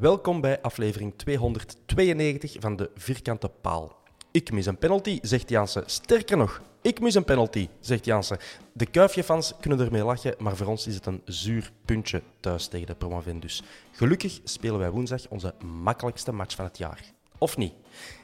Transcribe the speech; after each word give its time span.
Welkom 0.00 0.40
bij 0.40 0.60
aflevering 0.60 1.12
292 1.16 2.56
van 2.58 2.76
de 2.76 2.90
Vierkante 2.94 3.48
Paal. 3.48 3.96
Ik 4.30 4.52
mis 4.52 4.66
een 4.66 4.78
penalty, 4.78 5.18
zegt 5.22 5.48
Jansen. 5.48 5.82
Sterker 5.86 6.36
nog, 6.36 6.62
ik 6.82 7.00
mis 7.00 7.14
een 7.14 7.24
penalty, 7.24 7.68
zegt 7.80 8.04
Jansen. 8.04 8.38
De 8.72 8.86
Kuifje-fans 8.86 9.52
kunnen 9.60 9.80
ermee 9.80 10.04
lachen, 10.04 10.34
maar 10.38 10.56
voor 10.56 10.66
ons 10.66 10.86
is 10.86 10.94
het 10.94 11.06
een 11.06 11.22
zuur 11.24 11.72
puntje 11.84 12.22
thuis 12.40 12.66
tegen 12.66 12.86
de 12.86 12.94
Promovendus. 12.94 13.62
Gelukkig 13.92 14.40
spelen 14.44 14.78
wij 14.78 14.90
woensdag 14.90 15.28
onze 15.28 15.54
makkelijkste 15.82 16.32
match 16.32 16.54
van 16.54 16.64
het 16.64 16.78
jaar. 16.78 17.00
Of 17.38 17.56
niet? 17.56 17.72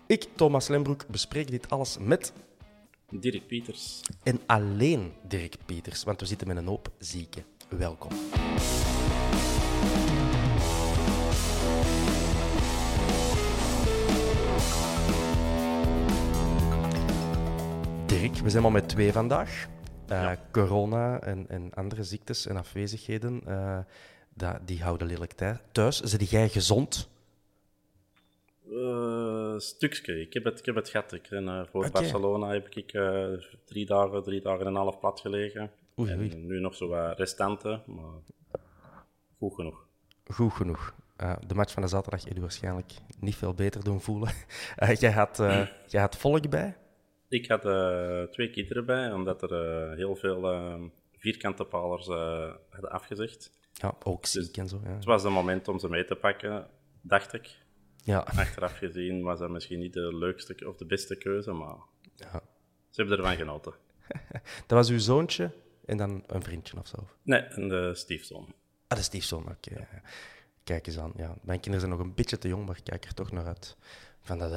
Ik, 0.07 0.29
Thomas 0.35 0.69
Lembroek, 0.69 1.07
bespreek 1.07 1.51
dit 1.51 1.71
alles 1.71 1.97
met 2.01 2.33
Dirk 3.11 3.47
Pieters. 3.47 4.01
en 4.23 4.41
alleen 4.47 5.13
Dirk 5.29 5.57
Peters, 5.67 6.05
want 6.05 6.21
we 6.21 6.27
zitten 6.27 6.47
met 6.47 6.57
een 6.57 6.67
hoop 6.67 6.89
zieken. 6.99 7.45
Welkom. 7.69 8.11
We 18.33 18.51
zijn 18.51 18.65
al 18.65 18.71
met 18.71 18.89
twee 18.89 19.13
vandaag. 19.13 19.67
Eh, 20.09 20.33
Corona 20.53 21.21
en, 21.21 21.49
en 21.49 21.75
andere 21.75 22.03
ziektes 22.03 22.47
en 22.47 22.57
afwezigheden, 22.57 23.43
eh, 23.47 23.79
dat, 24.35 24.59
die 24.65 24.83
houden 24.83 25.07
lelijk 25.07 25.33
thuis. 25.73 26.01
Zit 26.01 26.31
jij 26.31 26.49
gezond? 26.49 27.09
Eh 28.71 29.55
stukje. 29.57 30.21
Ik 30.21 30.33
heb 30.33 30.45
het, 30.45 30.59
ik 30.59 30.65
heb 30.65 30.75
het 30.75 30.89
gehad. 30.89 31.13
Ik 31.13 31.27
ben, 31.31 31.49
eh, 31.49 31.61
voor. 31.71 31.91
Barcelona 31.91 32.49
heb 32.49 32.69
ik 32.69 32.93
eh, 32.93 33.27
drie 33.65 33.87
dagen, 33.87 34.23
drie 34.23 34.41
dagen 34.41 34.61
en 34.61 34.67
een 34.67 34.75
half 34.75 34.99
plat 34.99 35.21
gelegen. 35.21 35.71
Oei, 35.99 36.11
en 36.11 36.47
nu 36.47 36.61
nog 36.61 36.75
zo 36.75 36.89
wat 36.89 37.19
restanten, 37.19 37.83
maar 37.87 38.21
goed 39.39 39.55
genoeg. 39.55 39.87
Goed 40.25 40.53
genoeg. 40.53 40.95
Eh, 41.17 41.33
de 41.47 41.55
match 41.55 41.73
van 41.73 41.83
de 41.83 41.89
zaterdag 41.89 42.25
heb 42.25 42.35
je 42.35 42.41
waarschijnlijk 42.41 42.93
niet 43.19 43.37
veel 43.37 43.55
beter 43.55 43.85
doen 43.85 44.01
voelen. 44.01 44.33
Jij, 44.99 45.13
had, 45.13 45.41
eh, 45.41 45.67
jij 45.87 46.01
had 46.01 46.17
volk 46.17 46.51
bij. 46.51 46.77
Ik 47.35 47.49
had 47.49 47.65
eh, 47.65 48.23
twee 48.23 48.51
kinderen 48.51 48.87
bij, 48.87 49.13
omdat 49.13 49.43
er 49.43 49.53
eh, 49.91 49.97
heel 49.97 50.17
veel 50.17 50.51
eh, 50.53 50.81
vierkante 51.19 51.65
palers 51.65 52.09
eh, 52.09 52.55
hadden 52.71 52.91
afgezegd. 52.91 53.51
Ja, 53.73 53.95
ook 54.03 54.27
ziek 54.27 54.57
en 54.57 54.69
zo. 54.69 54.81
Ja. 54.85 54.91
Het 54.95 55.05
was 55.05 55.23
het 55.23 55.33
moment 55.33 55.69
om 55.69 55.79
ze 55.79 55.89
mee 55.89 56.05
te 56.05 56.15
pakken, 56.15 56.67
dacht 57.01 57.33
ik. 57.33 57.57
Ja. 57.97 58.19
Achteraf 58.45 58.77
gezien 58.79 59.23
was 59.23 59.39
dat 59.39 59.51
misschien 59.51 59.79
niet 59.79 59.93
de 59.93 60.17
leukste 60.17 60.69
of 60.69 60.77
de 60.77 60.87
beste 60.87 61.17
keuze, 61.17 61.53
maar 61.53 61.77
Ja. 62.17 62.43
ze 62.91 63.01
hebben 63.01 63.19
ervan 63.19 63.37
genoten. 63.37 63.73
Dat 64.67 64.79
was 64.79 64.89
uw 64.91 64.99
zoontje 64.99 65.51
en 65.85 65.97
dan 65.97 66.25
een 66.27 66.43
vriendje 66.43 66.79
of 66.79 66.87
zo. 66.87 67.09
Nee, 67.23 67.41
en 67.41 67.69
de 67.69 67.95
stiefzoon. 67.95 68.55
Ah, 68.89 68.99
de 68.99 69.05
stiefzoon, 69.05 69.49
oké. 69.51 69.75
ja. 69.75 69.89
Kijk 70.65 70.87
eens 70.87 70.99
aan. 70.99 71.13
Ja, 71.17 71.35
mijn 71.43 71.61
kinderen 71.61 71.81
zijn 71.89 71.99
nog 71.99 72.07
een 72.09 72.15
beetje 72.15 72.39
te 72.39 72.49
jong, 72.49 72.67
maar 72.67 72.77
ik 72.77 72.85
kijk 72.85 73.05
er 73.05 73.15
toch 73.15 73.33
naar 73.33 73.47
uit 73.47 73.77
van 74.21 74.39
dat 74.39 74.53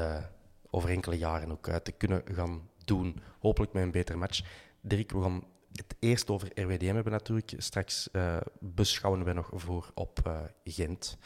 over 0.78 0.90
enkele 0.90 1.18
jaren 1.18 1.52
ook 1.52 1.70
uit 1.70 1.86
te 1.86 1.92
kunnen 1.92 2.24
gaan 2.32 2.70
doen. 2.86 3.22
Hopelijk 3.40 3.74
met 3.74 3.84
een 3.84 3.92
beter 3.92 4.18
match. 4.18 4.42
Dirk, 4.82 5.12
we 5.12 5.22
gaan 5.22 5.44
het 5.72 5.96
eerst 6.00 6.30
over 6.30 6.62
RWDM 6.62 6.94
hebben 6.94 7.12
natuurlijk. 7.12 7.54
Straks 7.58 8.12
eh, 8.12 8.38
beschouwen 8.60 9.24
we 9.24 9.34
nog 9.34 9.50
voor 9.54 9.92
op 9.94 10.20
eh, 10.24 10.40
Gent. 10.64 11.18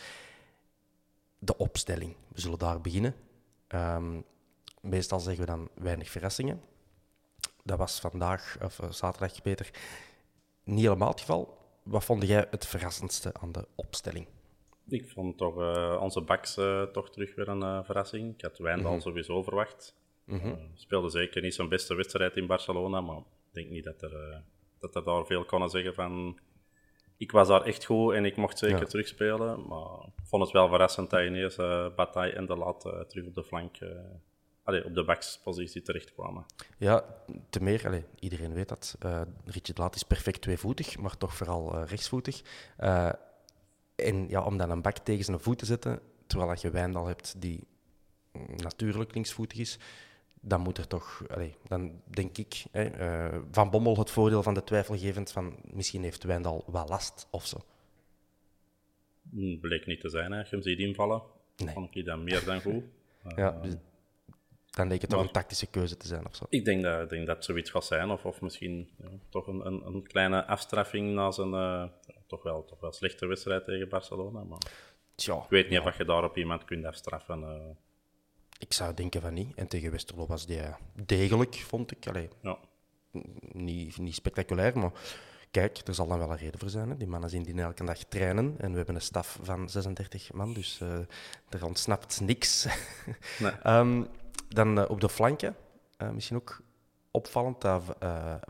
De 1.40 1.58
opstelling. 1.58 2.16
We 2.28 2.42
zullen 2.42 2.60
daar 2.60 2.82
beginnen. 2.82 3.16
Ehm, 3.68 4.22
meestal 4.82 5.20
zeggen 5.20 5.46
we 5.46 5.52
dan 5.52 5.70
weinig 5.74 6.10
verrassingen. 6.10 6.62
Dat 7.64 7.78
was 7.78 8.00
vandaag, 8.00 8.58
of 8.62 8.80
eh, 8.80 8.92
zaterdag, 8.92 9.42
Peter, 9.42 9.70
niet 10.64 10.84
helemaal 10.84 11.10
het 11.10 11.20
geval. 11.20 11.58
Wat 11.84 12.04
vond 12.04 12.28
jij 12.28 12.48
het 12.50 12.66
verrassendste 12.66 13.34
aan 13.42 13.52
de 13.52 13.68
opstelling? 13.76 14.28
Ik 14.92 15.10
vond 15.10 15.38
toch 15.38 15.62
eh, 15.62 15.98
onze 16.02 16.22
backs 16.22 16.58
eh, 16.58 16.82
toch 16.84 17.10
terug 17.10 17.36
weer 17.36 17.48
een 17.48 17.62
eh, 17.64 17.84
verrassing. 17.84 18.34
Ik 18.34 18.42
had 18.42 18.58
Wijndal 18.58 19.02
sowieso 19.02 19.44
verwacht. 19.44 19.96
Eh, 20.26 20.52
speelde 20.74 21.10
zeker 21.10 21.42
niet 21.42 21.54
zijn 21.54 21.70
beste 21.70 21.96
wedstrijd 21.96 22.36
in 22.36 22.48
Barcelona, 22.48 23.02
maar 23.02 23.18
ik 23.18 23.24
denk 23.54 23.70
niet 23.70 23.84
dat 23.84 24.02
er, 24.02 24.14
eh, 24.30 24.38
dat 24.80 24.96
er 24.96 25.04
daar 25.04 25.26
veel 25.26 25.46
konden 25.46 25.70
zeggen 25.70 25.94
van... 25.94 26.40
Ik 27.18 27.32
was 27.32 27.48
daar 27.48 27.62
echt 27.64 27.86
goed 27.86 28.14
en 28.14 28.26
ik 28.26 28.36
mocht 28.38 28.58
zeker 28.58 28.80
Ja. 28.80 28.86
terugspelen, 28.86 29.68
maar 29.68 30.06
ik 30.18 30.24
vond 30.28 30.44
het 30.44 30.52
wel 30.52 30.68
verrassend 30.68 31.10
dat 31.10 31.22
ineens 31.22 31.58
eh 31.58 31.88
Bataille 31.96 32.34
en 32.34 32.46
De 32.46 32.56
Laat 32.58 32.86
eh, 32.86 33.00
terug 33.00 33.26
op 33.26 33.34
de 33.34 33.44
flank, 33.44 33.78
eh, 33.78 33.90
allee, 34.64 34.86
op 34.86 34.94
de 34.96 35.04
backspositie 35.04 35.82
terechtkwamen. 35.82 36.46
Ja, 36.78 37.06
te 37.50 37.64
meer, 37.64 37.86
allee, 37.86 38.06
iedereen 38.20 38.54
weet 38.54 38.70
dat. 38.70 38.96
eh 39.00 39.22
Richard 39.46 39.78
Laat 39.78 39.96
is 39.96 40.04
perfect 40.04 40.42
tweevoetig, 40.42 40.98
maar 40.98 41.18
toch 41.18 41.36
vooral 41.36 41.74
eh, 41.74 41.84
rechtsvoetig. 41.88 42.42
Eh, 42.78 43.10
en 44.02 44.30
ja, 44.30 44.44
om 44.44 44.58
dan 44.58 44.70
een 44.70 44.82
bak 44.82 44.98
tegen 44.98 45.26
zijn 45.26 45.40
voet 45.40 45.58
te 45.58 45.66
zetten, 45.66 46.00
terwijl 46.28 46.50
dat 46.50 46.62
je 46.62 46.70
Wijndal 46.70 47.08
hebt 47.08 47.42
die 47.42 47.68
mm, 48.32 48.56
natuurlijk 48.58 49.14
linksvoetig 49.14 49.60
is, 49.60 49.80
dan 50.42 50.62
moet 50.62 50.78
er 50.78 50.88
toch, 50.88 51.24
allee, 51.28 51.56
dan 51.68 52.02
denk 52.06 52.38
ik, 52.38 52.64
hè, 52.72 52.84
eh, 52.84 53.40
Van 53.52 53.70
Bommel 53.70 53.98
het 53.98 54.10
voordeel 54.10 54.44
van 54.44 54.54
de 54.54 54.64
twijfelgevend 54.64 55.32
van 55.32 55.56
misschien 55.64 56.04
heeft 56.04 56.24
Wijndal 56.24 56.66
wel 56.72 56.88
last 56.88 57.28
of 57.32 57.46
zo. 57.48 57.58
Hm, 59.30 59.60
Bleek 59.60 59.86
niet 59.86 60.00
te 60.00 60.10
zijn, 60.10 60.32
hè. 60.32 60.40
je 60.40 60.46
hem 60.50 60.62
ziet 60.62 60.80
invallen. 60.80 61.22
Nee. 61.56 61.74
Vond 61.74 61.96
ik 61.96 62.06
dat 62.06 62.20
meer 62.20 62.46
dan 62.46 62.62
goed. 62.62 62.84
Ja, 63.36 63.52
dus 63.52 63.76
dan 64.70 64.88
leek 64.88 65.02
het 65.02 65.10
toch 65.10 65.22
een 65.22 65.32
tactische 65.32 65.68
keuze 65.68 65.98
te 65.98 66.08
zijn 66.08 66.26
of 66.26 66.36
zo. 66.36 66.46
Ik 66.50 66.66
denk 66.66 66.84
dat, 66.84 67.02
ik 67.02 67.10
denk 67.10 67.28
dat 67.28 67.36
het 67.36 67.46
zoiets 67.46 67.70
gaat 67.70 67.86
zijn, 67.86 68.10
of, 68.10 68.26
of 68.26 68.42
misschien 68.42 68.90
ja, 68.98 69.10
toch 69.30 69.48
een, 69.48 69.66
een, 69.66 69.86
een 69.86 70.04
kleine 70.04 70.46
afstraffing 70.46 71.14
na 71.14 71.32
zijn 71.32 71.54
eh, 71.54 71.84
toch, 72.32 72.44
wel, 72.44 72.66
toch 72.66 72.80
wel 72.80 72.92
slechte 72.92 73.26
wedstrijd 73.28 73.66
tegen 73.66 73.90
Barcelona. 73.90 74.44
Maar 74.44 74.60
Tja, 75.16 75.36
ik 75.36 75.50
weet 75.50 75.70
niet 75.70 75.80
of 75.80 75.98
je 75.98 76.06
daarop 76.06 76.38
iemand 76.38 76.66
kunt 76.66 76.86
afstraffen. 76.86 77.44
eh. 77.44 77.76
ik 78.60 78.74
zou 78.74 78.94
denken 78.94 79.22
van 79.22 79.34
niet. 79.34 79.56
En 79.56 79.68
tegen 79.68 79.92
Westerlo 79.92 80.26
was 80.28 80.46
die 80.46 80.60
eh, 80.60 80.76
degelijk, 81.06 81.56
vond 81.56 81.92
ik. 81.92 82.08
Allee, 82.08 82.30
ja. 82.42 82.58
niet, 83.52 83.98
niet 83.98 84.16
spectaculair, 84.16 84.78
maar 84.78 84.92
kijk, 85.52 85.78
er 85.88 85.94
zal 85.94 86.08
dan 86.08 86.18
wel 86.20 86.32
een 86.32 86.38
reden 86.38 86.60
voor 86.60 86.70
zijn. 86.70 86.90
Hè. 86.90 86.98
Die 86.98 87.08
mannen 87.08 87.30
zien 87.30 87.44
die 87.44 87.62
elke 87.62 87.86
dag 87.86 87.98
trainen 87.98 88.56
en 88.58 88.72
we 88.72 88.78
hebben 88.78 88.96
een 88.96 89.02
staf 89.02 89.40
van 89.42 89.70
36 89.70 90.34
man, 90.34 90.54
dus 90.54 90.82
eh, 90.82 91.00
er 91.50 91.66
ontsnapt 91.66 92.22
niks. 92.22 92.66
Nee. 93.40 93.52
Ehm, 93.52 94.04
dan 94.48 94.88
op 94.88 95.02
de 95.02 95.10
flanken, 95.10 95.56
misschien 96.14 96.38
ook 96.38 96.62
opvallend 97.12 97.62
dat 97.62 97.84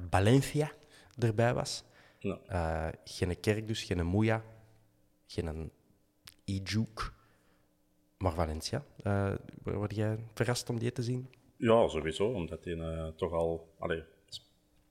Valencia 0.09 0.71
erbij 1.17 1.53
was. 1.53 1.83
Ja. 2.21 2.39
Eh 2.47 2.93
geen 3.03 3.39
Kerk 3.39 3.67
dus, 3.67 3.83
geen 3.83 4.05
Moeja. 4.05 4.43
geen 5.25 5.71
Ijuk. 6.45 7.13
Maar 8.17 8.33
Valencia, 8.33 8.85
uh, 9.03 9.33
word 9.63 9.95
jij 9.95 10.19
verrast 10.33 10.69
om 10.69 10.79
die 10.79 10.91
te 10.91 11.03
zien? 11.03 11.29
Ja, 11.57 11.87
sowieso, 11.87 12.31
omdat 12.31 12.63
hij 12.63 12.73
uh, 12.73 13.07
toch 13.07 13.31
al... 13.31 13.73
Allee, 13.79 14.03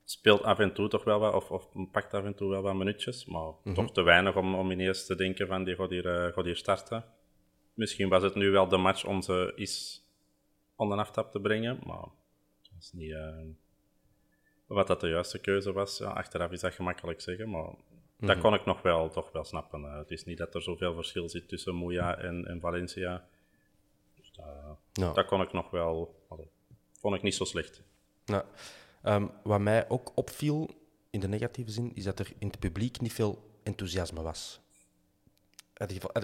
speelt 0.03 0.43
af 0.43 0.59
en 0.59 0.73
toe 0.73 0.87
toch 0.87 1.03
wel 1.03 1.19
wat, 1.19 1.33
of, 1.33 1.51
of 1.51 1.69
pakt 1.91 2.13
af 2.13 2.23
en 2.23 2.35
toe 2.35 2.49
wel 2.49 2.61
wat 2.61 2.75
minuutjes, 2.75 3.25
maar 3.25 3.53
mhm. 3.63 3.75
toch 3.75 3.91
te 3.91 4.01
weinig 4.01 4.35
om, 4.35 4.55
om 4.55 4.71
ineens 4.71 5.05
te 5.05 5.15
denken 5.15 5.47
van 5.47 5.63
die 5.63 5.75
gaat 5.75 5.89
hier, 5.89 6.05
uh, 6.05 6.33
gaat 6.33 6.45
hier 6.45 6.55
starten. 6.55 7.05
Misschien 7.73 8.09
was 8.09 8.23
het 8.23 8.35
nu 8.35 8.49
wel 8.49 8.67
de 8.67 8.77
match 8.77 9.05
om 9.05 9.21
ze 9.21 9.53
eens 9.55 10.05
onder 10.75 10.97
een 10.97 11.03
aftap 11.03 11.31
te 11.31 11.39
brengen, 11.39 11.79
maar 11.85 12.05
dat 12.61 12.79
is 12.79 12.91
niet... 12.93 13.15
wat 14.73 14.87
dat 14.87 15.01
de 15.01 15.07
juiste 15.07 15.39
keuze 15.39 15.71
was, 15.71 15.97
ja, 15.97 16.09
achteraf 16.09 16.51
is 16.51 16.59
dat 16.59 16.73
gemakkelijk 16.73 17.21
zeggen, 17.21 17.49
maar 17.49 17.69
dat 18.17 18.35
mhm. 18.35 18.39
kon 18.39 18.53
ik 18.53 18.65
nog 18.65 18.81
wel, 18.81 19.09
toch 19.09 19.31
wel 19.31 19.43
snappen. 19.43 19.81
Uh, 19.81 19.97
het 19.97 20.11
is 20.11 20.25
niet 20.25 20.37
dat 20.37 20.55
er 20.55 20.61
zoveel 20.61 20.93
verschil 20.93 21.29
zit 21.29 21.47
tussen 21.47 21.75
Moya 21.75 22.17
en, 22.17 22.45
en 22.45 22.59
Valencia. 22.59 23.27
Dus 24.15 24.31
dat, 24.93 25.15
dat, 25.15 25.25
kon 25.25 25.41
ik 25.41 25.53
nog 25.53 25.69
wel... 25.69 26.15
vond 26.99 27.15
ik 27.15 27.21
niet 27.21 27.35
zo 27.35 27.43
slecht. 27.43 27.81
Ja. 28.25 28.45
Um, 29.03 29.31
wat 29.43 29.59
mij 29.59 29.89
ook 29.89 30.11
opviel, 30.15 30.69
in 31.09 31.19
de 31.19 31.27
negatieve 31.27 31.71
zin, 31.71 31.91
is 31.93 32.03
dat 32.03 32.19
er 32.19 32.31
in 32.39 32.47
het 32.47 32.59
publiek 32.59 33.01
niet 33.01 33.13
veel 33.13 33.59
enthousiasme 33.63 34.21
was. 34.21 34.59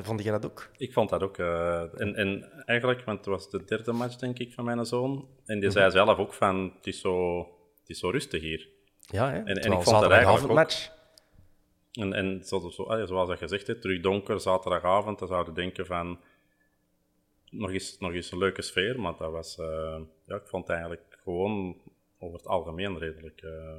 Vond 0.04 0.24
jij 0.24 0.32
dat 0.32 0.46
ook? 0.46 0.70
Ik 0.78 0.94
vond 0.94 1.10
dat 1.10 1.22
ook. 1.24 1.38
Uh, 1.38 2.02
en, 2.02 2.16
en, 2.16 2.52
eigenlijk, 2.66 3.04
want 3.06 3.18
het 3.18 3.28
was 3.28 3.50
de 3.50 3.64
derde 3.64 3.92
match, 3.92 4.16
denk 4.16 4.40
ik, 4.40 4.54
van 4.54 4.66
mijn 4.66 4.86
zoon. 4.86 5.28
En 5.46 5.60
die 5.60 5.72
zei 5.72 5.86
mhm. 5.86 5.96
zelf 5.96 6.18
ook 6.18 6.34
van, 6.34 6.74
het 6.76 6.88
is 6.88 7.00
zo, 7.00 7.48
het 7.88 7.96
is 7.96 8.02
zo 8.02 8.10
rustig 8.10 8.42
hier. 8.42 8.70
Ja, 9.00 9.32
hè? 9.32 9.38
En, 9.38 9.56
en 9.56 9.72
ik 9.72 9.82
vond 9.82 10.02
dat 10.02 10.12
eigenlijk 10.12 10.54
match. 10.54 10.92
En, 11.92 12.14
en 12.14 12.44
zo, 12.44 12.60
zo, 12.60 13.06
zoals 13.06 13.28
dat 13.28 13.38
gezegd 13.38 13.68
hebt, 13.68 13.82
terug 13.82 14.02
donker, 14.02 14.40
zaterdagavond, 14.40 15.20
dan 15.20 15.28
zouden 15.28 15.54
denken 15.54 15.86
van 15.86 16.20
nog 17.50 17.72
eens, 17.72 17.98
nog 18.00 18.12
eens 18.12 18.32
een 18.32 18.38
leuke 18.38 18.62
sfeer, 18.62 19.00
maar 19.00 19.18
dat 19.18 19.32
was, 19.32 19.58
uh, 19.58 20.00
ja, 20.26 20.36
ik 20.36 20.48
vond 20.48 20.68
het 20.68 20.76
eigenlijk 20.76 21.20
gewoon 21.24 21.78
over 22.20 22.38
het 22.38 22.48
algemeen 22.48 22.98
redelijk 22.98 23.42
uh, 23.42 23.78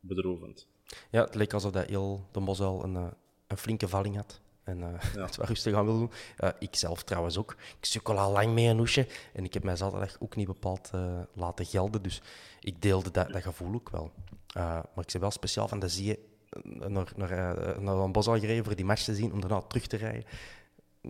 bedroevend. 0.00 0.68
Ja, 1.10 1.24
het 1.24 1.34
leek 1.34 1.52
alsof 1.52 1.72
dat 1.72 1.88
heel 1.88 2.28
de 2.32 2.40
Mosel 2.40 2.84
een, 2.84 2.94
uh, 2.94 3.10
een 3.46 3.56
flinke 3.56 3.88
valling 3.88 4.16
had. 4.16 4.40
En 4.64 4.78
uh, 4.78 4.88
ja. 5.14 5.24
het 5.24 5.36
wat 5.36 5.48
rustig 5.48 5.74
aan 5.74 5.84
wil 5.84 5.98
doen. 5.98 6.10
ik 6.58 6.76
zelf 6.76 7.02
trouwens 7.02 7.38
ook. 7.38 7.56
Ik 7.78 7.84
sukkel 7.84 8.18
al 8.18 8.32
lang 8.32 8.52
mee 8.52 8.66
een 8.66 8.78
hoesje. 8.78 9.06
En 9.32 9.44
ik 9.44 9.54
heb 9.54 9.64
mij 9.64 9.76
zaterdag 9.76 10.16
ook 10.18 10.36
niet 10.36 10.46
bepaald 10.46 10.90
laten 11.34 11.66
gelden. 11.66 12.02
Dus 12.02 12.22
ik 12.60 12.82
deelde 12.82 13.10
dat, 13.10 13.32
dat 13.32 13.42
gevoel 13.42 13.74
ook 13.74 13.90
wel. 13.90 14.12
maar 14.54 15.04
ik 15.04 15.12
ben 15.12 15.20
wel 15.20 15.30
speciaal 15.30 15.68
van 15.68 15.78
de 15.78 15.88
zie 15.88 16.18
naar, 16.62 17.12
naar, 17.16 17.30
eh, 17.30 17.78
naar 17.78 17.96
een 17.96 18.12
bos 18.12 18.26
al 18.26 18.38
gereden 18.38 18.64
voor 18.64 18.76
die 18.76 18.84
match 18.84 19.02
te 19.02 19.14
zien, 19.14 19.32
om 19.32 19.40
daarna 19.40 19.60
terug 19.60 19.86
te 19.86 19.96
rijden. 19.96 20.24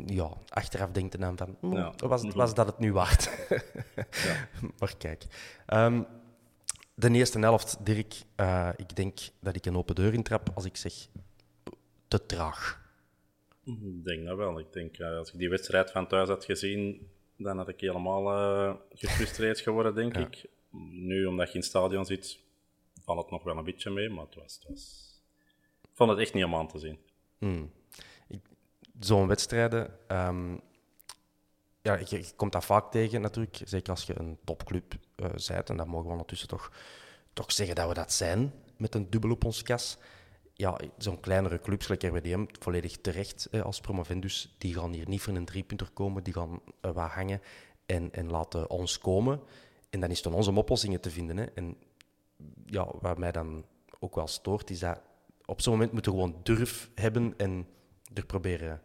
Ja, 0.07 0.31
achteraf 0.49 0.91
denkt 0.91 1.13
de 1.13 1.19
dan 1.19 1.37
van, 1.37 1.57
hm, 1.61 2.07
was, 2.09 2.23
was 2.35 2.55
dat 2.55 2.67
het 2.67 2.79
nu 2.79 2.93
waard? 2.93 3.31
ja. 4.27 4.49
Maar 4.79 4.97
kijk. 4.99 5.25
Um, 5.67 6.07
de 6.95 7.11
eerste 7.11 7.39
helft, 7.39 7.77
Dirk, 7.81 8.23
uh, 8.37 8.69
ik 8.77 8.97
denk 8.97 9.19
dat 9.41 9.57
ik 9.57 9.67
een 9.67 9.77
open 9.77 9.95
deur 9.95 10.15
intrap 10.15 10.51
als 10.55 10.65
ik 10.65 10.77
zeg 10.77 10.93
te 12.09 12.27
traag. 12.27 12.80
Ik 13.83 14.05
denk 14.05 14.27
dat 14.27 14.37
wel. 14.37 14.59
Ik 14.59 14.73
denk, 14.73 14.99
uh, 14.99 15.17
als 15.17 15.33
ik 15.33 15.39
die 15.39 15.49
wedstrijd 15.49 15.91
van 15.91 16.07
thuis 16.07 16.29
had 16.29 16.45
gezien, 16.45 17.11
dan 17.37 17.57
had 17.57 17.69
ik 17.69 17.81
helemaal 17.81 18.33
uh, 18.33 18.75
gefrustreerd 18.93 19.61
geworden, 19.61 19.95
denk 19.95 20.17
ik. 20.17 20.45
Nu, 20.91 21.27
omdat 21.27 21.47
je 21.47 21.55
in 21.55 21.61
het 21.61 21.69
stadion 21.69 22.07
zit, 22.07 22.39
valt 23.05 23.19
het 23.19 23.31
nog 23.31 23.43
wel 23.43 23.57
een 23.57 23.65
beetje 23.65 23.91
mee, 23.91 24.09
maar 24.09 24.25
het 24.25 24.35
was, 24.35 24.55
het 24.55 24.69
was 24.69 25.11
vond 26.01 26.11
het 26.11 26.21
echt 26.21 26.35
niet 26.35 26.45
om 26.45 26.55
aan 26.55 26.69
te 26.69 26.79
zien. 26.79 26.99
Hmm. 27.39 27.73
Zo'n 29.01 29.27
wedstrijden, 29.27 29.99
um, 30.09 30.61
ja, 31.83 31.99
je, 31.99 32.07
je, 32.09 32.25
komt 32.37 32.53
dat 32.53 32.65
vaak 32.65 32.91
tegen 32.91 33.21
natuurlijk. 33.21 33.61
Zeker 33.65 33.91
als 33.91 34.05
je 34.05 34.19
een 34.19 34.39
topclub 34.45 34.95
uh, 35.17 35.27
bent. 35.49 35.71
En 35.71 35.77
dat 35.77 35.87
mogen 35.87 36.07
we 36.07 36.13
ondertussen 36.13 36.49
toch, 36.49 36.73
toch 37.33 37.53
zeggen 37.53 37.75
dat 37.75 37.89
we 37.89 37.95
dat 37.95 38.13
zijn. 38.13 38.53
Met 38.77 38.95
een 38.95 39.11
dubbel 39.11 39.31
op 39.31 39.45
ons 39.45 39.63
kas. 39.63 39.99
Ja, 40.61 40.79
zo'n 40.99 41.21
kleinere 41.21 41.61
clubs, 41.61 41.89
like 41.89 42.07
RWDM, 42.07 42.47
volledig 42.59 42.97
terecht 42.97 43.49
eh, 43.51 43.63
als 43.63 43.81
promovendus. 43.81 44.55
Die 44.59 44.75
gaan 44.75 44.93
hier 44.93 45.09
niet 45.09 45.21
voor 45.21 45.35
een 45.35 45.45
driepunter 45.45 45.91
komen. 45.93 46.23
Die 46.23 46.33
gaan 46.33 46.51
uh, 46.51 46.91
wat 46.91 47.11
hangen 47.11 47.41
en, 47.87 48.13
en 48.13 48.31
laten 48.31 48.71
ons 48.71 48.99
komen. 48.99 49.41
En 49.91 50.01
dan 50.01 50.11
is 50.11 50.17
het 50.17 50.27
aan 50.27 50.33
ons 50.33 50.47
om 50.47 50.59
oplossingen 50.59 51.01
te 51.01 51.11
vinden. 51.11 51.37
Hè. 51.37 51.45
En 51.45 51.77
ja, 52.67 52.89
wat 53.01 53.19
mij 53.19 53.33
dan 53.33 53.65
ook 53.99 54.15
wel 54.15 54.27
stoort, 54.27 54.71
is 54.71 54.79
dat 54.79 55.01
op 55.45 55.61
zo'n 55.61 55.73
moment 55.73 55.93
moeten 55.93 56.13
we 56.13 56.19
gewoon 56.19 56.41
durf 56.43 56.91
hebben 56.95 57.35
en 57.37 57.67
er 58.15 58.27
proberen 58.27 58.83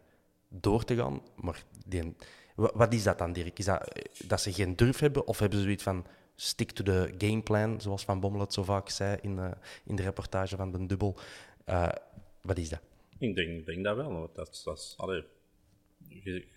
door 0.48 0.84
te 0.84 0.96
gaan. 0.96 1.20
Maar 1.34 1.64
die, 1.86 2.14
wat 2.54 2.92
is 2.92 3.02
dat 3.02 3.18
dan, 3.18 3.32
Dirk? 3.32 3.58
Is 3.58 3.64
dat 3.64 3.88
eh, 3.88 4.28
dat 4.28 4.40
ze 4.40 4.52
geen 4.52 4.76
durf 4.76 4.98
hebben 4.98 5.26
of 5.26 5.38
hebben 5.38 5.58
ze 5.58 5.64
zoiets 5.64 5.82
van 5.82 6.06
stick 6.34 6.70
to 6.70 6.84
the 6.84 7.14
gameplan, 7.18 7.80
zoals 7.80 8.04
Van 8.04 8.20
Bommel 8.20 8.40
het 8.40 8.52
zo 8.52 8.62
vaak 8.62 8.88
zei 8.88 9.18
in, 9.20 9.36
uh, 9.36 9.50
in 9.84 9.96
de 9.96 10.02
reportage 10.02 10.56
van 10.56 10.70
de 10.70 10.86
Dubbel? 10.86 11.18
Uh, 11.68 11.88
wat 12.42 12.58
is 12.58 12.68
dat? 12.68 12.80
Ik 13.18 13.34
denk, 13.34 13.66
denk 13.66 13.84
dat 13.84 13.96
wel. 13.96 14.30
Dat, 14.34 14.62
dat, 14.64 14.78
is, 14.78 14.94
allee, 14.96 15.24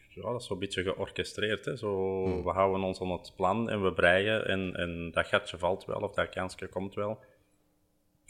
ja, 0.09 0.31
dat 0.31 0.41
is 0.41 0.47
zo'n 0.47 0.59
beetje 0.59 0.83
georchestreerd. 0.83 1.65
Hè? 1.65 1.75
Zo, 1.75 2.23
hmm. 2.23 2.43
We 2.43 2.49
houden 2.49 2.83
ons 2.83 3.01
aan 3.01 3.11
het 3.11 3.33
plan 3.35 3.69
en 3.69 3.83
we 3.83 3.93
breien 3.93 4.47
en, 4.47 4.75
en 4.75 5.11
dat 5.11 5.27
gatje 5.27 5.57
valt 5.57 5.85
wel 5.85 6.01
of 6.01 6.13
dat 6.13 6.29
kansje 6.29 6.67
komt 6.67 6.93
wel. 6.93 7.19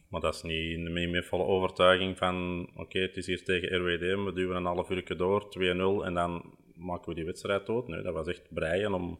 Maar 0.08 0.22
dat 0.22 0.36
is 0.36 0.42
niet 0.42 0.90
meer 0.90 1.24
volle 1.24 1.44
overtuiging 1.44 2.18
van 2.18 2.68
oké, 2.76 3.00
het 3.00 3.18
is 3.18 3.26
hier 3.26 3.44
tegen 3.44 3.78
RWDM, 3.78 4.24
we 4.24 4.34
duwen 4.34 4.56
een 4.56 4.66
half 4.66 4.90
uur 4.90 5.18
door, 5.18 5.44
2-0 6.02 6.06
en 6.06 6.14
dan 6.14 6.58
maken 6.76 7.10
we 7.10 7.16
die 7.16 7.26
wedstrijd 7.26 7.66
dood. 7.66 7.88
Nee, 7.88 8.02
dat 8.02 8.14
was 8.14 8.28
echt 8.28 8.54
breien 8.54 8.94
om, 8.94 9.20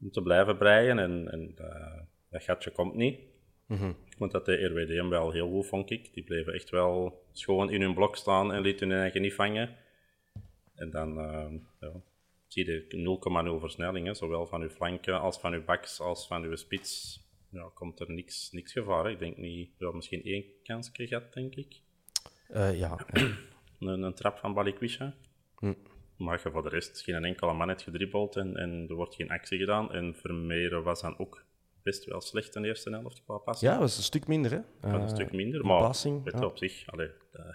om 0.00 0.10
te 0.10 0.22
blijven 0.22 0.58
breien 0.58 0.98
en, 0.98 1.28
en 1.30 1.52
dat, 1.54 2.06
dat 2.30 2.42
gatje 2.42 2.70
komt 2.70 2.94
niet. 2.94 3.20
Mm 3.66 3.96
Want 4.22 4.34
dat 4.34 4.44
de 4.44 4.64
RWDM 4.64 5.08
wel 5.08 5.30
heel 5.30 5.48
goed, 5.48 5.66
vond 5.66 5.90
ik. 5.90 6.14
Die 6.14 6.22
bleven 6.22 6.52
echt 6.52 6.70
wel 6.70 7.22
schoon 7.32 7.70
in 7.70 7.80
hun 7.80 7.94
blok 7.94 8.16
staan 8.16 8.52
en 8.52 8.62
lieten 8.62 8.88
hun 8.88 8.98
eigen 8.98 9.20
niet 9.20 9.34
vangen. 9.34 9.76
En 10.74 10.90
dan 10.90 11.18
uh, 11.18 11.52
ja, 11.80 11.92
zie 12.46 12.66
je 12.66 13.52
0,0 13.54 13.60
versnellingen, 13.60 14.16
zowel 14.16 14.46
van 14.46 14.62
uw 14.62 14.68
flanken 14.68 15.20
als 15.20 15.38
van 15.38 15.52
uw 15.52 15.64
backs 15.64 16.00
als 16.00 16.26
van 16.26 16.42
uw 16.42 16.56
spits 16.56 17.20
ja, 17.50 17.70
komt 17.74 18.00
er 18.00 18.10
niks, 18.10 18.50
niks 18.52 18.72
gevaar. 18.72 19.10
Ik 19.10 19.18
denk 19.18 19.36
niet, 19.36 19.70
ja, 19.78 19.90
misschien 19.90 20.22
één 20.22 20.44
kansje 20.62 21.06
gehad, 21.06 21.32
denk 21.32 21.54
ik. 21.54 21.80
Uh, 22.50 22.78
ja. 22.78 23.06
een, 23.78 24.02
een, 24.02 24.14
trap 24.14 24.38
van 24.38 24.54
Balikwisha. 24.54 25.14
Hm. 25.58 25.74
Maar 26.16 26.40
je 26.42 26.50
voor 26.50 26.62
de 26.62 26.68
rest 26.68 27.02
geen 27.02 27.24
enkele 27.24 27.52
man 27.52 27.68
hebt 27.68 27.82
gedribbeld 27.82 28.36
en, 28.36 28.56
en 28.56 28.86
er 28.88 28.94
wordt 28.94 29.14
geen 29.14 29.30
actie 29.30 29.58
gedaan. 29.58 29.92
En 29.92 30.14
Vermeeren 30.14 30.82
was 30.82 31.00
dan 31.00 31.18
ook 31.18 31.44
best 31.82 32.04
wel 32.04 32.20
slecht 32.20 32.56
in 32.56 32.62
de 32.62 32.68
eerste 32.68 32.90
helft 32.90 33.22
qua 33.24 33.38
passing. 33.38 33.72
Ja, 33.72 33.78
was 33.78 33.96
een 33.96 34.02
stuk 34.02 34.26
minder, 34.26 34.50
hè? 34.50 34.88
Een 34.88 35.08
stuk 35.08 35.32
minder, 35.32 35.66
maar 35.66 35.80
passing, 35.80 36.30
ja. 36.32 36.44
op 36.44 36.58
zich, 36.58 36.86
allee, 36.86 37.10
de, 37.32 37.54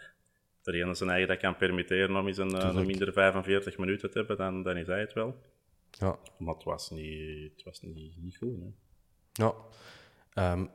de 0.61 0.73
ene 0.73 0.93
zijn 0.93 1.09
eigen 1.09 1.27
dat 1.27 1.37
kan 1.37 1.57
permitteren 1.57 2.15
om 2.15 2.27
eens 2.27 2.37
een, 2.37 2.77
een 2.77 2.85
minder 2.85 3.13
45 3.13 3.77
minuten 3.77 4.11
te 4.11 4.17
hebben, 4.17 4.37
dan, 4.37 4.63
dan 4.63 4.77
is 4.77 4.87
hij 4.87 4.99
het 4.99 5.13
wel. 5.13 5.35
Ja. 5.91 6.19
Maar 6.37 6.53
het 6.53 6.63
was 6.63 6.89
niet, 6.89 7.51
het 7.55 7.63
was 7.63 7.81
niet, 7.81 8.17
niet 8.17 8.37
goed, 8.37 8.59
hè? 8.59 8.69
Ja. 9.31 9.53
Um, 10.53 10.69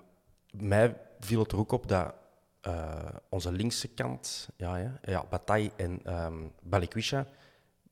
mij 0.51 0.97
viel 1.21 1.43
het 1.43 1.53
er 1.53 1.59
ook 1.59 1.73
op 1.73 1.89
dat 1.89 2.15
uh, 2.67 3.09
onze 3.29 3.53
linkse 3.53 3.89
kant, 3.89 4.49
ja, 4.57 4.77
ja, 4.77 5.01
ja 5.03 5.25
Bataille 5.31 5.71
en 5.77 6.25
um, 6.25 6.53
Balikwisha, 6.63 7.27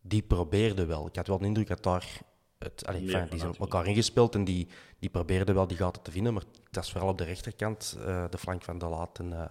die 0.00 0.22
probeerden 0.22 0.88
wel. 0.88 1.06
Ik 1.06 1.16
had 1.16 1.26
wel 1.26 1.38
de 1.38 1.46
indruk 1.46 1.68
dat 1.68 1.82
daar... 1.82 2.20
Het, 2.64 2.86
allee, 2.86 3.00
die 3.00 3.38
zijn 3.38 3.50
op 3.50 3.58
elkaar 3.58 3.86
ingespeeld 3.86 4.34
en 4.34 4.44
die, 4.44 4.68
die 4.98 5.10
probeerden 5.10 5.54
wel 5.54 5.66
die 5.66 5.76
gaten 5.76 6.02
te 6.02 6.10
vinden, 6.10 6.34
maar 6.34 6.42
dat 6.70 6.84
is 6.84 6.90
vooral 6.90 7.10
op 7.10 7.18
de 7.18 7.24
rechterkant, 7.24 7.98
uh, 7.98 8.24
de 8.30 8.38
flank 8.38 8.62
van 8.62 8.78
De 8.78 8.86
Laat 8.86 9.18
en, 9.18 9.30
uh, 9.30 9.44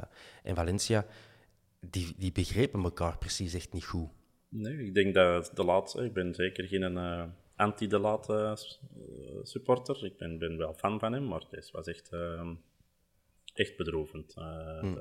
en 0.44 0.56
Valencia, 0.56 1.06
die, 1.80 2.14
die 2.18 2.32
begrepen 2.32 2.84
elkaar 2.84 3.18
precies 3.18 3.54
echt 3.54 3.74
niet 3.74 3.86
goed. 3.86 4.10
Nee, 4.50 4.86
ik 4.86 4.94
denk 4.94 5.14
dat 5.14 5.52
De 5.54 5.64
Laat, 5.64 6.00
ik 6.00 6.14
ben 6.14 6.34
zeker 6.34 6.68
geen 6.68 6.98
anti-De 7.56 8.20
uh, 8.30 8.54
supporter. 9.44 10.06
Ik 10.06 10.18
ben, 10.18 10.38
ben 10.38 10.58
wel 10.58 10.74
fan 10.74 11.00
van 11.00 11.14
hem, 11.14 11.28
maar 11.28 11.44
het 11.50 11.72
was 11.72 11.88
echt, 11.88 12.10
echt 13.54 13.78
bedroevend. 13.78 14.36
Uh, 14.38 14.80
hmm. 14.80 14.96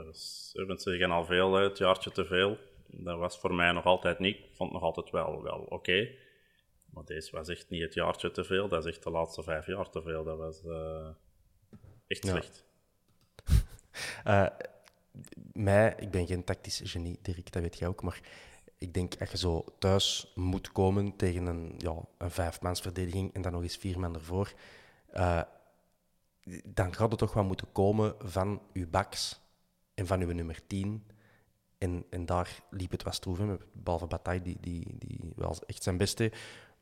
dat 0.66 0.82
ze 0.82 0.96
gaan 0.98 1.10
al 1.10 1.24
veel 1.24 1.56
uit, 1.56 1.78
jaartje 1.78 2.10
te 2.10 2.24
veel. 2.24 2.58
Dat 2.86 3.18
was 3.18 3.38
voor 3.38 3.54
mij 3.54 3.72
nog 3.72 3.84
altijd 3.84 4.18
niet. 4.18 4.36
Ik 4.36 4.54
vond 4.54 4.72
het 4.72 4.80
nog 4.80 4.82
altijd 4.82 5.10
wel, 5.10 5.42
wel 5.42 5.58
oké. 5.68 6.08
Maar 6.90 7.04
deze 7.04 7.36
was 7.36 7.48
echt 7.48 7.68
niet 7.68 7.82
het 7.82 7.94
jaartje 7.94 8.30
te 8.30 8.44
veel. 8.44 8.68
Dat 8.68 8.84
is 8.84 8.92
echt 8.92 9.02
de 9.02 9.10
laatste 9.10 9.42
vijf 9.42 9.66
jaar 9.66 9.90
te 9.90 10.02
veel. 10.02 10.24
Dat 10.24 10.38
was 10.38 10.62
uh, 10.64 11.08
echt 12.06 12.24
slecht. 12.24 12.64
mij, 15.52 15.94
ik 15.98 16.10
ben 16.10 16.26
geen 16.26 16.44
tactisch 16.44 16.80
genie, 16.84 17.18
Dirk, 17.22 17.52
dat 17.52 17.62
weet 17.62 17.78
jij 17.78 17.88
ook, 17.88 18.02
maar 18.02 18.20
ik 18.78 18.94
denk 18.94 19.18
dat 19.18 19.30
je 19.30 19.36
zo 19.36 19.64
thuis 19.78 20.32
moet 20.34 20.72
komen 20.72 21.16
tegen 21.16 21.46
een, 21.46 21.74
ja, 21.78 21.94
een 22.18 22.30
vijfmansverdediging 22.30 23.34
en 23.34 23.42
dan 23.42 23.52
nog 23.52 23.62
eens 23.62 23.76
vier 23.76 24.00
man 24.00 24.14
ervoor. 24.14 24.52
Uh, 25.14 25.42
dan 26.64 26.94
gaat 26.94 27.10
het 27.10 27.18
toch 27.18 27.32
wel 27.32 27.44
moeten 27.44 27.72
komen 27.72 28.14
van 28.18 28.62
uw 28.72 28.88
backs 28.90 29.40
en 29.94 30.06
van 30.06 30.20
uw 30.20 30.32
nummer 30.32 30.66
10 30.66 31.06
En, 31.78 32.04
en 32.10 32.26
daar 32.26 32.62
liep 32.70 32.90
het 32.90 33.02
wat 33.02 33.14
stroef 33.14 33.38
in, 33.38 33.60
behalve 33.72 34.06
Bataille, 34.06 34.42
die, 34.42 34.56
die, 34.60 34.94
die 34.98 35.32
wel 35.36 35.56
echt 35.66 35.82
zijn 35.82 35.96
best 35.96 36.16
deed. 36.16 36.36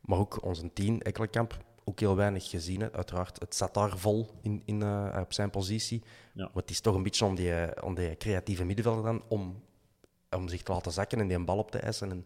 Maar 0.06 0.18
ook 0.18 0.44
onze 0.44 0.72
tien, 0.72 1.02
Ekkelenkamp, 1.02 1.64
ook 1.84 2.00
heel 2.00 2.16
weinig 2.16 2.50
gezien. 2.50 2.80
Hè. 2.80 2.92
Uiteraard, 2.92 3.40
het 3.40 3.54
zat 3.54 3.74
daar 3.74 3.98
vol 3.98 4.30
in, 4.42 4.62
in, 4.64 4.80
uh, 4.80 5.18
op 5.20 5.32
zijn 5.32 5.50
positie. 5.50 6.02
Ja. 6.34 6.44
Maar 6.44 6.62
het 6.62 6.70
is 6.70 6.80
toch 6.80 6.94
een 6.94 7.02
beetje 7.02 7.24
om 7.24 7.34
die, 7.34 7.82
om 7.82 7.94
die 7.94 8.16
creatieve 8.16 8.64
middenvelder 8.64 9.04
dan, 9.04 9.24
om, 9.28 9.64
om 10.30 10.48
zich 10.48 10.62
te 10.62 10.72
laten 10.72 10.92
zakken 10.92 11.20
en 11.20 11.26
die 11.26 11.36
een 11.36 11.44
bal 11.44 11.58
op 11.58 11.70
te 11.70 11.78
eisen 11.78 12.10
en, 12.10 12.24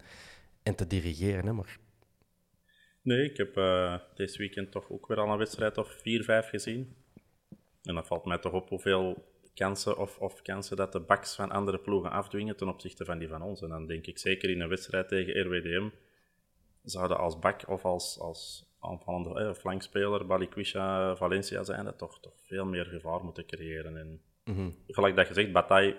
en 0.62 0.74
te 0.74 0.86
dirigeren. 0.86 1.46
Hè. 1.46 1.52
Maar 1.52 1.78
Nee, 3.02 3.30
ik 3.30 3.36
heb 3.36 3.56
uh, 3.56 3.98
deze 4.14 4.38
weekend 4.38 4.70
toch 4.70 4.90
ook 4.90 5.06
weer 5.06 5.18
al 5.18 5.32
een 5.32 5.38
wedstrijd 5.38 5.78
of 5.78 5.88
4, 6.02 6.24
5 6.24 6.48
gezien. 6.48 6.96
En 7.82 7.94
dat 7.94 8.06
valt 8.06 8.24
mij 8.24 8.38
toch 8.38 8.52
op 8.52 8.68
hoeveel 8.68 9.24
kansen 9.54 9.98
of, 9.98 10.18
of 10.18 10.42
kansen 10.42 10.76
dat 10.76 10.92
de 10.92 11.00
backs 11.00 11.34
van 11.34 11.50
andere 11.50 11.78
ploegen 11.78 12.10
afdwingen 12.10 12.56
ten 12.56 12.68
opzichte 12.68 13.04
van 13.04 13.18
die 13.18 13.28
van 13.28 13.42
ons. 13.42 13.62
En 13.62 13.68
dan 13.68 13.86
denk 13.86 14.06
ik 14.06 14.18
zeker 14.18 14.50
in 14.50 14.60
een 14.60 14.68
wedstrijd 14.68 15.08
tegen 15.08 15.40
RWDM 15.42 15.88
zouden 16.82 17.18
als 17.18 17.38
bak 17.38 17.68
of 17.68 17.84
als, 17.84 18.18
als 18.18 18.68
aanvallende 18.80 19.40
eh, 19.40 19.54
flankspeler, 19.54 20.26
Balikwisha, 20.26 21.16
Valencia 21.16 21.64
zijn, 21.64 21.84
dat 21.84 21.98
toch, 21.98 22.20
toch 22.20 22.40
veel 22.46 22.64
meer 22.64 22.84
gevaar 22.84 23.24
moeten 23.24 23.46
creëren. 23.46 23.96
En 23.96 24.22
mm 24.44 24.74
gelijk 24.86 25.16
dat 25.16 25.28
je 25.28 25.34
zegt, 25.34 25.52
Bataille 25.52 25.96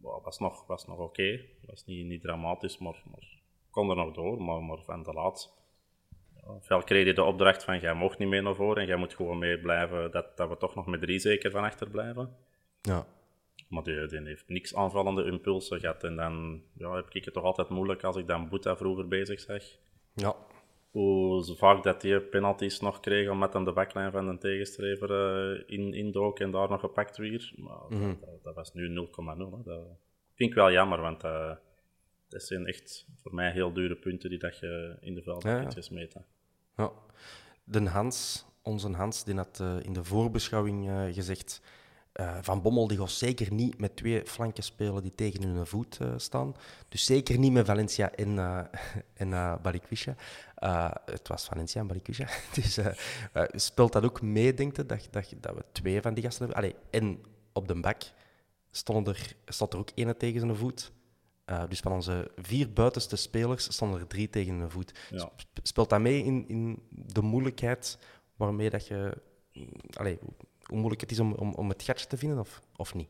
was 0.00 0.38
nog, 0.38 0.66
was 0.66 0.86
nog 0.86 0.98
oké. 0.98 1.04
Okay. 1.04 1.48
Was 1.66 1.84
niet, 1.84 2.06
niet 2.06 2.22
dramatisch, 2.22 2.78
maar, 2.78 3.02
maar 3.10 3.40
kon 3.70 3.90
er 3.90 3.96
nog 3.96 4.14
door. 4.14 4.42
Maar, 4.42 4.62
maar 4.62 4.82
van 4.82 5.02
de 5.02 5.12
laatste 5.12 5.48
veel 6.60 6.82
kreeg 6.82 7.06
je 7.06 7.14
de 7.14 7.22
opdracht 7.22 7.64
van 7.64 7.78
jij 7.78 7.94
mocht 7.94 8.18
niet 8.18 8.28
meer 8.28 8.42
naar 8.42 8.54
voren 8.54 8.82
en 8.82 8.88
jij 8.88 8.96
moet 8.96 9.14
gewoon 9.14 9.38
mee 9.38 9.58
blijven 9.58 10.10
dat, 10.10 10.36
dat 10.36 10.48
we 10.48 10.56
toch 10.56 10.74
nog 10.74 10.86
met 10.86 11.00
drie 11.00 11.18
zeker 11.18 11.50
van 11.50 11.64
achter 11.64 11.90
blijven. 11.90 12.36
Ja. 12.80 13.06
Maar 13.68 13.82
die, 13.82 14.06
die 14.06 14.20
heeft 14.20 14.48
niks 14.48 14.74
aanvallende 14.74 15.24
impulsen 15.24 15.80
gehad. 15.80 16.04
En 16.04 16.16
dan 16.16 16.62
ja, 16.72 16.94
heb 16.94 17.10
ik 17.10 17.24
het 17.24 17.34
toch 17.34 17.44
altijd 17.44 17.68
moeilijk 17.68 18.04
als 18.04 18.16
ik 18.16 18.26
dan 18.26 18.48
Boeta 18.48 18.76
vroeger 18.76 19.08
bezig 19.08 19.40
zag. 19.40 19.62
Ja. 20.16 20.36
Hoe 20.90 21.56
vaak 21.56 21.82
dat 21.82 22.00
die 22.00 22.20
penalties 22.20 22.80
nog 22.80 23.00
kreeg 23.00 23.30
om 23.30 23.38
met 23.38 23.52
hem 23.52 23.64
de 23.64 23.72
baklijn 23.72 24.12
van 24.12 24.28
een 24.28 24.38
tegenstrever 24.38 25.10
uh, 25.10 25.62
in, 25.66 25.94
indook 25.94 26.40
en 26.40 26.50
daar 26.50 26.68
nog 26.68 26.80
gepakt 26.80 27.16
weer. 27.16 27.52
Maar 27.56 27.84
mm 27.88 28.00
-hmm. 28.00 28.18
dat, 28.20 28.42
dat, 28.42 28.54
was 28.54 28.74
nu 28.74 28.88
0,0. 28.88 29.64
Dat 29.64 29.84
vind 30.34 30.50
ik 30.50 30.54
wel 30.54 30.72
jammer, 30.72 31.00
want 31.00 31.24
uh, 31.24 31.52
dat 32.28 32.42
zijn 32.42 32.66
echt 32.66 33.06
voor 33.22 33.34
mij 33.34 33.52
heel 33.52 33.72
dure 33.72 33.96
punten 33.96 34.30
die 34.30 34.38
dat 34.38 34.58
je 34.58 34.96
in 35.00 35.14
de 35.14 35.22
velden 35.22 35.50
Ja, 35.50 35.56
ja. 35.56 35.62
kunt 35.62 35.74
gesmeten. 35.74 36.24
Ja. 36.76 36.92
De 37.64 37.88
Hans, 37.88 38.46
onze 38.62 38.92
Hans, 38.92 39.24
die 39.24 39.34
had 39.34 39.58
uh, 39.62 39.76
in 39.82 39.92
de 39.92 40.04
voorbeschouwing 40.04 40.90
gezegd... 41.14 41.62
Uh, 42.20 42.36
van 42.40 42.62
Bommel 42.62 42.88
die 42.88 42.98
gaat 42.98 43.10
zeker 43.10 43.52
niet 43.52 43.78
met 43.78 43.96
twee 43.96 44.26
flanken 44.26 44.62
spelen 44.62 45.02
die 45.02 45.14
tegen 45.14 45.42
hun 45.42 45.66
voet 45.66 45.98
staan. 46.16 46.54
Dus 46.88 47.04
zeker 47.04 47.38
niet 47.38 47.52
met 47.52 47.66
Valencia 47.66 48.10
en, 48.12 48.38
en 49.14 49.58
Balikwisha. 49.62 50.14
het 51.04 51.28
was 51.28 51.44
Valencia 51.44 51.80
en 51.80 51.86
Balikwisha. 51.86 52.28
dus 52.54 52.78
speelt 53.50 53.92
dat 53.92 54.04
ook 54.04 54.22
mee, 54.22 54.54
denk 54.54 54.76
je, 54.76 54.86
dat, 54.86 55.08
dat, 55.10 55.32
dat 55.40 55.54
we 55.54 55.64
twee 55.72 56.00
van 56.00 56.14
die 56.14 56.24
gasten 56.24 56.44
hebben? 56.44 56.62
Allee, 56.62 56.74
en 56.90 57.20
op 57.52 57.68
de 57.68 57.80
bak 57.80 58.02
stond 58.70 59.08
er, 59.08 59.36
stond 59.46 59.72
er 59.72 59.78
ook 59.78 59.90
één 59.94 60.16
tegen 60.16 60.40
zijn 60.40 60.56
voet. 60.56 60.92
Uh, 61.50 61.62
dus 61.68 61.80
van 61.80 61.92
onze 61.92 62.30
vier 62.36 62.72
buitenste 62.72 63.16
spelers 63.16 63.72
stonden 63.72 64.00
er 64.00 64.06
drie 64.06 64.30
tegen 64.30 64.58
de 64.58 64.70
voet. 64.70 64.98
Ja. 65.10 65.30
Speelt 65.62 65.90
dat 65.90 66.00
mee 66.00 66.24
in, 66.24 66.48
in 66.48 66.82
de 66.90 67.22
moeilijkheid 67.22 67.98
waarmee 68.36 68.70
dat 68.70 68.86
je... 68.86 69.22
Allee, 69.92 70.18
hoe 70.66 70.78
moeilijk 70.78 71.00
het 71.00 71.10
is 71.10 71.20
om, 71.20 71.32
om, 71.32 71.54
om 71.54 71.68
het 71.68 71.82
gatje 71.82 72.06
te 72.06 72.16
vinden, 72.16 72.38
of, 72.38 72.62
of 72.76 72.94
niet? 72.94 73.08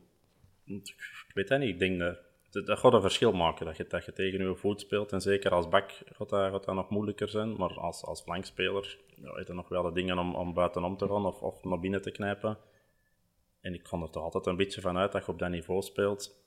Ik 0.65 1.31
weet 1.33 1.47
dat 1.47 1.59
niet. 1.59 1.69
Ik 1.69 1.79
denk 1.79 1.99
dat, 1.99 2.17
dat, 2.49 2.65
dat 2.65 2.79
gaat 2.79 2.93
een 2.93 3.01
verschil 3.01 3.31
maken, 3.31 3.65
dat 3.65 3.77
je, 3.77 3.85
dat 3.87 4.05
je 4.05 4.13
tegen 4.13 4.49
je 4.49 4.55
voet 4.55 4.81
speelt. 4.81 5.11
En 5.11 5.21
zeker 5.21 5.51
als 5.51 5.67
bak 5.67 5.91
gaat 6.05 6.29
dat, 6.29 6.63
dat 6.65 6.75
nog 6.75 6.89
moeilijker 6.89 7.29
zijn. 7.29 7.55
Maar 7.55 7.79
als, 7.79 8.03
als 8.03 8.21
flankspeler 8.21 8.99
ja, 9.15 9.33
heb 9.33 9.47
je 9.47 9.53
nog 9.53 9.69
wel 9.69 9.83
de 9.83 9.91
dingen 9.91 10.17
om, 10.17 10.35
om 10.35 10.53
buitenom 10.53 10.97
te 10.97 11.07
gaan 11.07 11.25
of, 11.25 11.41
of 11.41 11.63
naar 11.63 11.79
binnen 11.79 12.01
te 12.01 12.11
knijpen. 12.11 12.57
En 13.61 13.73
ik 13.73 13.87
ga 13.87 14.01
er 14.01 14.09
toch 14.09 14.23
altijd 14.23 14.45
een 14.45 14.55
beetje 14.55 14.81
van 14.81 14.97
uit 14.97 15.11
dat 15.11 15.25
je 15.25 15.31
op 15.31 15.39
dat 15.39 15.49
niveau 15.49 15.81
speelt 15.81 16.45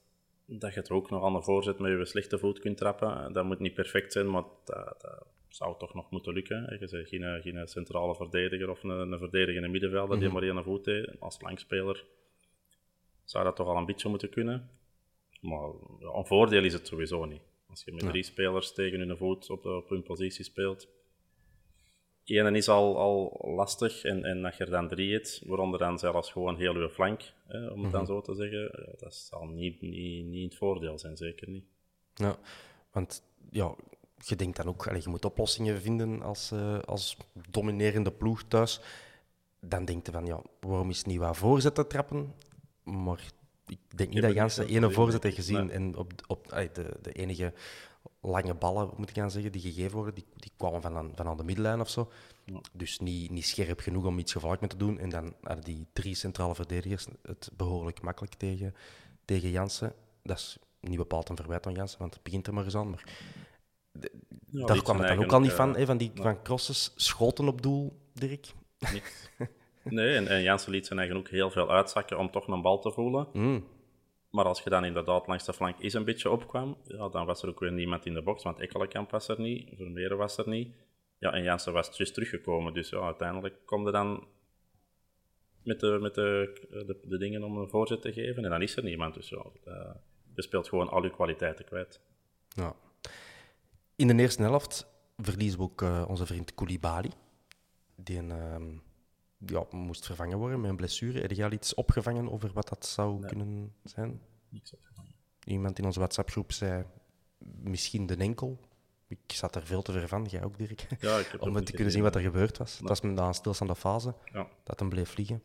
dat 0.59 0.75
je 0.75 0.81
het 0.81 0.91
ook 0.91 1.11
nog 1.11 1.25
aan 1.25 1.33
de 1.33 1.43
voorzet 1.43 1.79
met 1.79 1.91
je 1.91 2.05
slechte 2.05 2.39
voet 2.39 2.59
kunt 2.59 2.77
trappen. 2.77 3.33
Dat 3.33 3.45
moet 3.45 3.59
niet 3.59 3.75
perfect 3.75 4.13
zijn, 4.13 4.31
maar 4.31 4.45
dat 4.65 5.27
zou 5.51 5.79
toch 5.79 5.95
nog 5.95 6.11
moeten 6.11 6.33
lukken. 6.33 6.67
Je 6.71 6.79
bent 6.79 7.09
geen, 7.09 7.43
geen 7.43 7.69
centrale 7.69 8.15
verdediger 8.15 8.71
of 8.71 8.83
een, 8.83 8.91
een 8.91 9.19
verdedigende 9.19 9.69
middenvelder 9.69 10.17
mm 10.17 10.23
-hmm. 10.23 10.41
die 10.41 10.49
maar 10.49 10.57
één 10.57 10.65
voet 10.65 10.87
heeft. 10.87 11.21
Als 11.21 11.41
langspeler 11.41 12.05
zou 13.25 13.45
dat 13.45 13.57
toch 13.57 13.67
al 13.67 13.77
een 13.77 13.87
beetje 13.87 14.09
moeten 14.09 14.31
kunnen. 14.31 14.71
Maar 15.41 15.71
ja, 15.99 16.09
een 16.15 16.27
voordeel 16.27 16.65
is 16.65 16.73
het 16.73 16.87
sowieso 16.87 17.25
niet. 17.25 17.43
Als 17.69 17.85
je 17.85 17.93
met 17.93 18.03
ja. 18.03 18.09
drie 18.09 18.23
spelers 18.23 18.73
tegen 18.73 19.01
hun 19.01 19.17
voet 19.17 19.51
op, 19.51 19.65
op 19.65 19.89
hun 19.89 20.03
positie 20.03 20.45
speelt. 20.45 20.89
Ene 22.25 22.57
is 22.57 22.69
al, 22.69 22.99
al 22.99 23.53
lastig 23.55 24.05
en, 24.05 24.25
en 24.25 24.45
als 24.45 24.57
je 24.57 24.65
er 24.65 24.71
dan 24.71 24.89
drie 24.89 25.13
hebt, 25.13 25.43
waaronder 25.47 25.79
dan 25.79 25.99
zelfs 25.99 26.31
gewoon 26.31 26.57
heel 26.57 26.81
je 26.81 26.91
flank, 26.91 27.33
hè, 27.47 27.59
om 27.59 27.67
het 27.67 27.77
mm 27.77 27.83
-hmm. 27.83 27.93
dan 27.93 28.07
zo 28.07 28.21
te 28.21 28.35
zeggen, 28.35 28.97
dat 28.99 29.15
zal 29.15 29.47
niet, 29.47 29.81
niet, 29.81 30.27
niet 30.27 30.45
het 30.45 30.55
voordeel 30.55 30.99
zijn, 30.99 31.17
zeker 31.17 31.49
niet. 31.49 31.65
Ja, 32.15 32.39
want 32.93 33.23
ja, 33.51 33.75
je 34.25 34.37
denkt 34.37 34.57
dan 34.57 34.67
ook, 34.67 34.87
allee, 34.89 35.03
je 35.03 35.09
moet 35.09 35.25
oplossingen 35.25 35.81
vinden 35.81 36.23
als, 36.23 36.51
uh, 36.53 36.79
als 36.79 37.17
dominerende 37.51 38.13
ploeg 38.13 38.43
thuis. 38.49 38.81
Dan 39.61 39.85
denk 39.85 40.07
je 40.07 40.13
van, 40.13 40.27
ja, 40.27 40.43
waarom 40.61 40.91
is 40.91 40.99
het 40.99 41.07
niet 41.07 41.19
wat 41.19 41.37
voorzetten 41.37 41.89
trappen? 41.89 42.35
Maar 42.83 43.25
ik 43.67 43.79
denk 43.97 44.13
niet 44.13 44.23
dat 44.23 44.33
Jansen 44.33 44.67
ene 44.67 44.91
voorzet 44.91 45.23
heeft 45.23 45.35
gezien. 45.35 45.67
Nee. 45.67 45.75
En 45.75 45.97
op, 45.97 46.13
op 46.27 46.53
allee, 46.53 46.71
de, 46.73 46.97
de 47.03 47.13
enige 47.13 47.53
lange 48.21 48.55
ballen, 48.55 48.91
moet 48.97 49.09
ik 49.09 49.17
gaan 49.17 49.31
zeggen, 49.31 49.53
die 49.53 49.61
gegeven 49.61 49.97
worden, 49.97 50.15
die, 50.15 50.25
die 50.37 50.53
kwamen 50.57 50.83
van 50.83 50.97
aan, 50.97 51.13
van 51.15 51.27
aan 51.27 51.37
de 51.37 51.45
middenlijn 51.45 51.81
of 51.81 51.89
zo. 51.89 52.11
Ja. 52.45 52.61
Dus 52.73 52.99
niet, 52.99 53.31
niet 53.31 53.47
scherp 53.47 53.81
genoeg 53.81 54.05
om 54.05 54.19
iets 54.19 54.33
gevaarlijk 54.33 54.61
mee 54.61 54.71
te 54.71 54.77
doen. 54.77 54.99
En 54.99 55.09
dan 55.09 55.35
hadden 55.43 55.65
die 55.65 55.87
drie 55.93 56.15
centrale 56.15 56.55
verdedigers 56.55 57.07
het 57.23 57.51
behoorlijk 57.57 58.03
makkelijk 58.03 58.35
tegen, 58.35 58.75
tegen 59.25 59.51
Jansen. 59.51 59.93
Dat 60.23 60.37
is 60.37 60.59
niet 60.81 60.97
bepaald 60.97 61.29
een 61.29 61.37
verwijt 61.37 61.67
aan 61.67 61.75
Jansen, 61.75 61.99
want 61.99 62.15
het 62.15 62.23
begint 62.23 62.47
er 62.47 62.55
maar 62.55 62.65
eens 62.65 62.77
aan. 62.77 62.91
Maar 62.91 63.05
de, 63.93 64.11
Ja, 64.47 64.67
daar 64.67 64.83
kwam 64.83 64.99
het 64.99 65.09
dan 65.09 65.25
ook 65.25 65.33
al 65.33 65.41
niet 65.41 65.53
van, 65.53 65.77
hè, 65.77 65.87
van 65.87 65.97
die 65.97 66.11
van 66.15 66.43
crosses, 66.43 66.93
schoten 66.97 67.49
op 67.49 67.63
doel, 67.63 67.93
Dirk. 68.13 68.47
Niks. 68.93 69.31
Nee, 69.83 70.17
en, 70.17 70.29
en 70.29 70.43
Jansen 70.43 70.73
liet 70.73 70.87
zijn 70.87 70.99
eigen 70.99 71.17
ook 71.17 71.29
heel 71.29 71.51
veel 71.51 71.71
uitzakken 71.71 72.19
om 72.19 72.31
toch 72.31 72.47
een 72.47 72.63
bal 72.63 72.79
te 72.79 72.93
voelen. 72.93 73.29
Mm. 73.33 73.67
Maar 74.31 74.45
als 74.45 74.63
je 74.63 74.71
dan 74.71 74.85
inderdaad 74.85 75.27
langs 75.27 75.45
de 75.45 75.53
flank 75.53 75.81
eens 75.81 75.95
een 75.95 76.05
beetje 76.05 76.31
opkwam, 76.31 76.77
ja, 76.85 77.09
dan 77.09 77.27
was 77.27 77.43
er 77.43 77.49
ook 77.49 77.61
weer 77.61 77.73
niemand 77.73 78.07
in 78.07 78.15
de 78.15 78.23
box, 78.23 78.43
want 78.43 78.61
Ekkelenkamp 78.61 79.11
was 79.11 79.29
er 79.29 79.41
niet, 79.41 79.71
Vermeeren 79.77 80.17
was 80.17 80.39
er 80.39 80.49
niet. 80.49 80.75
Ja, 81.19 81.33
en 81.33 81.43
Jansen 81.43 81.73
was 81.73 81.97
juist 81.97 82.15
teruggekomen, 82.15 82.75
dus 82.75 82.89
ja, 82.89 83.01
uiteindelijk 83.01 83.55
kom 83.65 83.87
je 83.87 83.93
dan 83.93 84.27
met, 85.63 85.81
de, 85.81 85.99
met 86.01 86.15
de, 86.15 86.53
de, 86.69 86.99
de 87.03 87.19
dingen 87.19 87.43
om 87.43 87.57
een 87.57 87.69
voorzet 87.69 88.03
te 88.03 88.13
geven 88.13 88.45
en 88.45 88.51
dan 88.51 88.63
is 88.63 88.77
er 88.77 88.83
niemand. 88.83 89.15
Dus 89.15 89.29
ja, 89.29 89.45
eh, 89.65 89.95
je 90.35 90.43
speelt 90.43 90.69
gewoon 90.69 90.89
al 90.89 91.03
je 91.03 91.11
kwaliteiten 91.11 91.65
kwijt. 91.65 92.01
Ja. 92.49 92.77
In 94.01 94.07
de 94.07 94.15
eerste 94.15 94.43
helft 94.43 94.87
verliezen 95.17 95.59
we 95.59 95.65
ook 95.65 95.83
eh, 95.83 96.05
onze 96.09 96.27
vriend 96.27 96.55
Koulibaly. 96.55 97.11
Die 97.97 98.19
een, 98.19 98.31
ehm, 98.31 98.73
ja, 99.39 99.65
moest 99.71 100.07
vervangen 100.07 100.39
worden 100.39 100.61
met 100.61 100.71
een 100.71 100.77
blessure. 100.77 101.21
Heb 101.21 101.31
jij 101.31 101.45
al 101.45 101.53
iets 101.53 101.75
opgevangen 101.75 102.31
over 102.33 102.53
wat 102.53 102.69
dat 102.69 102.87
zou 102.87 103.19
Nee. 103.19 103.29
kunnen 103.29 103.75
zijn? 103.85 104.21
Niks 104.49 104.75
opgevangen. 104.75 105.13
Iemand 105.45 105.79
in 105.79 105.85
onze 105.85 105.99
WhatsApp-groep 105.99 106.53
zei 106.53 106.85
misschien 107.39 108.07
de 108.07 108.17
enkel. 108.17 108.61
Ik 109.07 109.19
zat 109.27 109.55
er 109.55 109.67
veel 109.67 109.83
te 109.83 109.93
ver 109.93 110.09
van, 110.09 110.25
jij 110.25 110.45
ook, 110.45 110.59
Dirk. 110.59 110.87
Ja, 111.01 111.19
ik 111.19 111.27
heb 111.27 111.41
Om 111.47 111.65
te 111.65 111.73
kunnen 111.73 111.93
zien 111.93 112.03
wat 112.03 112.15
er 112.15 112.21
gebeurd 112.21 112.59
was. 112.59 112.79
Het 112.79 112.89
was 112.89 113.01
na 113.01 113.27
een 113.27 113.35
stilstaande 113.35 113.75
fase 113.77 114.15
Ja. 114.33 114.49
dat 114.65 114.79
hem 114.79 114.89
bleef 114.89 115.11
vliegen. 115.11 115.43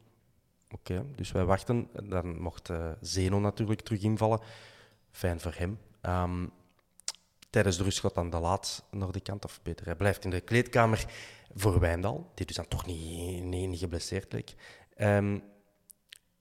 Oké, 0.71 1.05
dus 1.15 1.31
wij 1.31 1.45
wachten. 1.45 1.89
Dan 2.03 2.41
mocht 2.41 2.69
eh, 2.69 2.91
Zeno 3.01 3.39
natuurlijk 3.39 3.81
terug 3.81 4.01
invallen. 4.01 4.39
Fijn 5.11 5.39
voor 5.39 5.53
hem. 5.55 5.79
Ehm, 6.01 6.47
tijdens 7.55 7.77
de 7.77 7.83
rust 7.83 7.99
gaat 7.99 8.15
dan 8.15 8.29
de 8.29 8.39
laat 8.39 8.87
naar 8.91 9.11
de 9.11 9.19
kant, 9.19 9.45
of 9.45 9.59
beter, 9.63 9.85
hij 9.85 9.95
blijft 9.95 10.23
in 10.23 10.29
de 10.29 10.41
kleedkamer 10.41 11.05
voor 11.53 11.79
Wijndal, 11.79 12.31
die 12.33 12.45
dus 12.45 12.55
dan 12.55 12.67
toch 12.67 12.85
niet, 12.85 13.43
niet, 13.43 13.69
niet 13.69 13.79
geblesseerd 13.79 14.33
leek. 14.33 14.53
In 14.95 15.41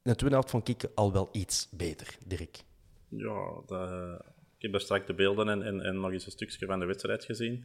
de 0.02 0.14
tweede 0.14 0.34
helft 0.34 0.50
vond 0.50 0.68
ik 0.68 0.86
al 0.94 1.12
wel 1.12 1.28
iets 1.32 1.68
beter, 1.70 2.18
Dirk. 2.26 2.64
Ja, 3.08 3.60
ik 4.56 4.62
heb 4.62 4.72
daar 4.72 4.80
straks 4.80 5.06
de 5.06 5.14
beelden 5.14 5.48
en, 5.48 5.62
en, 5.62 5.80
en 5.80 6.00
nog 6.00 6.10
eens 6.10 6.26
een 6.26 6.32
stukje 6.32 6.66
van 6.66 6.78
de 6.78 6.86
wedstrijd 6.86 7.24
gezien. 7.24 7.64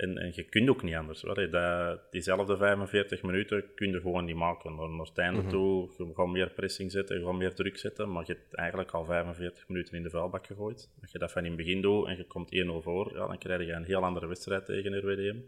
En, 0.00 0.18
en 0.18 0.32
je 0.34 0.42
kunt 0.44 0.68
ook 0.68 0.82
niet 0.82 0.94
anders. 0.94 1.20
Dat, 1.20 2.00
diezelfde 2.10 2.56
45 2.56 3.22
minuten 3.22 3.74
kun 3.74 3.90
je 3.90 4.00
gewoon 4.00 4.24
niet 4.24 4.36
maken. 4.36 4.74
Naar, 4.74 4.88
naar 4.88 5.06
het 5.06 5.18
einde 5.18 5.46
toe, 5.46 5.90
je 5.98 6.14
gaat 6.14 6.26
meer 6.26 6.50
pressing 6.50 6.90
zetten, 6.92 7.18
je 7.18 7.24
gaat 7.24 7.34
meer 7.34 7.54
druk 7.54 7.78
zetten, 7.78 8.12
maar 8.12 8.24
je 8.26 8.32
hebt 8.32 8.54
eigenlijk 8.54 8.90
al 8.90 9.04
45 9.04 9.68
minuten 9.68 9.96
in 9.96 10.02
de 10.02 10.10
vuilbak 10.10 10.46
gegooid. 10.46 10.90
Als 11.00 11.12
je 11.12 11.18
dat 11.18 11.32
van 11.32 11.42
in 11.44 11.48
het 11.48 11.56
begin 11.56 11.80
doet 11.82 12.06
en 12.06 12.16
je 12.16 12.26
komt 12.26 12.54
1-0 12.54 12.82
voor, 12.82 13.12
ja, 13.12 13.26
dan 13.26 13.38
krijg 13.38 13.66
je 13.66 13.72
een 13.72 13.84
heel 13.84 14.04
andere 14.04 14.26
wedstrijd 14.26 14.64
tegen 14.64 14.98
RWDM. 14.98 15.38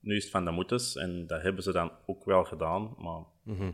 Nu 0.00 0.16
is 0.16 0.22
het 0.22 0.32
van 0.32 0.44
de 0.44 0.50
moetes 0.50 0.96
en 0.96 1.26
dat 1.26 1.42
hebben 1.42 1.62
ze 1.62 1.72
dan 1.72 1.92
ook 2.06 2.24
wel 2.24 2.44
gedaan, 2.44 2.94
maar 2.98 3.22
Mhm. 3.42 3.70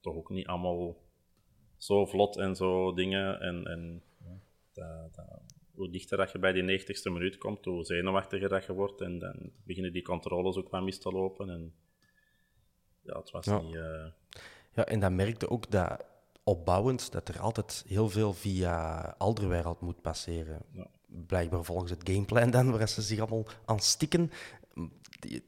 toch 0.00 0.14
ook 0.14 0.30
niet 0.30 0.46
allemaal 0.46 0.96
zo 1.76 2.06
vlot 2.06 2.36
en 2.36 2.56
zo 2.56 2.94
dingen. 2.94 3.40
En, 3.40 3.64
en 3.66 4.02
dat, 4.72 5.14
dat, 5.14 5.51
hoe 5.74 5.90
dichter 5.90 6.16
dat 6.16 6.32
je 6.32 6.38
bij 6.38 6.52
die 6.52 6.80
90ste 6.80 7.12
minuut 7.12 7.38
komt, 7.38 7.64
hoe 7.64 7.84
zenuwachtiger 7.84 8.48
dat 8.48 8.64
je 8.64 8.72
wordt. 8.72 9.00
En 9.00 9.18
dan 9.18 9.52
beginnen 9.64 9.92
die 9.92 10.02
controles 10.02 10.56
ook 10.56 10.70
wat 10.70 10.82
mis 10.82 10.98
te 10.98 11.10
lopen. 11.10 11.50
En 11.50 11.74
ja, 13.02 13.18
het 13.18 13.30
was 13.30 13.46
niet... 13.46 13.74
Uh... 13.74 14.06
Ja, 14.74 14.84
en 14.84 15.00
dan 15.00 15.16
merkte 15.16 15.48
ook 15.50 15.70
dat 15.70 16.04
opbouwend 16.44 17.12
dat 17.12 17.28
er 17.28 17.40
altijd 17.40 17.84
heel 17.88 18.08
veel 18.08 18.32
via 18.32 19.00
Alderwereld 19.18 19.80
moet 19.80 20.00
passeren. 20.00 20.62
Ja. 20.72 20.86
Blijkbaar 21.06 21.64
volgens 21.64 21.90
het 21.90 22.10
gameplan 22.10 22.50
dan, 22.50 22.70
waar 22.70 22.88
ze 22.88 23.02
zich 23.02 23.18
allemaal 23.18 23.46
aan 23.64 23.80
stikken. 23.80 24.30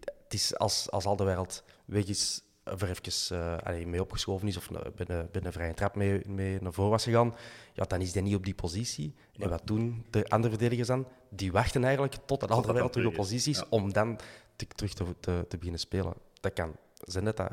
Het 0.02 0.34
is 0.34 0.56
als, 0.56 0.90
als 0.90 1.06
Alderwereld 1.06 1.64
weg 1.84 2.06
is, 2.06 2.42
er 2.64 2.90
even 2.90 3.36
uh, 3.78 3.86
mee 3.86 4.00
opgeschoven 4.00 4.48
is 4.48 4.56
of 4.56 4.70
binnen, 4.94 5.28
binnen 5.32 5.52
vrije 5.52 5.74
trap 5.74 5.94
mee, 5.94 6.22
mee 6.26 6.60
naar 6.60 6.72
voren 6.72 6.90
was 6.90 7.04
gegaan, 7.04 7.34
ja, 7.72 7.84
dan 7.84 8.00
is 8.00 8.14
hij 8.14 8.22
niet 8.22 8.34
op 8.34 8.44
die 8.44 8.54
positie. 8.54 9.14
En 9.38 9.48
wat 9.48 9.62
doen 9.64 10.06
de 10.10 10.28
andere 10.28 10.52
verdedigers 10.52 10.88
dan? 10.88 11.06
Die 11.28 11.52
wachten 11.52 11.84
eigenlijk 11.84 12.14
tot 12.26 12.42
een 12.42 12.48
andere 12.48 12.72
wereld 12.72 12.92
terug 12.92 13.08
op 13.08 13.14
positie 13.14 13.52
is, 13.52 13.68
om 13.68 13.92
dan 13.92 14.18
terug 14.56 14.94
te, 14.94 15.04
te, 15.20 15.44
te, 15.48 15.56
beginnen 15.56 15.80
spelen. 15.80 16.14
Dat 16.40 16.52
kan 16.52 16.76
zijn 16.98 17.24
dat 17.24 17.36
dat 17.36 17.52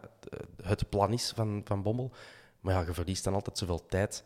het 0.63 0.89
plan 0.89 1.13
is 1.13 1.31
van, 1.35 1.61
van 1.65 1.81
Bommel. 1.81 2.11
Maar 2.59 2.73
ja, 2.73 2.81
je 2.81 2.93
verliest 2.93 3.23
dan 3.23 3.33
altijd 3.33 3.57
zoveel 3.57 3.85
tijd. 3.85 4.23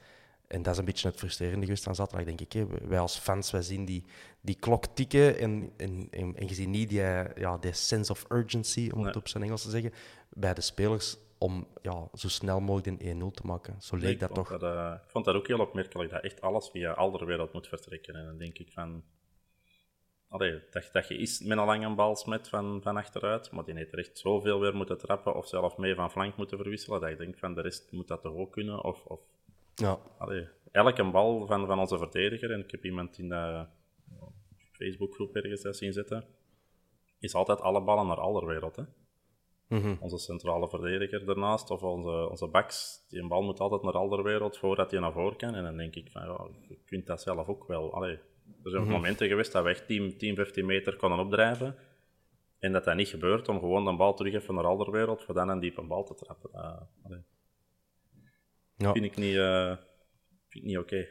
En 0.47 0.61
dat 0.61 0.73
is 0.73 0.79
een 0.79 0.85
beetje 0.85 1.07
het 1.07 1.17
frustrerende 1.17 1.65
geweest 1.65 1.87
aan 1.87 1.95
zaterdag, 1.95 2.25
denk 2.25 2.41
ik. 2.41 2.53
Hè. 2.53 2.65
Wij 2.87 2.99
als 2.99 3.17
fans, 3.17 3.51
wij 3.51 3.61
zien 3.61 3.85
die, 3.85 4.03
die 4.41 4.55
klok 4.55 4.85
tikken 4.85 5.37
en, 5.37 5.71
en, 5.77 6.07
en, 6.11 6.35
en 6.35 6.47
je 6.47 6.53
ziet 6.53 6.67
niet 6.67 6.89
die, 6.89 6.99
ja, 7.35 7.57
die 7.59 7.73
sense 7.73 8.11
of 8.11 8.25
urgency, 8.29 8.89
om 8.93 9.05
het 9.05 9.15
op 9.15 9.27
zijn 9.27 9.43
Engels 9.43 9.61
te 9.61 9.69
zeggen, 9.69 9.93
bij 10.29 10.53
de 10.53 10.61
spelers 10.61 11.17
om 11.37 11.67
ja, 11.81 12.07
zo 12.13 12.27
snel 12.27 12.59
mogelijk 12.59 13.01
een 13.01 13.31
1-0 13.31 13.33
te 13.33 13.45
maken. 13.45 13.81
Zo 13.81 13.95
leek 13.95 14.19
dat 14.19 14.33
toch. 14.33 14.49
Dat, 14.49 14.63
uh, 14.63 14.93
ik 15.03 15.09
vond 15.09 15.25
dat 15.25 15.35
ook 15.35 15.47
heel 15.47 15.59
opmerkelijk, 15.59 16.11
dat 16.11 16.23
echt 16.23 16.41
alles 16.41 16.69
via 16.69 16.91
Alderwereld 16.91 17.53
moet 17.53 17.67
vertrekken. 17.67 18.15
En 18.15 18.25
dan 18.25 18.37
denk 18.37 18.57
ik 18.57 18.71
van... 18.71 19.03
Allee, 20.27 20.61
dat, 20.71 20.89
dat 20.91 21.07
je 21.07 21.17
is 21.17 21.39
met 21.39 21.57
een 21.57 21.65
lange 21.65 21.95
bal 21.95 22.15
smet 22.15 22.47
van, 22.47 22.81
van 22.81 22.97
achteruit, 22.97 23.51
maar 23.51 23.65
die 23.65 23.75
heeft 23.75 23.91
er 23.91 23.99
echt 23.99 24.17
zoveel 24.17 24.59
weer 24.59 24.75
moeten 24.75 24.97
trappen 24.97 25.35
of 25.35 25.47
zelf 25.47 25.77
mee 25.77 25.95
van 25.95 26.11
flank 26.11 26.37
moeten 26.37 26.57
verwisselen, 26.57 27.01
dat 27.01 27.09
ik 27.09 27.17
denk 27.17 27.37
van 27.37 27.53
de 27.53 27.61
rest 27.61 27.91
moet 27.91 28.07
dat 28.07 28.21
toch 28.21 28.33
ook 28.33 28.51
kunnen. 28.51 28.83
Of, 28.83 29.05
of... 29.05 29.19
Ja. 29.75 29.99
Allee, 30.17 30.47
elke 30.71 31.03
bal 31.11 31.45
van, 31.45 31.65
van 31.65 31.79
onze 31.79 31.97
verdediger, 31.97 32.51
en 32.51 32.59
ik 32.59 32.71
heb 32.71 32.85
iemand 32.85 33.17
in 33.17 33.29
de 33.29 33.65
Facebookgroep 34.71 35.35
ergens 35.35 35.77
zien 35.77 35.93
zitten, 35.93 36.25
is 37.19 37.35
altijd 37.35 37.61
alle 37.61 37.83
ballen 37.83 38.07
naar 38.07 38.19
Alderwereld. 38.19 38.75
Hè? 38.75 38.83
Mhm. 39.67 39.95
Onze 39.99 40.17
centrale 40.17 40.69
verdediger 40.69 41.25
daarnaast, 41.25 41.69
of 41.69 41.83
onze, 41.83 42.29
onze 42.29 42.47
backs, 42.47 43.05
die 43.09 43.21
een 43.21 43.27
bal 43.27 43.43
moet 43.43 43.59
altijd 43.59 43.81
naar 43.81 43.93
Alderwereld 43.93 44.57
voordat 44.57 44.91
hij 44.91 44.99
naar 44.99 45.11
voren 45.11 45.37
kan. 45.37 45.55
En 45.55 45.63
dan 45.63 45.77
denk 45.77 45.95
ik 45.95 46.11
van, 46.11 46.21
ja, 46.21 46.47
je 46.67 46.77
kunt 46.85 47.05
dat 47.05 47.21
zelf 47.21 47.47
ook 47.47 47.67
wel. 47.67 47.93
Allee, 47.93 48.19
er 48.63 48.69
zijn 48.69 48.83
mhm. 48.83 48.91
momenten 48.91 49.27
geweest 49.27 49.51
dat 49.51 49.63
we 49.63 49.69
echt 49.69 49.87
10, 49.87 50.17
10, 50.17 50.35
15 50.35 50.65
meter 50.65 50.95
konden 50.95 51.19
opdrijven. 51.19 51.75
En 52.59 52.71
dat 52.71 52.83
dat 52.83 52.95
niet 52.95 53.07
gebeurt 53.07 53.47
om 53.47 53.59
gewoon 53.59 53.87
een 53.87 53.97
bal 53.97 54.13
terug 54.13 54.33
even 54.33 54.55
naar 54.55 54.65
Alderwereld 54.65 55.23
voor 55.23 55.33
dan 55.33 55.49
een 55.49 55.59
diepe 55.59 55.81
bal 55.81 56.03
te 56.03 56.15
trappen. 56.15 56.49
Uh, 56.53 56.81
ja. 58.77 58.91
Vind 58.91 59.05
ik 59.05 59.15
niet, 59.17 59.35
uh, 59.35 59.75
niet 60.49 60.77
oké. 60.77 61.07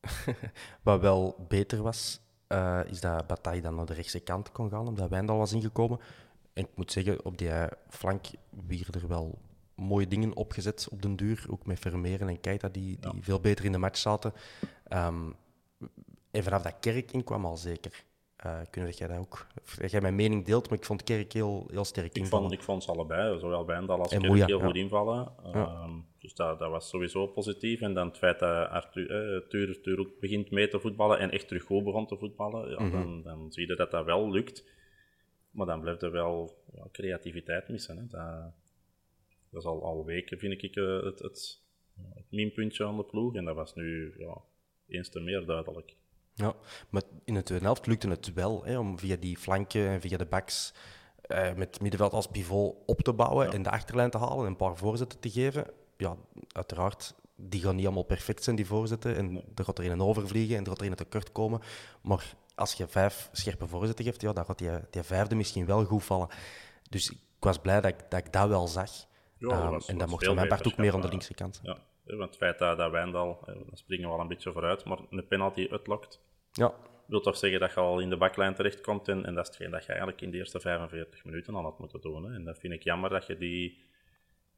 Wat 0.82 1.00
wel 1.00 1.46
beter 1.48 1.82
was, 1.82 2.20
uh, 2.48 2.80
is 2.86 3.00
dat 3.00 3.26
Bataille 3.26 3.62
dan 3.62 3.74
naar 3.74 3.86
de 3.86 3.94
rechtse 3.94 4.20
kant 4.20 4.52
kon 4.52 4.70
gaan, 4.70 4.88
omdat 4.88 5.08
Wijndal 5.08 5.38
was 5.38 5.52
ingekomen. 5.52 6.00
En 6.52 6.62
ik 6.62 6.70
moet 6.74 6.92
zeggen, 6.92 7.24
op 7.24 7.38
die 7.38 7.50
flank 7.88 8.26
werden 8.66 9.02
er 9.02 9.08
wel 9.08 9.38
mooie 9.74 10.08
dingen 10.08 10.36
opgezet 10.36 10.88
op 10.90 11.02
den 11.02 11.16
duur. 11.16 11.46
Ook 11.48 11.66
met 11.66 11.78
Vermeeren 11.78 12.28
en 12.28 12.40
Keita, 12.40 12.68
die, 12.68 12.98
die 13.00 13.22
veel 13.22 13.40
beter 13.40 13.64
in 13.64 13.72
de 13.72 13.78
match 13.78 13.98
zaten. 13.98 14.32
Um, 14.88 15.34
en 16.30 16.42
vanaf 16.42 16.62
dat 16.62 16.76
Kerk 16.80 17.12
in 17.12 17.24
kwam 17.24 17.44
al 17.44 17.56
zeker. 17.56 18.04
Uh, 18.46 18.60
kunnen 18.70 18.90
dat 18.90 18.98
jij 18.98 19.08
dat 19.08 19.18
ook... 19.18 19.46
Dat 19.78 19.90
jij 19.90 20.00
mijn 20.00 20.14
mening 20.14 20.44
deelt, 20.44 20.68
maar 20.68 20.78
ik 20.78 20.84
vond 20.84 21.02
Kerk 21.02 21.32
heel, 21.32 21.66
heel 21.70 21.84
sterk 21.84 22.16
ik 22.16 22.26
Vond, 22.26 22.52
ik 22.52 22.62
vond 22.62 22.82
ze 22.82 22.90
allebei, 22.90 23.38
zowel 23.38 23.66
Wijndal 23.66 23.98
als 23.98 24.12
en 24.12 24.20
Kerk, 24.20 24.46
heel 24.46 24.60
goed 24.60 24.76
invallen. 24.76 25.32
Um, 25.54 26.06
dus 26.18 26.34
dat, 26.34 26.58
dat 26.58 26.70
was 26.70 26.88
sowieso 26.88 27.26
positief. 27.26 27.80
En 27.80 27.94
dan 27.94 28.06
het 28.06 28.18
feit 28.18 28.38
dat 28.38 28.68
Arthur, 28.68 29.10
eh, 29.10 29.48
Tuur, 29.48 29.80
Tuur 29.80 29.98
ook 29.98 30.20
begint 30.20 30.50
mee 30.50 30.68
te 30.68 30.80
voetballen 30.80 31.18
en 31.18 31.30
echt 31.30 31.48
terug 31.48 31.62
goed 31.62 31.84
begon 31.84 32.06
te 32.06 32.16
voetballen, 32.16 32.70
ja, 32.70 32.82
mm 32.82 32.90
-hmm. 32.90 33.00
dan, 33.00 33.22
dan 33.22 33.52
zie 33.52 33.66
je 33.66 33.76
dat 33.76 33.90
dat 33.90 34.04
wel 34.04 34.30
lukt. 34.30 34.64
Maar 35.50 35.66
dan 35.66 35.80
blijft 35.80 36.02
er 36.02 36.10
wel 36.10 36.62
ja, 36.74 36.86
creativiteit 36.92 37.68
missen. 37.68 37.96
Hè. 37.96 38.06
Dat, 38.06 38.52
dat 39.50 39.60
is 39.60 39.64
al, 39.64 39.84
al 39.84 40.04
weken, 40.04 40.38
vind 40.38 40.62
ik, 40.62 40.76
uh, 40.76 41.02
het, 41.02 41.18
het, 41.18 41.60
het 42.14 42.30
minpuntje 42.30 42.86
aan 42.86 42.96
de 42.96 43.04
ploeg. 43.04 43.34
En 43.34 43.44
dat 43.44 43.54
was 43.54 43.74
nu 43.74 44.14
ja, 44.18 44.36
eens 44.88 45.08
te 45.08 45.20
meer 45.20 45.46
duidelijk. 45.46 45.96
Ja, 46.38 46.54
maar 46.88 47.02
in 47.24 47.34
de 47.34 47.42
tweede 47.42 47.64
helft 47.64 47.86
lukte 47.86 48.08
het 48.08 48.32
wel 48.32 48.64
hè, 48.64 48.78
om 48.78 48.98
via 48.98 49.16
die 49.16 49.38
flanken 49.38 49.88
en 49.88 50.00
via 50.00 50.16
de 50.16 50.26
backs 50.26 50.72
uh, 51.28 51.52
met 51.54 51.68
het 51.68 51.80
middenveld 51.80 52.12
als 52.12 52.26
pivot 52.26 52.76
op 52.86 53.00
te 53.00 53.12
bouwen 53.12 53.52
en 53.52 53.62
de 53.62 53.70
achterlijn 53.70 54.10
te 54.10 54.18
halen 54.18 54.38
en 54.38 54.46
een 54.46 54.56
paar 54.56 54.76
voorzetten 54.76 55.20
te 55.20 55.30
geven. 55.30 55.66
Ja, 55.96 56.16
uiteraard, 56.52 57.14
die 57.36 57.60
gaan 57.60 57.76
niet 57.76 57.84
allemaal 57.84 58.02
perfect 58.02 58.44
zijn, 58.44 58.56
die 58.56 58.66
voorzetten. 58.66 59.16
En 59.16 59.42
er 59.54 59.64
gaat 59.64 59.78
er 59.78 59.90
een 59.90 60.02
overvliegen 60.02 60.56
en 60.56 60.62
er 60.62 60.68
gaat 60.68 60.80
er 60.80 60.86
een 60.86 60.94
tekort 60.94 61.32
komen. 61.32 61.60
Maar 62.02 62.34
als 62.54 62.72
je 62.72 62.88
vijf 62.88 63.28
scherpe 63.32 63.66
voorzetten 63.66 64.04
geeft, 64.04 64.20
ja, 64.20 64.32
dan 64.32 64.44
gaat 64.44 64.58
die, 64.58 64.70
die 64.90 65.02
vijfde 65.02 65.34
misschien 65.34 65.66
wel 65.66 65.84
goed 65.84 66.04
vallen. 66.04 66.28
Dus 66.90 67.10
ik 67.10 67.18
was 67.40 67.58
blij 67.58 67.80
dat 67.80 67.90
ik 67.90 68.10
dat, 68.10 68.26
ik 68.26 68.32
dat 68.32 68.48
wel 68.48 68.68
zag. 68.68 68.90
Ja, 69.38 69.66
um, 69.66 69.80
en 69.86 69.98
dat 69.98 70.08
mocht 70.08 70.24
van 70.24 70.34
mijn 70.34 70.48
part 70.48 70.66
ook 70.66 70.76
meer 70.76 70.94
aan 70.94 71.00
de 71.00 71.08
linkse 71.08 71.34
kant. 71.34 71.60
Ja, 71.62 71.78
want 72.06 72.28
het 72.28 72.36
feit 72.36 72.58
dat, 72.58 72.78
dat 72.78 72.90
Wijndal, 72.90 73.42
dan 73.44 73.66
springen 73.72 74.04
we 74.04 74.12
wel 74.14 74.20
een 74.20 74.28
beetje 74.28 74.52
vooruit, 74.52 74.84
maar 74.84 74.98
een 75.10 75.26
penalty 75.26 75.68
uitlokt, 75.70 76.20
ja. 76.52 76.74
wil 77.06 77.20
toch 77.20 77.36
zeggen 77.36 77.60
dat 77.60 77.74
je 77.74 77.80
al 77.80 78.00
in 78.00 78.10
de 78.10 78.16
baklijn 78.16 78.54
terechtkomt. 78.54 79.08
En, 79.08 79.24
en 79.24 79.34
dat 79.34 79.44
is 79.44 79.50
hetgeen 79.50 79.70
dat 79.70 79.82
je 79.82 79.88
eigenlijk 79.88 80.20
in 80.20 80.30
de 80.30 80.36
eerste 80.36 80.60
45 80.60 81.24
minuten 81.24 81.54
al 81.54 81.62
had 81.62 81.78
moeten 81.78 82.00
doen. 82.00 82.24
Hè. 82.24 82.34
En 82.34 82.44
dat 82.44 82.58
vind 82.58 82.72
ik 82.72 82.82
jammer 82.82 83.10
dat 83.10 83.26
je 83.26 83.36
die, 83.36 83.78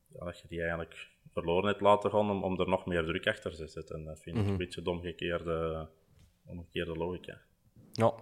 dat 0.08 0.40
je 0.40 0.48
die 0.48 0.60
eigenlijk 0.60 1.08
verloren 1.32 1.68
hebt 1.68 1.80
laten 1.80 2.10
gaan 2.10 2.30
om, 2.30 2.44
om 2.44 2.60
er 2.60 2.68
nog 2.68 2.86
meer 2.86 3.04
druk 3.04 3.26
achter 3.26 3.56
te 3.56 3.66
zetten. 3.66 3.96
En 3.96 4.04
dat 4.04 4.20
vind 4.20 4.36
ik 4.36 4.42
mhm. 4.42 4.50
een 4.50 4.58
beetje 4.58 4.82
de 4.82 4.90
omgekeerde, 4.90 5.88
omgekeerde 6.46 6.96
logica. 6.96 7.40
Ja, 7.92 8.14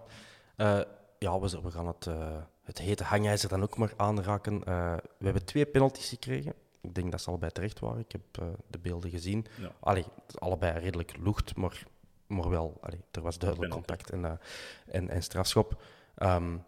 uh, 0.57 0.81
ja 1.19 1.39
we, 1.39 1.61
we, 1.61 1.71
gaan 1.71 1.87
het, 1.87 2.05
uh, 2.05 2.41
het 2.63 2.77
hete 2.77 3.03
hangijzer 3.03 3.49
dan 3.49 3.63
ook 3.63 3.77
maar 3.77 3.93
aanraken. 3.97 4.53
Uh, 4.53 4.97
we 5.17 5.25
hebben 5.25 5.45
twee 5.45 5.65
penalties 5.65 6.09
gekregen. 6.09 6.53
Ik 6.87 6.95
denk 6.95 7.11
dat 7.11 7.21
ze 7.21 7.29
allebei 7.29 7.51
terecht 7.51 7.79
waren. 7.79 7.99
Ik 7.99 8.11
heb 8.11 8.55
de 8.67 8.79
beelden 8.79 9.09
gezien. 9.09 9.45
Ja. 9.59 9.71
Allee, 9.79 10.05
allebei 10.33 10.79
redelijk 10.79 11.17
lucht, 11.17 11.55
maar, 11.55 11.83
maar 12.27 12.49
wel, 12.49 12.77
allee, 12.81 12.99
er 13.11 13.21
was 13.21 13.37
duidelijk 13.37 13.71
contact 13.71 14.09
en, 14.09 14.39
en, 14.85 15.09
en 15.09 15.23
strafschop. 15.23 15.81
Um, 16.17 16.63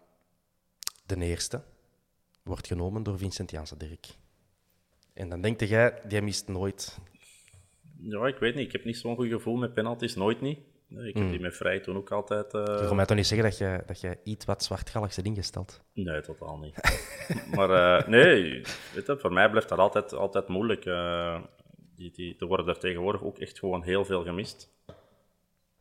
de 1.06 1.26
eerste 1.26 1.64
wordt 2.44 2.68
genomen 2.68 3.04
door 3.04 3.18
Vincent 3.18 3.52
Janssen, 3.52 3.78
Dirk. 3.78 4.08
En 5.14 5.30
dan 5.30 5.42
denk 5.42 5.60
jij, 5.60 6.02
die 6.08 6.22
mist 6.22 6.48
nooit. 6.48 6.98
Ja, 8.02 8.28
ik 8.28 8.38
weet 8.38 8.56
niet. 8.56 8.66
Ik 8.66 8.72
heb 8.72 8.86
niet 8.86 8.98
zo'n 8.98 9.16
goed 9.16 9.28
gevoel 9.28 9.56
met 9.56 9.74
penalties, 9.74 10.16
nooit 10.16 10.42
niet. 10.42 10.60
Nee, 10.90 11.08
ik 11.08 11.16
heb 11.16 11.24
mm. 11.24 11.32
die 11.32 11.40
met 11.40 11.56
vrij 11.56 11.80
toen 11.80 11.98
ook 11.98 12.12
altijd... 12.12 12.54
Uh... 12.54 12.88
Je 12.90 12.96
mij 12.96 13.06
toch 13.06 13.18
niet 13.18 13.28
zeggen 13.28 13.50
dat 13.50 13.58
je, 13.58 13.84
dat 13.86 14.02
je 14.02 14.18
iets 14.24 14.46
wat 14.46 14.64
zwartgallig 14.64 15.14
zit 15.14 15.26
ingesteld? 15.26 15.84
Nee, 15.94 16.22
totaal 16.22 16.58
niet. 16.58 16.76
maar 17.56 17.70
uh, 17.70 18.08
nee, 18.08 18.62
weet 18.94 19.06
je, 19.06 19.18
voor 19.20 19.34
mij 19.34 19.50
blijft 19.50 19.70
dat 19.70 19.80
altijd, 19.80 20.14
altijd 20.14 20.48
moeilijk. 20.48 20.86
Uh, 20.86 21.42
die, 21.96 22.12
die, 22.12 22.36
er 22.38 22.48
worden 22.48 22.68
er 22.68 22.80
tegenwoordig 22.80 23.24
ook 23.24 23.40
echt 23.40 23.60
gewoon 23.60 23.84
heel 23.84 24.06
veel 24.06 24.24
gemist. 24.24 24.74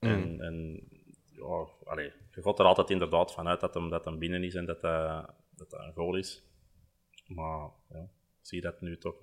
Mm. 0.01 0.11
En, 0.11 0.41
en 0.41 0.89
ja, 1.33 1.69
allee, 1.85 2.13
je 2.35 2.43
gaat 2.43 2.59
er 2.59 2.65
altijd 2.65 2.91
inderdaad 2.91 3.33
vanuit 3.33 3.61
dat 3.61 3.75
hem, 3.75 3.91
dat 3.91 4.05
hem 4.05 4.19
binnen 4.19 4.45
is 4.45 4.55
en 4.55 4.65
dat 4.65 4.81
dat, 4.81 5.27
dat, 5.51 5.71
dat 5.71 5.81
een 5.81 5.93
goal 5.95 6.17
is. 6.17 6.43
Maar 7.27 7.71
ja, 7.89 8.03
ik 8.41 8.47
zie 8.47 8.61
dat 8.61 8.81
nu 8.81 8.99
toch, 8.99 9.19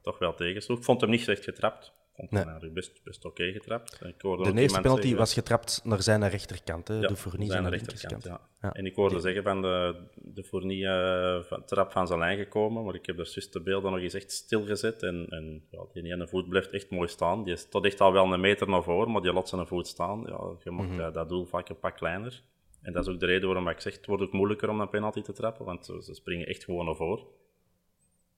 toch 0.00 0.18
wel 0.18 0.34
tegen. 0.34 0.74
Ik 0.76 0.84
vond 0.84 1.00
hem 1.00 1.10
niet 1.10 1.20
slecht 1.20 1.44
getrapt 1.44 1.98
vond 2.28 2.60
nee. 2.60 2.70
best, 2.70 3.00
best 3.04 3.24
oké 3.24 3.52
getrapt. 3.52 4.00
Ik 4.04 4.20
de 4.20 4.52
eerste 4.54 4.80
penalty 4.80 5.14
was 5.14 5.34
getrapt 5.34 5.80
naar 5.84 6.02
zijn 6.02 6.28
rechterkant, 6.28 6.88
hè? 6.88 6.94
Ja, 6.94 7.08
de 7.08 7.16
Fournier 7.16 7.50
zijn 7.50 7.68
rechterkant. 7.68 8.24
Ja. 8.24 8.40
ja. 8.60 8.72
En 8.72 8.86
ik 8.86 8.94
hoorde 8.94 9.20
zeggen 9.20 9.42
van 9.42 9.62
de, 9.62 9.94
de 10.14 10.44
Fournier 10.44 11.44
uh, 11.50 11.58
trap 11.58 11.92
van 11.92 12.06
zijn 12.06 12.18
lijn 12.18 12.38
gekomen, 12.38 12.84
maar 12.84 12.94
ik 12.94 13.06
heb 13.06 13.18
er 13.18 13.30
juist 13.32 13.52
de 13.52 13.60
beelden 13.60 13.92
nog 13.92 14.00
eens 14.00 14.14
echt 14.14 14.32
stilgezet. 14.32 15.02
En, 15.02 15.26
en 15.28 15.66
ja, 15.70 15.84
die 15.92 16.12
ene 16.12 16.28
voet 16.28 16.48
blijft 16.48 16.70
echt 16.70 16.90
mooi 16.90 17.08
staan. 17.08 17.44
Die 17.44 17.52
is 17.52 17.68
tot 17.68 17.84
echt 17.84 18.00
al 18.00 18.12
wel 18.12 18.32
een 18.32 18.40
meter 18.40 18.68
naar 18.68 18.82
voren, 18.82 19.12
maar 19.12 19.22
die 19.22 19.32
laat 19.32 19.48
zijn 19.48 19.66
voet 19.66 19.86
staan. 19.86 20.22
Ja, 20.26 20.54
je 20.64 20.70
mag 20.70 20.86
mm 20.86 20.98
-hmm. 20.98 21.12
dat 21.12 21.28
doel 21.28 21.44
vaak 21.44 21.68
een 21.68 21.78
pak 21.78 21.96
kleiner. 21.96 22.42
En 22.82 22.92
dat 22.92 23.06
is 23.06 23.12
ook 23.12 23.20
de 23.20 23.26
reden 23.26 23.48
waarom 23.48 23.68
ik 23.68 23.80
zeg, 23.80 23.96
het 23.96 24.06
wordt 24.06 24.22
ook 24.22 24.32
moeilijker 24.32 24.68
om 24.68 24.80
een 24.80 24.88
penalty 24.88 25.22
te 25.22 25.32
trappen, 25.32 25.64
want 25.64 25.84
ze, 25.84 26.14
springen 26.14 26.46
echt 26.46 26.64
gewoon 26.64 26.84
naar 26.84 26.94
voren. 26.94 27.24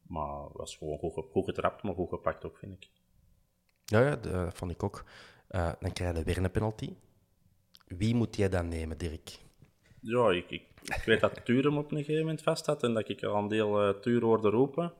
Maar 0.06 0.42
het 0.42 0.56
was 0.56 0.76
gewoon 0.76 0.98
goed, 0.98 1.24
goed 1.30 1.44
getrapt, 1.44 1.82
maar 1.82 1.94
goed 1.94 2.08
gepakt 2.08 2.44
ook, 2.44 2.58
vind 2.58 2.72
ik. 2.72 2.90
Ja, 3.84 4.00
ja 4.00 4.16
dat 4.16 4.54
vond 4.54 4.70
ik 4.70 4.82
ook. 4.82 5.04
Uh, 5.50 5.72
dan 5.80 5.92
krijg 5.92 6.16
je 6.16 6.24
weer 6.24 6.38
een 6.38 6.50
penalty. 6.50 6.94
Wie 7.86 8.14
moet 8.14 8.36
jij 8.36 8.48
dan 8.48 8.68
nemen, 8.68 8.98
Dirk? 8.98 9.38
Ja, 10.00 10.30
ik, 10.30 10.50
ik, 10.50 10.62
ik 10.82 11.02
weet 11.04 11.20
dat 11.20 11.44
Tuur 11.44 11.64
hem 11.64 11.78
op 11.78 11.90
een 11.90 11.96
gegeven 11.96 12.20
moment 12.20 12.42
vast 12.42 12.66
had 12.66 12.82
en 12.82 12.94
dat 12.94 13.08
ik 13.08 13.22
al 13.22 13.36
een 13.36 13.48
deel 13.48 13.88
uh, 13.88 14.00
Tuur 14.00 14.22
hoorde 14.22 14.48
roepen. 14.48 14.92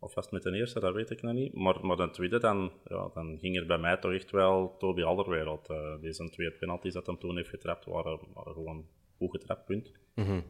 Of 0.00 0.14
was 0.14 0.24
het 0.24 0.32
met 0.32 0.42
de 0.42 0.52
eerste, 0.52 0.80
dat 0.80 0.94
weet 0.94 1.10
ik 1.10 1.22
nog 1.22 1.32
niet. 1.32 1.54
Maar, 1.54 1.86
maar 1.86 1.96
de 1.96 2.10
tweede, 2.10 2.38
dan, 2.38 2.72
ja, 2.84 3.10
dan 3.14 3.38
ging 3.38 3.56
er 3.56 3.66
bij 3.66 3.78
mij 3.78 3.96
toch 3.96 4.12
echt 4.12 4.30
wel 4.30 4.76
Toby 4.78 5.02
Alderwereld. 5.02 5.70
Uh, 5.70 6.00
deze 6.00 6.30
twee 6.30 6.50
penalties 6.50 6.92
dat 6.92 7.06
hem 7.06 7.18
toen 7.18 7.36
heeft 7.36 7.48
getrapt, 7.48 7.84
waren, 7.84 8.18
waren 8.34 8.52
gewoon 8.52 8.86
goed 9.16 9.30
getrapt, 9.30 9.64
punt. 9.64 9.92
Mhm. 10.14 10.40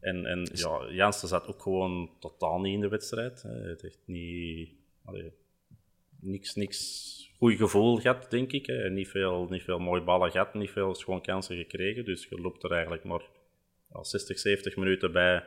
En, 0.00 0.26
en 0.26 0.48
ja, 0.52 0.90
Jansen 0.90 1.28
zat 1.28 1.46
ook 1.46 1.62
gewoon 1.62 2.10
totaal 2.18 2.60
niet 2.60 2.74
in 2.74 2.80
de 2.80 2.88
wedstrijd. 2.88 3.42
Hij 3.42 3.60
heeft 3.62 3.84
echt 3.84 4.00
niet... 4.04 4.70
Allee, 5.04 5.32
niks, 6.20 6.54
niks 6.54 7.08
goed 7.38 7.56
gevoel 7.56 7.96
gehad, 7.96 8.30
denk 8.30 8.52
ik. 8.52 8.66
Hè. 8.66 8.90
Niet, 8.90 9.08
veel, 9.08 9.46
niet 9.50 9.62
veel 9.62 9.78
mooie 9.78 10.02
ballen 10.02 10.30
gehad, 10.30 10.54
niet 10.54 10.70
veel 10.70 10.94
schoon 10.94 11.22
kansen 11.22 11.56
gekregen. 11.56 12.04
Dus 12.04 12.26
je 12.28 12.40
loopt 12.40 12.64
er 12.64 12.72
eigenlijk 12.72 13.04
maar 13.04 13.22
al 13.90 14.04
60, 14.04 14.38
70 14.38 14.76
minuten 14.76 15.12
bij 15.12 15.44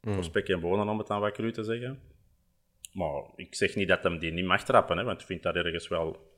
mm. 0.00 0.14
voor 0.14 0.24
spek 0.24 0.48
en 0.48 0.60
bonen, 0.60 0.88
om 0.88 0.98
het 0.98 1.06
dan 1.06 1.20
wat 1.20 1.32
cru 1.32 1.52
te 1.52 1.64
zeggen. 1.64 2.00
Maar 2.92 3.22
ik 3.36 3.54
zeg 3.54 3.74
niet 3.74 3.88
dat 3.88 4.02
hem 4.02 4.18
die 4.18 4.32
niet 4.32 4.44
mag 4.44 4.64
trappen, 4.64 4.98
hè, 4.98 5.04
want 5.04 5.20
ik 5.20 5.26
vind 5.26 5.42
dat 5.42 5.54
ergens 5.54 5.88
wel... 5.88 6.34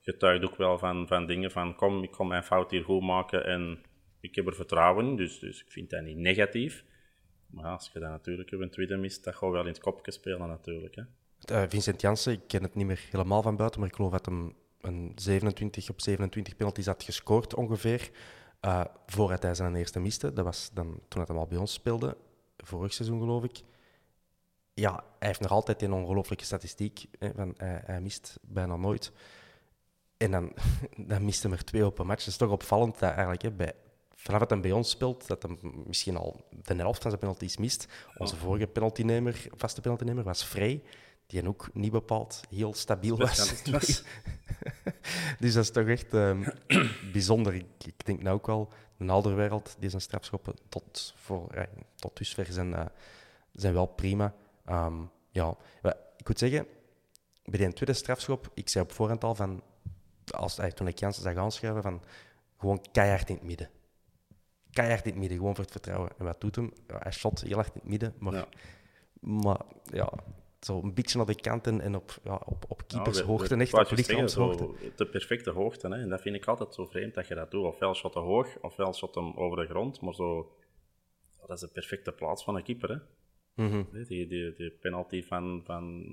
Getuigt 0.00 0.44
ook 0.44 0.56
wel 0.56 0.78
van, 0.78 1.06
van 1.06 1.26
dingen 1.26 1.50
van, 1.50 1.74
kom, 1.74 2.02
ik 2.02 2.10
kom 2.10 2.28
mijn 2.28 2.42
fout 2.42 2.70
hier 2.70 2.84
goed 2.84 3.02
maken 3.02 3.44
en 3.44 3.82
ik 4.20 4.34
heb 4.34 4.46
er 4.46 4.54
vertrouwen 4.54 5.06
in, 5.06 5.16
dus, 5.16 5.38
dus 5.38 5.60
ik 5.60 5.70
vind 5.70 5.90
dat 5.90 6.02
niet 6.02 6.16
negatief. 6.16 6.84
Maar 7.46 7.64
als 7.64 7.90
je 7.92 7.98
dan 7.98 8.10
natuurlijk 8.10 8.50
een 8.50 8.70
tweede 8.70 8.96
mist, 8.96 9.24
dat 9.24 9.34
gaat 9.34 9.50
wel 9.50 9.60
in 9.60 9.66
het 9.66 9.78
kopje 9.78 10.12
spelen 10.12 10.48
natuurlijk. 10.48 10.94
Hè. 10.94 11.02
Uh, 11.50 11.62
Vincent 11.68 12.00
Janssen, 12.00 12.32
ik 12.32 12.40
ken 12.46 12.62
het 12.62 12.74
niet 12.74 12.86
meer 12.86 13.06
helemaal 13.10 13.42
van 13.42 13.56
buiten, 13.56 13.80
maar 13.80 13.88
ik 13.88 13.94
geloof 13.94 14.12
dat 14.12 14.26
hem 14.26 14.54
een 14.80 15.12
27 15.14 15.90
op 15.90 16.00
27 16.00 16.56
penalties 16.56 16.86
had 16.86 17.02
gescoord 17.02 17.54
ongeveer. 17.54 18.10
Uh, 18.60 18.84
voordat 19.06 19.42
hij 19.42 19.54
zijn 19.54 19.74
eerste 19.74 20.00
miste. 20.00 20.32
Dat 20.32 20.44
was 20.44 20.70
dan, 20.72 21.00
toen 21.08 21.24
hij 21.26 21.36
al 21.36 21.46
bij 21.46 21.58
ons 21.58 21.72
speelde, 21.72 22.16
vorig 22.56 22.92
seizoen 22.92 23.20
geloof 23.20 23.44
ik. 23.44 23.62
Ja, 24.74 24.92
hij 25.18 25.28
heeft 25.28 25.40
nog 25.40 25.50
altijd 25.50 25.82
een 25.82 25.92
ongelooflijke 25.92 26.44
statistiek. 26.44 27.06
Hè, 27.18 27.30
van, 27.34 27.54
hij, 27.56 27.82
hij, 27.84 28.00
mist 28.00 28.38
bijna 28.42 28.76
nooit. 28.76 29.12
En 30.16 30.30
dan, 30.30 30.52
dan 31.10 31.24
mist 31.24 31.42
hij 31.42 31.52
er 31.52 31.64
twee 31.64 31.86
op 31.86 31.98
een 31.98 32.06
match. 32.06 32.24
Het 32.24 32.32
is 32.32 32.38
toch 32.38 32.50
opvallend 32.50 32.98
dat 32.98 33.10
eigenlijk 33.10 33.42
hè, 33.42 33.50
bij, 33.50 33.72
vanaf 34.14 34.40
dat 34.40 34.50
hij 34.50 34.60
bij 34.60 34.72
ons 34.72 34.90
speelt, 34.90 35.26
dat 35.26 35.42
hij 35.42 35.56
misschien 35.86 36.16
al 36.16 36.40
de 36.62 36.74
helft 36.74 37.02
van 37.02 37.10
zijn 37.10 37.22
penalties 37.22 37.56
mist. 37.56 37.86
Onze 38.16 38.36
vorige 38.36 38.66
penaltynemer, 38.66 39.46
vaste 39.56 39.80
penaltynemer 39.80 40.24
was 40.24 40.42
Frey 40.42 40.82
die 41.28 41.48
ook 41.48 41.74
niet 41.74 41.92
bepaald 41.92 42.40
heel 42.50 42.74
stabiel 42.74 43.16
was. 43.16 43.62
dus 45.40 45.54
dat 45.54 45.64
is 45.64 45.70
toch 45.70 45.86
echt 45.86 46.12
um, 46.12 46.44
bijzonder. 47.12 47.54
Ik, 47.54 47.84
ik, 47.84 48.06
denk 48.06 48.22
nou 48.22 48.36
ook 48.36 48.46
wel, 48.46 48.72
een 48.98 49.10
oude 49.10 49.32
wereld, 49.32 49.76
die 49.78 49.90
zijn 49.90 50.02
strafschoppen 50.02 50.54
tot, 50.68 51.14
voor, 51.16 51.68
tot 51.94 52.16
dusver 52.16 52.46
zijn, 52.46 52.70
uh, 52.70 52.86
zijn 53.52 53.74
wel 53.74 53.86
prima. 53.86 54.34
Um, 54.70 55.10
ja, 55.30 55.56
ik 56.16 56.28
moet 56.28 56.38
zeggen, 56.38 56.66
bij 57.44 57.58
die 57.58 57.72
tweede 57.72 57.94
strafschop, 57.94 58.50
ik 58.54 58.68
zei 58.68 58.84
op 58.84 58.92
voorhand 58.92 59.24
al 59.24 59.34
van, 59.34 59.62
als, 60.30 60.58
uh, 60.58 60.66
toen 60.66 60.86
ik 60.86 60.98
Jansen 60.98 61.22
zag 61.22 61.36
aanschrijven, 61.36 61.82
van 61.82 62.02
gewoon 62.58 62.84
keihard 62.92 63.28
in 63.28 63.34
het 63.34 63.44
midden. 63.44 63.70
Keihard 64.70 65.04
in 65.04 65.10
het 65.10 65.20
midden, 65.20 65.38
gewoon 65.38 65.54
voor 65.54 65.64
het 65.64 65.72
vertrouwen. 65.72 66.10
En 66.18 66.24
wat 66.24 66.40
doet 66.40 66.56
hem? 66.56 66.72
Ja, 66.86 66.98
hij 66.98 67.12
shot 67.12 67.40
heel 67.40 67.54
hard 67.54 67.74
in 67.74 67.80
het 67.80 67.88
midden, 67.88 68.14
maar 68.18 68.34
ja, 68.34 68.48
maar, 69.20 69.60
ja 69.84 70.12
zo 70.60 70.82
een 70.82 70.94
beetje 70.94 71.16
naar 71.16 71.26
de 71.26 71.34
kanten 71.34 71.80
en 71.80 71.94
op, 71.94 72.18
ja, 72.24 72.42
op, 72.44 72.64
op 72.68 72.82
keepershoogte, 72.86 73.54
ja, 73.54 73.60
echt 73.60 73.74
op 73.74 73.90
lichaamshoogte. 73.90 74.68
De 74.96 75.06
perfecte 75.06 75.50
hoogte, 75.50 75.88
hè. 75.88 75.94
en 75.94 76.08
dat 76.08 76.20
vind 76.20 76.36
ik 76.36 76.46
altijd 76.46 76.74
zo 76.74 76.86
vreemd 76.86 77.14
dat 77.14 77.28
je 77.28 77.34
dat 77.34 77.50
doet. 77.50 77.64
Ofwel 77.64 77.94
shot 77.94 78.12
te 78.12 78.18
hoog, 78.18 78.58
ofwel 78.60 78.94
shot 78.94 79.14
hem 79.14 79.32
over 79.36 79.56
de 79.56 79.66
grond, 79.66 80.00
maar 80.00 80.14
zo... 80.14 80.52
Dat 81.46 81.56
is 81.56 81.60
de 81.60 81.72
perfecte 81.72 82.12
plaats 82.12 82.44
van 82.44 82.56
een 82.56 82.62
keeper, 82.62 82.88
hè. 82.88 82.96
Mm 83.64 83.88
die, 83.92 84.26
die, 84.26 84.54
die, 84.54 84.70
penalty 84.70 85.22
van, 85.22 85.62
van 85.64 86.04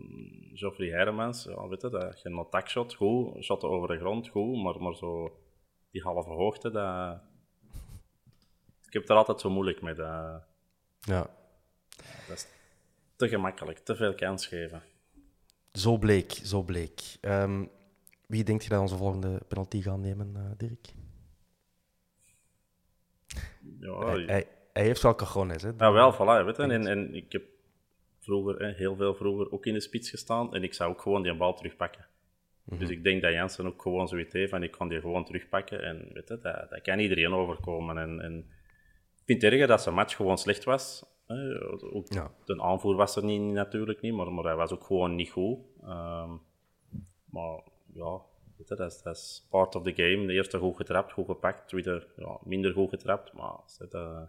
Geoffrey 0.53 0.89
Hermans, 0.89 1.43
ja, 1.43 1.67
weet 1.67 1.81
je, 1.81 1.89
dat 1.89 2.21
je 2.21 2.29
een 2.29 2.37
attack-shot, 2.37 2.93
goed, 2.93 3.43
shot 3.43 3.63
over 3.63 3.87
de 3.87 3.97
grond, 3.97 4.27
goed, 4.27 4.63
maar, 4.63 4.81
maar 4.81 4.95
zo 4.95 5.39
die 5.91 6.01
halve 6.01 6.29
hoogte, 6.29 6.71
dat... 6.71 7.21
Ik 8.87 8.93
heb 8.93 9.09
er 9.09 9.15
altijd 9.15 9.41
zo 9.41 9.49
moeilijk 9.49 9.81
mee. 9.81 9.93
Dat... 9.93 10.43
Ja. 10.99 11.29
Dat 12.27 12.35
is 12.35 12.47
te 13.15 13.29
gemakkelijk, 13.29 13.79
te 13.79 13.95
veel 13.95 14.15
kans 14.15 14.47
geven. 14.47 14.83
Zo 15.71 15.97
bleek, 15.97 16.31
zo 16.31 16.63
bleek. 16.63 17.01
Um, 17.21 17.69
wie 18.27 18.43
denkt 18.43 18.63
je 18.63 18.69
dat 18.69 18.79
onze 18.79 18.97
volgende 18.97 19.41
penalty 19.47 19.81
gaan 19.81 20.01
nemen, 20.01 20.33
uh, 20.37 20.51
Dirk? 20.57 20.93
Ja, 23.79 24.05
hij, 24.05 24.23
hij, 24.25 24.47
hij, 24.73 24.83
heeft 24.83 25.01
wel 25.01 25.15
cajones, 25.15 25.61
hè? 25.61 25.71
Ja, 25.77 25.91
wel, 25.91 26.13
voilà. 26.13 26.45
Weet 26.45 26.57
je? 26.57 26.63
En, 26.63 26.87
en 26.87 27.13
ik 27.13 27.31
heb 27.31 27.43
vroeger, 28.19 28.59
hè, 28.59 28.71
heel 28.71 28.95
veel 28.95 29.15
vroeger, 29.15 29.51
ook 29.51 29.65
in 29.65 29.73
de 29.73 29.79
spits 29.79 30.09
gestaan 30.09 30.53
en 30.53 30.63
ik 30.63 30.73
zou 30.73 30.91
ook 30.91 31.01
gewoon 31.01 31.23
die 31.23 31.35
bal 31.35 31.53
terugpakken. 31.53 32.05
Mm 32.63 32.77
Dus 32.77 32.89
ik 32.89 33.03
denk 33.03 33.21
dat 33.21 33.31
Jansen 33.31 33.65
ook 33.65 33.81
gewoon 33.81 34.07
zoiets 34.07 34.33
heeft 34.33 34.49
van 34.49 34.63
ik 34.63 34.71
kan 34.71 34.89
die 34.89 34.99
gewoon 34.99 35.25
terugpakken 35.25 35.83
en 35.83 35.97
weet 36.13 36.27
je, 36.27 36.39
dat, 36.41 36.69
dat 36.69 36.81
kan 36.81 36.99
iedereen 36.99 37.33
overkomen. 37.33 37.97
En, 37.97 38.21
en 38.21 38.37
ik 39.15 39.23
vind 39.25 39.41
het 39.41 39.51
erger 39.51 39.67
dat 39.67 39.81
zijn 39.81 39.95
match 39.95 40.15
gewoon 40.15 40.37
slecht 40.37 40.63
was 40.63 41.14
ook, 41.93 42.13
ja. 42.13 42.31
De 42.45 42.61
aanvoer 42.61 42.95
was 42.95 43.15
er 43.15 43.23
niet, 43.23 43.41
natuurlijk 43.41 44.01
niet, 44.01 44.13
maar, 44.13 44.33
maar 44.33 44.43
hij 44.43 44.55
was 44.55 44.71
ook 44.71 44.83
gewoon 44.83 45.15
niet 45.15 45.29
goed. 45.29 45.57
Um, 45.83 46.41
maar 47.29 47.61
ja, 47.93 48.21
dat 48.65 48.79
is, 48.79 49.01
dat 49.01 49.15
is 49.15 49.47
part 49.49 49.75
of 49.75 49.83
the 49.83 49.93
game. 49.95 50.25
De 50.25 50.33
eerste 50.33 50.57
goed 50.57 50.75
getrapt, 50.75 51.11
goed 51.11 51.25
gepakt. 51.25 51.61
De 51.61 51.67
tweede 51.67 52.07
ja, 52.15 52.39
minder 52.43 52.73
goed 52.73 52.89
getrapt. 52.89 53.33
Maar 53.33 53.57
dat, 53.77 53.93
uh, 53.93 54.21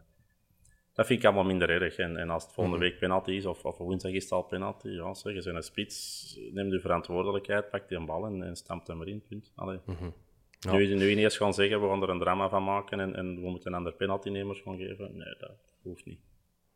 dat 0.92 1.06
vind 1.06 1.18
ik 1.18 1.24
allemaal 1.24 1.44
minder 1.44 1.70
erg. 1.70 1.96
En, 1.96 2.16
en 2.16 2.30
als 2.30 2.42
het 2.42 2.52
volgende 2.52 2.78
mhm. 2.78 2.88
week 2.88 2.98
penalty 2.98 3.30
is, 3.30 3.46
of, 3.46 3.64
of 3.64 3.78
woensdag 3.78 4.12
is 4.12 4.22
het 4.22 4.32
al 4.32 4.42
penalty, 4.42 4.88
ja, 4.88 5.14
zeg, 5.14 5.35
je 5.35 5.42
zijn 5.42 5.56
een 5.56 5.62
spits, 5.62 6.38
neem 6.52 6.68
de 6.68 6.80
verantwoordelijkheid, 6.80 7.70
pak 7.70 7.88
die 7.88 7.98
een 7.98 8.06
bal 8.06 8.26
en, 8.26 8.42
en 8.42 8.56
stampt 8.56 8.87
hem 8.87 9.00
erin. 9.00 9.22
Punt. 9.28 9.52
Allee. 9.54 9.78
Mm 9.85 10.14
ja. 10.61 10.72
Nu, 10.72 10.94
nu 10.94 11.11
ineens 11.11 11.37
gaan 11.37 11.54
zeggen, 11.54 11.80
we 11.80 11.88
gaan 11.88 12.02
er 12.02 12.09
een 12.09 12.18
drama 12.18 12.48
van 12.48 12.64
maken 12.64 13.00
en, 13.00 13.16
en 13.16 13.40
we 13.40 13.50
moeten 13.50 13.70
een 13.72 13.78
ander 13.78 13.92
penaltynemers 13.92 14.61
gaan 14.61 14.76
geven. 14.76 15.16
Nee, 15.16 15.35
dat 15.38 15.50
hoeft 15.82 16.04
niet. 16.04 16.20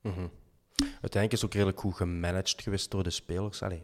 Mm 0.00 0.30
Uiteindelijk 0.80 1.32
is 1.32 1.40
het 1.40 1.44
ook 1.44 1.52
redelijk 1.52 1.80
goed 1.80 1.94
gemanaged 1.94 2.62
geweest 2.62 2.90
door 2.90 3.02
de 3.02 3.10
spelers. 3.10 3.62
Allee, 3.62 3.82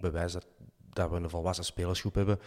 bewijs 0.00 0.32
dat, 0.32 0.46
dat 0.92 1.10
we 1.10 1.16
een 1.16 1.30
volwassen 1.30 1.64
spelersgroep 1.64 2.14
hebben. 2.14 2.38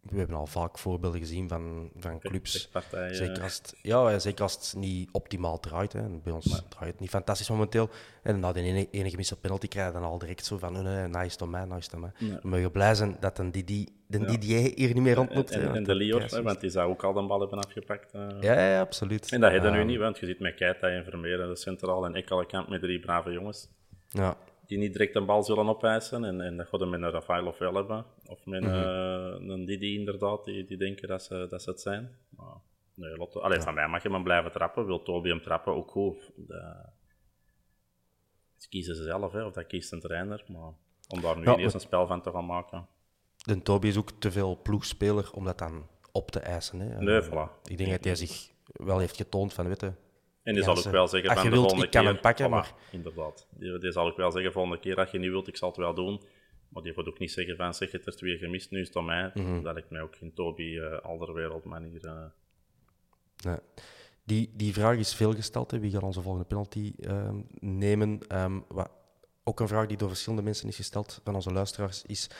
We 0.00 0.18
hebben 0.18 0.36
al 0.36 0.46
vaak 0.46 0.78
voorbeelden 0.78 1.20
gezien 1.20 1.48
van, 1.48 1.90
van 1.96 2.18
clubs. 2.18 2.70
Zeker 3.10 3.42
als, 3.42 3.56
het, 3.56 3.74
ja, 3.82 4.18
zeker 4.18 4.42
als 4.42 4.54
het 4.54 4.74
niet 4.76 5.08
optimaal 5.12 5.60
draait. 5.60 5.92
Hè. 5.92 6.08
Bij 6.08 6.32
ons 6.32 6.62
draait 6.68 6.92
het 6.92 7.00
niet 7.00 7.10
fantastisch 7.10 7.48
momenteel. 7.48 7.88
En 8.22 8.40
na 8.40 8.52
de 8.52 8.60
enige, 8.60 8.88
enige 8.90 9.36
penalty 9.36 9.68
krijg 9.68 9.86
je 9.86 9.92
dan 9.92 10.02
al 10.02 10.18
direct 10.18 10.44
zo 10.44 10.58
van: 10.58 10.82
nee, 10.82 11.08
nice 11.08 11.36
to 11.36 11.46
mij, 11.46 11.64
nice 11.64 11.88
to 11.88 11.98
mij. 11.98 12.10
Ja. 12.16 12.38
We 12.42 12.48
mogen 12.48 12.70
blij 12.70 12.94
zijn 12.94 13.16
dat 13.20 13.38
een 13.38 13.50
Didi, 13.50 13.88
de 14.06 14.18
ja. 14.18 14.24
Didier 14.24 14.72
hier 14.74 14.94
niet 14.94 15.02
meer 15.02 15.14
rondloopt. 15.14 15.50
En, 15.50 15.74
en, 15.74 15.84
de 15.84 15.94
Lior, 15.94 16.42
want 16.42 16.60
die 16.60 16.70
zou 16.70 16.90
ook 16.90 17.04
al 17.04 17.12
de 17.12 17.22
bal 17.22 17.40
hebben 17.40 17.58
afgepakt. 17.58 18.14
Uh. 18.14 18.28
Ja, 18.40 18.68
ja, 18.68 18.80
absoluut. 18.80 19.32
En 19.32 19.40
dat 19.40 19.52
heb 19.52 19.62
je 19.62 19.70
nu 19.70 19.84
niet, 19.84 19.98
want 19.98 20.18
je 20.18 20.26
zit 20.26 20.40
met 20.40 20.54
Keita 20.54 20.88
en 20.88 21.04
Vermeer, 21.04 21.36
de 21.36 21.56
centraal 21.56 22.04
en 22.04 22.14
Ekkelenkamp 22.14 22.68
met 22.68 22.80
drie 22.80 23.00
brave 23.00 23.32
jongens. 23.32 23.68
Ja 24.08 24.36
die 24.70 24.78
niet 24.78 24.92
direct 24.92 25.14
een 25.14 25.26
bal 25.26 25.42
zullen 25.42 25.68
opeisen. 25.68 26.24
En, 26.24 26.40
en 26.40 26.56
dat 26.56 26.68
gaat 26.68 26.88
met 26.88 27.02
een 27.02 27.10
Rafael 27.10 27.46
of 27.46 27.58
wel 27.58 27.74
hebben. 27.74 28.04
Of 28.26 28.46
met 28.46 28.62
mm 28.62 28.68
-hmm. 28.68 29.50
een 29.50 29.64
Didi 29.64 29.98
inderdaad, 29.98 30.44
die, 30.44 30.64
die 30.64 30.76
denken 30.76 31.08
dat 31.08 31.22
ze, 31.22 31.46
dat 31.50 31.62
ze 31.62 31.70
het 31.70 31.80
zijn. 31.80 32.16
Maar, 32.28 32.54
nee, 32.94 33.16
Lotto, 33.16 33.40
allee, 33.40 33.60
Van 33.60 33.74
mij 33.74 33.88
mag 33.88 34.02
je 34.02 34.10
hem 34.10 34.22
blijven 34.22 34.52
trappen. 34.52 34.86
Wil 34.86 35.02
Toby 35.02 35.28
hem 35.28 35.42
trappen, 35.42 35.74
ook 35.74 35.90
goed. 35.90 36.30
Dat, 36.36 36.92
kiezen 38.68 38.96
ze 38.96 39.02
zelf, 39.02 39.32
hè, 39.32 39.44
of 39.44 39.52
dat 39.52 39.66
kiest 39.66 39.92
een 39.92 40.00
trainer. 40.00 40.44
Maar 40.48 40.72
om 41.08 41.20
daar 41.20 41.38
nu 41.38 41.44
ja, 41.44 41.56
eerst 41.56 41.74
een 41.74 41.80
spel 41.80 42.06
van 42.06 42.22
te 42.22 42.30
gaan 42.30 42.46
maken. 42.46 42.86
De 43.36 43.62
Toby 43.62 43.86
is 43.86 43.96
ook 43.96 44.10
te 44.10 44.30
veel 44.30 44.60
ploegspeler 44.62 45.30
om 45.32 45.44
dat 45.44 45.58
dan 45.58 45.86
op 46.12 46.30
te 46.30 46.40
eisen. 46.40 46.80
Hè. 46.80 47.00
Nee, 47.00 47.22
voilà. 47.22 47.62
Ik 47.64 47.78
denk 47.78 47.90
dat 47.90 48.04
hij 48.04 48.14
zich 48.14 48.50
wel 48.64 48.98
heeft 48.98 49.16
getoond 49.16 49.52
van, 49.52 49.68
weten 49.68 49.96
en 50.42 50.54
die 50.54 50.62
zal 50.62 50.76
ook 50.76 50.84
wel 50.84 51.08
zeggen 51.08 51.34
van 51.34 51.50
de 51.50 51.56
volgende 51.56 51.74
keer... 51.76 51.84
ik 51.84 51.90
kan 51.90 52.06
hem 52.06 52.20
pakken, 52.20 52.50
maar... 52.50 52.74
Inderdaad. 52.90 53.46
Die, 53.50 53.78
die, 53.78 53.92
zal 53.92 54.06
ook 54.06 54.16
wel 54.16 54.30
zeggen 54.30 54.52
volgende 54.52 54.78
keer, 54.78 54.96
als 54.96 55.10
je 55.10 55.18
niet 55.18 55.30
wilt, 55.30 55.48
ik 55.48 55.56
zal 55.56 55.68
het 55.68 55.76
wel 55.76 55.94
doen. 55.94 56.22
Maar 56.68 56.82
die 56.82 56.92
gaat 56.92 57.06
ook 57.08 57.18
niet 57.18 57.32
zeggen 57.32 57.56
van, 57.56 57.74
zeg 57.74 57.92
het 57.92 58.06
er 58.06 58.16
twee 58.16 58.38
gemist, 58.38 58.70
nu 58.70 58.80
is 58.80 58.86
het 58.86 58.96
aan 58.96 59.04
mij. 59.04 59.30
Mm 59.34 59.62
Dat 59.62 59.72
lijkt 59.72 59.90
mij 59.90 60.00
ook 60.00 60.16
geen 60.16 60.34
Toby 60.34 60.62
uh, 60.62 60.98
Alderwereld 60.98 61.64
manier. 61.64 62.04
Uh... 62.04 62.24
Nee. 63.44 63.58
Die, 64.24 64.50
die 64.54 64.72
vraag 64.72 64.96
is 64.96 65.14
veel 65.14 65.34
gesteld, 65.34 65.70
hè. 65.70 65.78
wie 65.78 65.90
gaat 65.90 66.02
onze 66.02 66.22
volgende 66.22 66.46
penalty 66.46 66.92
uh, 66.96 67.30
nemen? 67.58 68.20
Um, 68.32 68.64
wat, 68.68 68.90
ook 69.44 69.60
een 69.60 69.68
vraag 69.68 69.86
die 69.86 69.96
door 69.96 70.08
verschillende 70.08 70.44
mensen 70.44 70.68
is 70.68 70.76
gesteld 70.76 71.20
van 71.24 71.34
onze 71.34 71.52
luisteraars 71.52 72.04
is... 72.06 72.30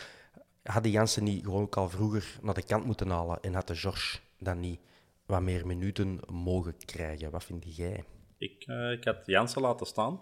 Had 0.63 0.83
die 0.83 0.93
Jansen 0.93 1.25
niet 1.25 1.45
gewoon 1.45 1.63
ook 1.63 1.77
al 1.77 1.89
vroeger 1.89 2.39
naar 2.43 2.55
de 2.55 2.63
kant 2.63 2.85
moeten 2.85 3.11
halen 3.11 3.41
en 3.41 3.55
had 3.55 3.67
de 3.67 3.75
George 3.75 4.19
dan 4.39 4.61
niet 4.61 4.81
wat 5.31 5.43
meer 5.43 5.67
minuten 5.67 6.21
mogen 6.33 6.77
krijgen. 6.85 7.31
Wat 7.31 7.45
vind 7.45 7.77
jij? 7.77 8.05
Ik, 8.39 8.67
uh, 8.67 8.93
ik 8.93 9.05
had 9.05 9.27
Jansen 9.27 9.63
laten 9.63 9.87
staan. 9.87 10.21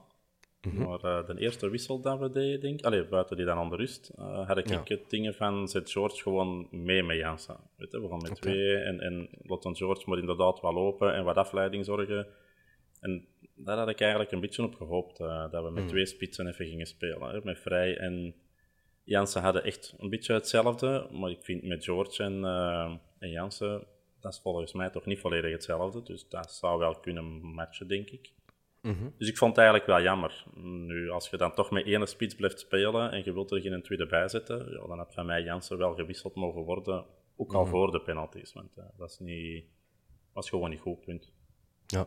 Mm 0.61 0.79
Maar 0.85 1.05
uh, 1.05 1.27
de 1.27 1.39
eerste 1.39 1.71
wissel 1.71 2.01
dat 2.01 2.19
we 2.19 2.31
deden, 2.31 2.61
denk 2.61 2.83
Allee, 2.83 3.05
buiten 3.05 3.37
die 3.37 3.47
dan 3.47 3.59
aan 3.59 3.71
de 3.71 3.77
rust, 3.77 4.13
uh, 4.19 4.47
had 4.47 4.59
ik, 4.59 4.69
ja. 4.69 4.83
het 4.85 5.11
dingen 5.11 5.35
van 5.35 5.69
zet 5.69 5.91
George 5.91 6.23
gewoon 6.23 6.69
mee 6.71 7.03
met 7.03 7.17
Jansen. 7.17 7.57
Weet 7.77 7.93
je, 7.93 8.01
we 8.01 8.09
gaan 8.09 8.23
met 8.23 8.31
okay. 8.31 8.53
twee 8.53 8.77
en, 8.77 9.01
en 9.01 9.29
laten 9.43 9.77
George 9.77 10.03
maar 10.07 10.19
inderdaad 10.19 10.61
wel 10.61 10.73
lopen 10.73 11.15
en 11.15 11.25
wat 11.25 11.37
afleiding 11.37 11.85
zorgen. 11.85 12.27
En 13.01 13.27
daar 13.55 13.79
had 13.79 13.89
ik 13.89 14.01
eigenlijk 14.01 14.33
een 14.33 14.41
beetje 14.41 14.63
op 14.63 14.75
gehoopt. 14.75 15.21
Uh, 15.21 15.51
dat 15.51 15.65
we 15.65 15.71
met 15.71 15.83
Hmm. 15.83 15.89
twee 15.89 16.07
spitsen 16.07 16.47
even 16.47 16.67
gingen 16.67 16.87
spelen. 16.87 17.31
Hè. 17.31 17.41
Met 17.43 17.59
Vrij 17.59 17.97
en 17.97 18.35
Jansen 19.05 19.43
hadden 19.43 19.65
echt 19.65 19.95
een 19.99 20.11
beetje 20.11 20.33
hetzelfde. 20.33 21.09
Maar 21.13 21.31
ik 21.31 21.45
vind 21.45 21.63
met 21.63 21.85
George 21.85 22.23
en, 22.23 22.45
en 23.19 23.31
Jansen, 23.31 23.87
dat 24.29 24.37
is 24.37 24.43
volgens 24.43 24.73
mij 24.73 24.91
toch 24.91 25.05
niet 25.05 25.19
volledig 25.21 25.53
hetzelfde. 25.53 26.03
Dus 26.03 26.29
dat 26.29 26.53
zou 26.53 26.79
wel 26.79 27.01
kunnen 27.01 27.25
matchen, 27.43 27.89
denk 27.89 28.11
ik. 28.11 28.33
Mhm. 28.81 29.11
Dus 29.19 29.29
ik 29.29 29.37
vond 29.37 29.51
het 29.51 29.65
eigenlijk 29.65 29.87
wel 29.87 30.03
jammer. 30.03 30.45
Nu, 30.55 31.11
als 31.11 31.29
je 31.29 31.37
dan 31.37 31.55
toch 31.55 31.71
met 31.71 31.87
één 31.87 32.07
spits 32.07 32.35
blijft 32.35 32.61
spelen 32.61 33.11
en 33.11 33.25
je 33.25 33.33
wilt 33.33 33.51
er 33.51 33.61
geen 33.61 33.83
tweede 33.83 34.07
bij 34.07 34.29
zetten, 34.29 34.71
ja, 34.71 34.87
dan 34.87 34.99
had 34.99 35.15
van 35.15 35.27
mij 35.27 35.43
Jansen 35.43 35.79
wel 35.79 35.95
gewisseld 35.95 36.35
mogen 36.35 36.63
worden. 36.63 37.05
Ook 37.37 37.55
al 37.55 37.67
voor 37.67 37.91
de 37.91 38.01
penalties. 38.01 38.53
Want 38.53 38.71
uh, 38.79 38.85
dat 38.97 39.11
is 39.11 39.19
niet, 39.19 39.65
was 40.33 40.49
gewoon 40.49 40.71
niet 40.71 40.81
goed, 40.81 41.01
punt. 41.01 41.33
Ja. 41.87 42.07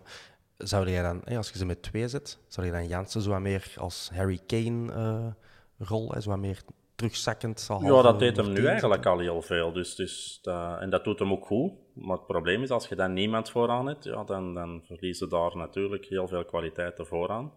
Zou 0.58 0.90
jij 0.90 1.02
dan, 1.02 1.24
als 1.24 1.50
je 1.50 1.58
ze 1.58 1.66
met 1.66 1.82
twee 1.82 2.08
zet, 2.08 2.40
zou 2.48 2.66
je 2.66 2.72
dan 2.72 2.88
Jansen 2.88 3.22
zo 3.22 3.30
wat 3.30 3.40
meer 3.40 3.74
als 3.78 4.10
Harry 4.14 4.40
Kane 4.46 4.92
uh, 4.92 5.88
rol, 5.88 6.22
zo 6.22 6.30
wat 6.30 6.40
meer 6.40 6.62
terugzakkend? 7.02 7.68
Ja, 7.82 8.02
dat 8.02 8.20
deed 8.20 8.38
hem 8.38 8.54
nu 8.54 8.66
eigenlijk 8.66 9.06
al 9.06 9.20
heel 9.20 9.42
veel. 9.42 9.72
Dus, 9.72 9.96
dus 9.96 10.40
en 10.80 10.90
dat 10.90 11.04
doet 11.04 11.20
hem 11.20 11.32
ook 11.32 11.46
goed. 11.46 11.72
Maar 11.94 12.18
het 12.18 12.28
probleem 12.28 12.64
is, 12.64 12.70
als 12.70 12.88
je 12.88 12.96
dan 12.96 13.14
niemand 13.14 13.50
vooraan 13.50 13.88
hebt, 13.88 14.04
ja, 14.04 14.24
dan, 14.24 14.54
dan 14.54 14.82
verliezen 14.86 15.30
daar 15.30 15.58
natuurlijk 15.58 16.06
heel 16.06 16.28
veel 16.28 16.46
kwaliteiten 16.46 17.06
vooraan. 17.06 17.54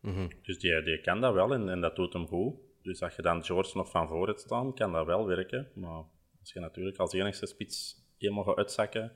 Mm 0.00 0.14
-hmm. 0.14 0.28
Dus 0.42 0.58
die, 0.58 0.82
die 0.82 1.00
kan 1.00 1.20
dat 1.20 1.34
wel 1.34 1.52
en, 1.52 1.68
en 1.68 1.80
dat 1.80 1.96
doet 1.96 2.12
hem 2.12 2.26
goed. 2.26 2.54
Dus 2.82 3.02
als 3.02 3.16
je 3.16 3.22
dan 3.22 3.44
George 3.44 3.76
nog 3.76 3.90
van 3.90 4.08
voor 4.08 4.26
hebt 4.26 4.40
staan, 4.40 4.74
kan 4.74 4.92
dat 4.92 5.06
wel 5.06 5.26
werken. 5.26 5.68
Maar 5.74 6.04
als 6.40 6.52
je 6.52 6.60
natuurlijk 6.60 6.98
als 6.98 7.12
enigste 7.12 7.46
spits 7.46 8.04
helemaal 8.18 8.44
gaat 8.44 8.56
uitzakken, 8.56 9.12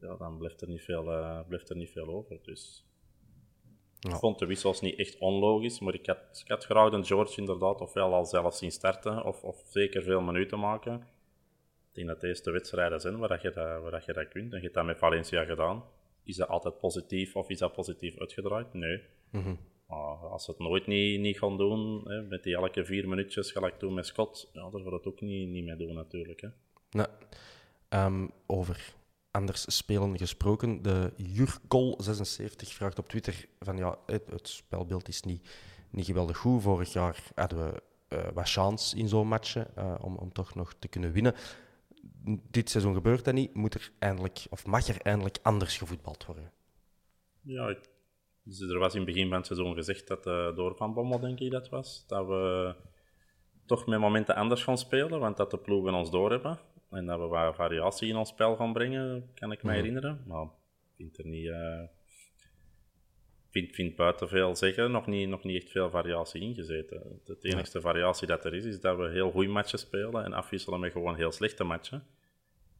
ja, 0.00 0.16
dan 0.16 0.38
blijft 0.38 0.60
er 0.60 0.68
niet 0.68 0.82
veel, 0.82 1.12
uh, 1.12 1.40
blijft 1.48 1.70
er 1.70 1.76
niet 1.76 1.90
veel 1.90 2.06
over. 2.06 2.38
Dus 2.42 2.89
ja. 4.00 4.10
Ik 4.10 4.16
vond 4.16 4.38
de 4.38 4.46
wissels 4.46 4.80
niet 4.80 4.98
echt 4.98 5.18
onlogisch, 5.18 5.80
maar 5.80 5.94
ik 5.94 6.06
had, 6.06 6.40
ik 6.44 6.50
had 6.50 6.64
graag 6.64 6.92
een 6.92 7.04
George 7.04 7.40
inderdaad 7.40 7.80
ofwel 7.80 8.14
al 8.14 8.24
zelf 8.24 8.54
zien 8.54 8.70
starten 8.70 9.24
of, 9.24 9.42
of 9.42 9.62
zeker 9.66 10.02
veel 10.02 10.20
minuten 10.20 10.58
maken. 10.58 10.94
Ik 11.88 11.96
denk 11.96 12.08
dat 12.08 12.20
de 12.20 12.28
eerste 12.28 12.50
wedstrijden 12.50 13.00
zijn 13.00 13.18
waar, 13.18 13.38
je 13.42 13.50
dat, 13.50 13.82
waar 13.82 14.02
je 14.06 14.12
dat 14.12 14.28
kunt. 14.28 14.52
En 14.52 14.56
je 14.56 14.62
hebt 14.62 14.74
dat 14.74 14.84
met 14.84 14.98
Valencia 14.98 15.44
gedaan. 15.44 15.84
Is 16.22 16.36
dat 16.36 16.48
altijd 16.48 16.78
positief 16.78 17.36
of 17.36 17.48
is 17.48 17.58
dat 17.58 17.72
positief 17.72 18.18
uitgedraaid? 18.18 18.74
Nee. 18.74 19.02
Mm 19.30 19.42
-hmm. 19.42 19.58
maar 19.86 20.16
als 20.16 20.44
ze 20.44 20.50
het 20.50 20.60
nooit 20.60 20.86
niet, 20.86 21.20
niet 21.20 21.38
gaan 21.38 21.56
doen, 21.56 22.08
hè, 22.08 22.22
met 22.22 22.42
die 22.42 22.54
elke 22.54 22.84
vier 22.84 23.08
minuutjes 23.08 23.52
gelijk 23.52 23.78
toen 23.78 23.94
met 23.94 24.06
Scott, 24.06 24.50
ja, 24.52 24.70
daar 24.70 24.82
wil 24.82 24.92
het 24.92 25.06
ook 25.06 25.20
niet, 25.20 25.48
niet 25.48 25.64
mee 25.64 25.76
doen 25.76 25.94
natuurlijk. 25.94 26.40
Hè. 26.40 26.48
Um, 27.88 28.30
over 28.46 28.94
anders 29.30 29.76
spelen 29.76 30.18
gesproken. 30.18 30.82
De 30.82 31.12
Jurkol76 31.16 32.68
vraagt 32.68 32.98
op 32.98 33.08
Twitter 33.08 33.46
van 33.58 33.76
ja, 33.76 33.98
het, 34.06 34.22
het, 34.30 34.48
spelbeeld 34.48 35.08
is 35.08 35.22
niet, 35.22 35.48
niet 35.90 36.06
geweldig 36.06 36.36
goed. 36.36 36.62
Vorig 36.62 36.92
jaar 36.92 37.22
hadden 37.34 37.72
we 37.72 37.82
uh, 38.16 38.28
wat 38.34 38.50
chance 38.50 38.96
in 38.96 39.08
zo'n 39.08 39.28
matchen 39.28 39.66
uh, 39.78 39.94
om, 40.00 40.16
om 40.16 40.32
toch 40.32 40.54
nog 40.54 40.74
te 40.78 40.88
kunnen 40.88 41.12
winnen. 41.12 41.34
Dit 42.50 42.70
seizoen 42.70 42.94
gebeurt 42.94 43.24
dat 43.24 43.34
niet. 43.34 43.54
Moet 43.54 43.74
er 43.74 43.92
eindelijk, 43.98 44.46
of 44.50 44.66
mag 44.66 44.86
er 44.86 45.00
eindelijk 45.02 45.38
anders 45.42 45.78
gevoetbald 45.78 46.26
worden? 46.26 46.52
Ja, 47.40 47.76
dus 48.42 48.60
er 48.60 48.78
was 48.78 48.94
in 48.94 49.00
het 49.00 49.08
begin 49.08 49.28
van 49.28 49.36
het 49.36 49.46
seizoen 49.46 49.74
gezegd 49.74 50.08
dat 50.08 50.26
uh, 50.26 50.56
door 50.56 50.76
Van 50.76 50.94
Bommel, 50.94 51.20
denk 51.20 51.40
ik 51.40 51.50
dat 51.50 51.68
was, 51.68 52.04
dat 52.06 52.26
we 52.26 52.74
toch 53.66 53.86
met 53.86 54.00
momenten 54.00 54.34
anders 54.34 54.62
gaan 54.62 54.78
spelen, 54.78 55.20
want 55.20 55.36
dat 55.36 55.50
de 55.50 55.58
ploegen 55.58 55.94
ons 55.94 56.10
doorhebben. 56.10 56.58
En 56.90 57.06
dat 57.06 57.18
we 57.18 57.26
wat 57.26 57.54
variatie 57.54 58.08
in 58.08 58.16
ons 58.16 58.28
spel 58.28 58.56
gaan 58.56 58.72
brengen, 58.72 59.30
kan 59.34 59.52
ik 59.52 59.62
me 59.62 59.68
Mhm. 59.68 59.78
herinneren. 59.78 60.22
Maar 60.26 60.42
ik 60.44 60.50
vind 60.96 61.18
er 61.18 61.26
niet... 61.26 61.46
Uh, 61.46 61.82
vind, 63.50 63.74
vind 63.74 63.96
buiten 63.96 64.28
veel 64.28 64.56
zeggen, 64.56 64.90
nog 64.90 65.06
niet, 65.06 65.28
nog 65.28 65.44
niet 65.44 65.62
echt 65.62 65.70
veel 65.72 65.90
variatie 65.90 66.40
ingezeten. 66.40 67.20
De 67.24 67.36
enige 67.40 67.70
ja. 67.72 67.80
variatie 67.80 68.26
dat 68.26 68.44
er 68.44 68.54
is, 68.54 68.64
is 68.64 68.80
dat 68.80 68.96
we 68.96 69.08
heel 69.08 69.30
goede 69.30 69.48
matchen 69.48 69.78
spelen 69.78 70.24
en 70.24 70.32
afwisselen 70.32 70.80
met 70.80 70.92
gewoon 70.92 71.16
heel 71.16 71.32
slechte 71.32 71.64
matchen. 71.64 72.06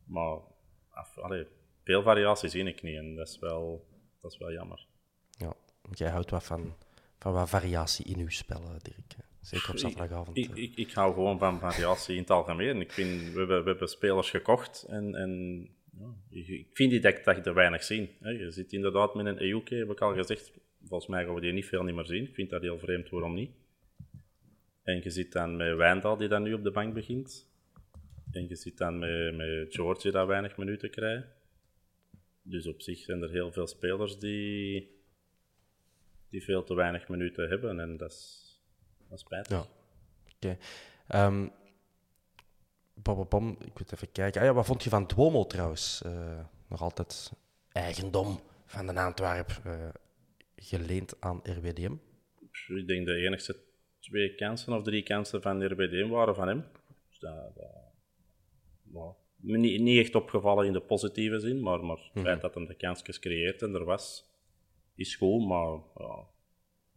Maar 0.05 0.39
af, 0.91 1.19
allee, 1.19 1.47
veel 1.85 2.03
variatie 2.03 2.49
zie 2.49 2.65
ik 2.65 2.83
niet 2.83 2.97
en 2.97 3.15
dat 3.15 3.29
is 3.29 3.39
wel, 3.39 3.87
dat 4.21 4.33
is 4.33 4.39
wel 4.39 4.53
jammer. 4.53 4.87
Ja, 5.31 5.55
jij 5.91 6.11
houdt 6.11 6.31
wat 6.31 6.45
van, 6.45 6.77
van 7.21 7.33
wat 7.33 7.49
variatie 7.49 8.05
in 8.05 8.19
uw 8.19 8.29
spel, 8.29 8.63
Dirk. 8.83 9.17
Zeker 9.41 9.71
op 9.71 9.79
zaterdagavond. 9.79 10.37
Ik, 10.37 10.51
ik, 10.55 10.77
ik, 10.77 10.93
hou 10.93 11.15
gewoon 11.15 11.39
van 11.39 11.59
variatie 11.59 12.15
in 12.15 12.21
het 12.21 12.31
algemeen. 12.31 12.81
Ik 12.81 12.93
vind, 12.93 13.33
we, 13.33 13.39
hebben, 13.39 13.63
we 13.63 13.71
hebben 13.71 13.89
spelers 13.89 14.31
gekocht 14.31 14.87
en, 14.89 15.15
en 15.15 15.61
ja, 15.99 16.15
ik 16.31 16.67
vind 16.73 16.91
die 16.91 17.01
dat, 17.01 17.25
dat 17.25 17.37
je 17.37 17.43
er 17.43 17.55
weinig 17.55 17.85
zien. 17.85 18.09
Je 18.21 18.51
zit 18.51 18.73
inderdaad 18.73 19.15
met 19.15 19.27
een 19.27 19.41
EUK, 19.41 19.69
heb 19.69 19.91
ik 19.91 20.01
al 20.01 20.15
gezegd. 20.15 20.53
Volgens 20.85 21.11
mij 21.11 21.25
gaan 21.25 21.35
we 21.35 21.41
die 21.41 21.53
niet 21.53 21.67
veel 21.67 21.83
niet 21.83 21.95
meer 21.95 22.05
zien. 22.07 22.25
Ik 22.25 22.35
vind 22.35 22.51
dat 22.51 22.63
heel 22.63 22.79
vreemd, 22.79 23.11
waarom 23.11 23.35
niet? 23.35 23.51
En 24.83 25.01
je 25.03 25.11
zit 25.11 25.33
dan 25.33 25.57
met 25.57 25.77
Wijndal, 25.77 26.17
die 26.17 26.29
dan 26.29 26.43
nu 26.43 26.53
op 26.53 26.63
de 26.63 26.71
bank 26.71 26.95
begint. 26.95 27.49
En 28.33 28.49
je 28.49 28.57
zit 28.57 28.79
dan 28.79 28.99
met, 28.99 29.37
met 29.37 29.75
George, 29.75 30.03
die 30.03 30.13
daar 30.13 30.27
weinig 30.27 30.57
minuten 30.57 30.91
krijgt. 30.91 31.27
Dus 32.43 32.67
op 32.67 32.83
zich 32.83 32.99
zijn 32.99 33.23
er 33.23 33.31
heel 33.31 33.53
veel 33.53 33.67
spelers 33.67 34.19
die, 34.19 35.00
die 36.31 36.45
veel 36.45 36.65
te 36.65 36.75
weinig 36.75 37.09
minuten 37.09 37.49
hebben. 37.49 37.81
En 37.81 37.97
dat 37.97 38.11
is, 38.11 38.61
dat 39.09 39.19
is 39.19 39.25
spijtig. 39.25 39.57
Ja, 39.57 39.67
oké. 40.35 40.59
Okay. 41.07 41.27
Um, 41.27 41.53
ik 43.61 43.79
moet 43.79 43.93
even 43.93 44.13
kijken. 44.13 44.41
Ah, 44.41 44.47
ja, 44.47 44.53
wat 44.53 44.67
vond 44.67 44.85
je 44.85 44.91
van 44.91 45.07
Duomo 45.07 45.47
trouwens? 45.47 46.03
Uh, 46.07 46.41
nog 46.69 46.83
altijd 46.83 47.33
eigendom 47.73 48.41
van 48.67 48.87
de 48.87 49.01
Antwerp, 49.01 49.61
uh, 49.67 49.89
geleend 50.57 51.17
aan 51.21 51.41
RWDM. 51.43 51.95
Ik 52.67 52.87
denk 52.87 53.07
de 53.07 53.15
enigste 53.15 53.57
twee 54.01 54.35
kansen 54.35 54.73
of 54.73 54.83
drie 54.83 55.03
kansen 55.03 55.43
van 55.43 55.65
RWDM 55.65 56.09
waren 56.09 56.35
van 56.35 56.49
hem. 56.49 56.65
Dus 57.09 57.19
dat, 57.19 57.55
dat, 57.55 57.71
well, 58.83 59.15
niet, 59.37 59.81
niet, 59.81 60.01
echt 60.01 60.15
opgevallen 60.15 60.67
in 60.67 60.73
de 60.73 60.81
positieve 60.81 61.41
zin, 61.41 61.63
maar, 61.63 61.85
maar 61.85 61.97
het 61.97 62.05
mm 62.07 62.11
-hmm. 62.13 62.23
feit 62.23 62.41
dat 62.41 62.55
hij 62.55 62.67
de 62.67 62.75
kansjes 62.75 63.19
creëert 63.19 63.63
en 63.63 63.75
er 63.75 63.85
was, 63.85 64.30
is 65.01 65.17
goed, 65.17 65.47
maar 65.47 65.79
ja, 65.97 66.27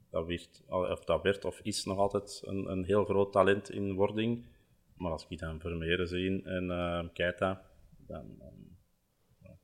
dat, 0.10 0.26
werd, 0.26 0.64
of 0.68 1.04
dat 1.04 1.22
werd 1.22 1.46
of 1.46 1.60
is 1.60 1.86
nog 1.86 1.98
altijd 1.98 2.42
een, 2.46 2.72
een 2.72 2.84
heel 2.84 3.06
groot 3.06 3.32
talent 3.32 3.72
in 3.72 3.94
wording. 3.94 4.46
Maar 4.98 5.12
als 5.12 5.26
ik 5.30 5.40
dan 5.40 5.60
Vermeeren 5.60 6.08
zie 6.08 6.44
en 6.44 6.64
uh, 6.64 7.04
Keita, 7.14 7.62
dan, 8.08 8.42
ja, 9.42 9.58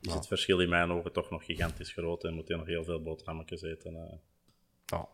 is 0.00 0.10
ja. 0.10 0.14
het 0.14 0.26
verschil 0.26 0.60
in 0.60 0.68
mijn 0.68 0.90
ogen 0.90 1.12
toch 1.12 1.30
nog 1.30 1.44
gigantisch 1.44 1.92
groot 1.92 2.24
en 2.24 2.34
moet 2.34 2.48
je 2.48 2.56
nog 2.56 2.66
heel 2.66 2.84
veel 2.84 3.02
boterhammetjes 3.02 3.62
eten. 3.62 3.94
Uh. 3.94 4.12
Ja. 4.84 4.98
Oké, 4.98 5.08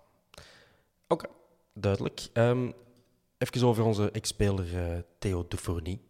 okay. 1.09 1.31
duidelijk. 1.73 2.29
Um, 2.33 2.73
even 3.39 3.67
over 3.67 3.85
onze 3.85 4.11
ex-speler 4.11 4.75
uh, 4.75 4.99
Theo 5.19 5.45
Dufourny. 5.49 6.01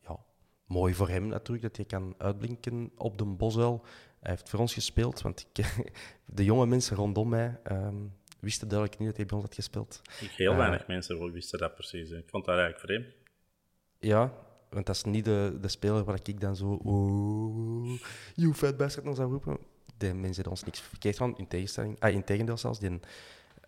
ja, 0.00 0.24
mooi 0.66 0.94
voor 0.94 1.08
hem 1.08 1.26
natuurlijk 1.26 1.62
dat 1.62 1.76
hij 1.76 1.84
kan 1.84 2.14
uitblinken 2.18 2.90
op 2.96 3.18
de 3.18 3.24
Boswel. 3.24 3.84
Hij 4.20 4.30
heeft 4.30 4.48
voor 4.48 4.58
ons 4.58 4.74
gespeeld, 4.74 5.22
want 5.22 5.46
ik, 5.52 5.74
de 6.26 6.44
jonge 6.44 6.66
mensen 6.66 6.96
rondom 6.96 7.28
mij 7.28 7.60
um, 7.70 8.12
wisten 8.40 8.68
duidelijk 8.68 8.98
niet 8.98 9.08
dat 9.08 9.16
hij 9.16 9.26
bij 9.26 9.36
ons 9.36 9.44
had 9.44 9.54
gespeeld. 9.54 10.02
Heel 10.36 10.56
weinig 10.56 10.80
uh, 10.80 10.86
mensen 10.86 11.32
wisten 11.32 11.58
dat 11.58 11.74
precies. 11.74 12.10
Ik 12.10 12.28
vond 12.28 12.44
dat 12.44 12.58
eigenlijk 12.58 12.84
vreemd. 12.84 13.06
Ja, 13.98 14.32
want 14.70 14.86
dat 14.86 14.94
is 14.96 15.04
niet 15.04 15.24
de, 15.24 15.58
de 15.60 15.68
speler 15.68 16.04
waar 16.04 16.18
ik 16.22 16.40
dan 16.40 16.56
zo... 16.56 16.66
Oh, 16.66 18.00
you 18.34 18.54
fat 18.54 18.76
bastard 18.76 19.04
nog 19.04 19.16
zou 19.16 19.30
roepen. 19.30 19.58
De 19.96 20.14
mensen 20.14 20.42
die 20.42 20.52
ons 20.52 20.64
niks 20.64 20.80
verkeerd 20.80 21.16
van, 21.16 21.38
in 21.38 21.48
tegenstelling... 21.48 22.00
Ah, 22.00 22.12
in 22.12 22.24
tegendeel 22.24 22.56
zelfs. 22.56 22.78
Die 22.78 23.00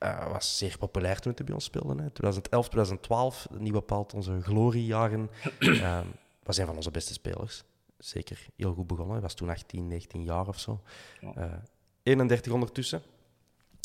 uh, 0.03 0.33
was 0.33 0.59
zeer 0.59 0.79
populair 0.79 1.21
toen 1.21 1.33
hij 1.35 1.45
bij 1.45 1.55
ons 1.55 1.65
speelde. 1.65 2.03
Hè. 2.03 2.11
2011, 2.11 2.69
2012, 2.69 3.49
niet 3.59 3.73
bepaald 3.73 4.15
onze 4.15 4.41
gloriejaren. 4.41 5.31
uh, 5.59 6.01
was 6.43 6.57
een 6.57 6.67
van 6.67 6.77
onze 6.77 6.91
beste 6.91 7.13
spelers 7.13 7.65
zeker 8.01 8.47
heel 8.57 8.75
goed 8.75 8.87
begonnen. 8.87 9.13
Hij 9.13 9.23
was 9.23 9.35
toen 9.35 9.49
18, 9.49 9.87
19 9.87 10.23
jaar 10.23 10.49
of 10.49 10.59
zo. 10.59 10.83
Ja. 11.21 11.33
Uh, 11.37 11.53
31 12.03 12.53
ondertussen. 12.53 13.03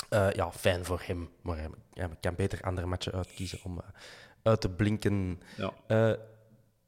Uh, 0.10 0.32
ja, 0.32 0.52
fijn 0.52 0.86
voor 0.86 1.02
hem. 1.04 1.30
Maar 1.42 1.58
hij, 1.58 1.70
ja, 1.94 2.10
kan 2.20 2.36
beter 2.36 2.62
andere 2.62 2.88
matchen 2.88 3.14
uitkiezen 3.14 3.60
om 3.64 3.78
uh, 3.78 3.84
uit 4.42 4.62
te 4.62 4.70
blinken. 4.70 5.42
Ja. 5.58 5.74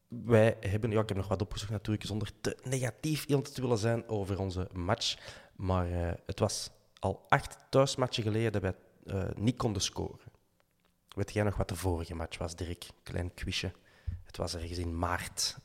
wij 0.08 0.58
hebben, 0.60 0.92
ja, 0.92 1.02
ik 1.02 1.08
heb 1.08 1.18
nog 1.18 1.28
wat 1.28 1.42
opgezocht 1.42 1.72
natuurlijk, 1.72 2.06
zonder 2.06 2.32
te 2.42 2.58
negatief 2.64 3.26
te 3.26 3.62
willen 3.62 3.78
zijn 3.78 4.10
over 4.10 4.40
onze 4.40 4.68
match. 4.74 5.18
Maar 5.56 5.88
het 6.26 6.40
was 6.40 6.70
al 7.00 7.26
acht 7.30 7.58
thuismatchen 7.70 8.24
geleden 8.24 8.52
dat 8.52 8.62
wij 8.62 8.74
niet 9.36 9.58
konden 9.58 9.82
scoren. 9.82 10.32
Weet 11.08 11.34
jij 11.34 11.44
nog 11.44 11.58
wat 11.58 11.70
de 11.70 11.76
vorige 11.76 12.16
match 12.16 12.38
was, 12.38 12.56
Dirk? 12.56 12.88
Klein 13.04 13.34
quizje. 13.34 13.72
Het 14.24 14.38
was 14.38 14.56
ergens 14.56 14.78
in 14.78 14.98
maart 14.98 15.58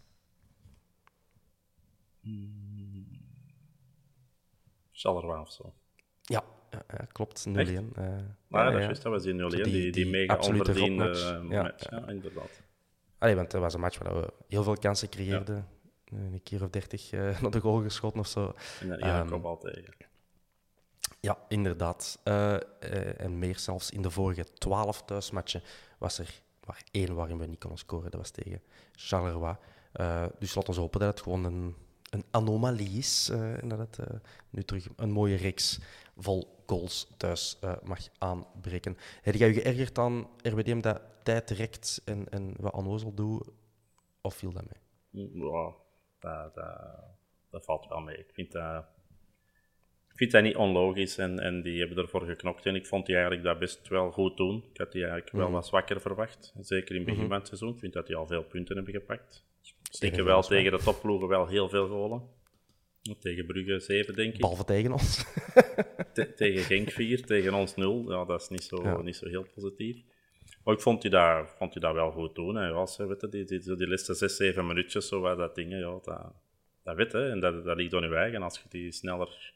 Charleroi 4.93 5.41
of 5.41 5.53
zo. 5.53 5.75
Ja, 6.23 6.45
ja, 6.71 6.83
ja 6.89 7.05
klopt. 7.13 7.47
0-1. 7.49 7.51
Uh, 7.53 7.57
maar 8.49 8.65
ja, 8.65 8.71
dat, 8.71 8.81
ja. 8.81 8.89
dat 8.89 9.03
was 9.03 9.23
die 9.23 9.33
0-1, 9.33 9.37
die, 9.37 9.63
die, 9.63 9.93
die, 9.93 10.07
mega 10.07 10.37
onverdiende 10.37 11.05
match. 11.05 11.43
match. 11.43 11.91
Ja, 11.91 12.09
inderdaad. 12.09 12.63
Allee, 13.19 13.35
want 13.35 13.53
het 13.53 13.61
was 13.61 13.75
een 13.75 13.81
match 13.81 13.99
waar 13.99 14.21
we 14.21 14.33
heel 14.49 14.63
veel 14.63 14.77
kansen 14.77 15.09
creëerden. 15.09 15.69
Een 16.05 16.41
keer 16.43 16.63
of 16.63 16.71
dertig 16.71 17.13
uh, 17.13 17.21
naar 17.41 17.51
de 17.51 17.61
goal 17.61 17.83
geschoten 17.83 18.21
of 18.21 18.27
zo. 18.27 18.55
En 18.81 18.89
dan 18.89 19.09
um, 19.09 19.29
kopbal 19.29 19.59
tegen. 19.59 19.95
Ja, 21.21 21.39
inderdaad. 21.49 22.21
Uh, 22.25 22.57
en 23.21 23.39
meer 23.39 23.59
zelfs. 23.59 23.91
In 23.91 24.03
de 24.03 24.11
vorige 24.11 24.45
twaalf 24.45 25.03
thuismatchen 25.03 25.63
was 25.99 26.19
er 26.19 26.43
maar 26.67 26.83
één 26.91 27.15
waarin 27.15 27.39
we 27.39 27.47
niet 27.47 27.61
konden 27.61 27.79
scoren. 27.79 28.11
Dat 28.11 28.21
was 28.21 28.31
tegen 28.31 28.63
Charleroi. 28.93 29.57
Dus 30.39 30.55
laten 30.55 30.75
we 30.75 30.81
hopen 30.81 31.01
dat 31.01 31.09
het 31.09 31.21
gewoon 31.21 31.45
een, 31.45 31.77
een 32.13 32.25
anomalie 32.31 32.99
is. 32.99 33.29
en 33.61 33.69
dat 33.69 33.79
het 33.79 33.99
nu 34.51 34.63
terug 34.63 34.89
een 34.97 35.11
mooie 35.11 35.37
reeks 35.37 35.81
vol 36.17 36.63
goals 36.67 37.09
thuis 37.17 37.59
mag 37.83 37.99
aanbreken. 38.19 38.97
Heb 39.23 39.35
jij 39.35 39.49
je 39.49 39.61
geërgerd 39.61 39.99
aan 39.99 40.29
RWDM 40.43 40.81
dat 40.81 41.01
tijd 41.23 41.51
rekt 41.51 42.03
en, 42.05 42.29
en 42.29 42.55
wat 42.59 42.73
onnozel 42.73 43.15
doet? 43.15 43.49
Of 44.21 44.35
viel 44.35 44.53
dat 44.53 44.65
mee? 44.65 45.31
Ja, 45.33 45.75
dat, 46.19 46.55
dat, 46.55 46.99
dat 47.51 47.65
valt 47.65 47.89
wel 47.89 48.01
mee. 48.01 48.19
Ik 48.19 48.31
vind 48.33 48.53
dat 48.53 48.85
ik 50.13 50.19
vind 50.19 50.31
dat 50.31 50.43
niet 50.43 50.57
onlogisch 50.57 51.19
en, 51.19 51.39
en 51.39 51.63
die 51.63 51.79
hebben 51.79 51.99
ervoor 51.99 52.27
geknokt. 52.27 52.67
En 52.67 52.75
ik 52.75 52.87
vond 52.87 53.07
die 53.07 53.15
eigenlijk 53.15 53.45
dat 53.45 53.59
best 53.59 53.89
wel 53.89 54.11
goed 54.11 54.37
doen. 54.37 54.65
Ik 54.73 54.79
had 54.79 54.93
die 54.93 55.03
eigenlijk 55.03 55.33
wel 55.33 55.45
mhm. 55.45 55.55
wat 55.55 55.67
zwakker 55.67 56.01
verwacht. 56.01 56.55
Zeker 56.61 56.91
in 56.91 56.97
het 56.97 57.05
begin 57.05 57.21
mhm. 57.21 57.29
van 57.29 57.39
het 57.39 57.47
seizoen. 57.47 57.73
Ik 57.73 57.79
vind 57.79 57.93
dat 57.93 58.07
die 58.07 58.17
al 58.17 58.27
veel 58.27 58.43
punten 58.43 58.77
hebben 58.77 58.95
gepakt. 58.95 59.45
Steken 59.95 60.25
wel 60.25 60.43
tegen 60.43 60.73
de 60.73 60.79
topploegen 60.79 61.29
wel 61.29 61.47
heel 61.47 61.69
veel 61.69 61.89
golen. 61.89 62.23
Tegen 63.21 63.47
Brugge 63.47 63.81
7, 63.81 64.15
denk 64.15 64.35
ik. 64.35 64.41
Behalve 64.41 64.65
tegen 64.65 64.93
ons. 64.93 65.25
tegen 66.37 66.63
Genk 66.63 66.91
4, 66.91 67.27
tegen 67.27 67.55
ons 67.55 67.75
0. 67.75 68.11
Ja, 68.11 68.25
dat 68.25 68.41
is 68.41 68.49
niet 68.49 68.63
zo, 68.63 69.03
niet 69.03 69.17
zo 69.17 69.29
heel 69.29 69.47
positief. 69.55 70.03
Maar 70.65 70.75
ik 70.75 70.81
vond 70.81 71.03
hij 71.03 71.11
dat, 71.11 71.55
vond 71.59 71.73
hij 71.73 71.83
dat 71.83 71.95
wel 71.95 72.11
goed 72.11 72.35
doen. 72.35 72.55
Hè. 72.55 72.67
Ja, 72.67 72.85
weet 72.97 73.21
je, 73.21 73.29
die, 73.31 73.45
die, 73.45 73.61
die, 73.61 73.77
die 73.77 73.89
laatste 73.89 74.15
6, 74.15 74.37
7 74.37 74.67
minuutjes, 74.67 75.09
zo 75.09 75.21
wat 75.21 75.37
dat 75.39 75.55
dingen, 75.55 75.79
ja, 75.79 75.99
dat, 76.03 76.33
dat 76.83 76.97
weet 76.97 77.13
hè. 77.13 77.31
En 77.31 77.41
dat, 77.41 77.65
dat 77.65 77.77
ligt 77.77 77.95
aan 77.95 78.03
je 78.03 78.15
eigen. 78.15 78.43
Als 78.43 78.59
je 78.59 78.69
die 78.69 78.93
sneller 78.93 79.55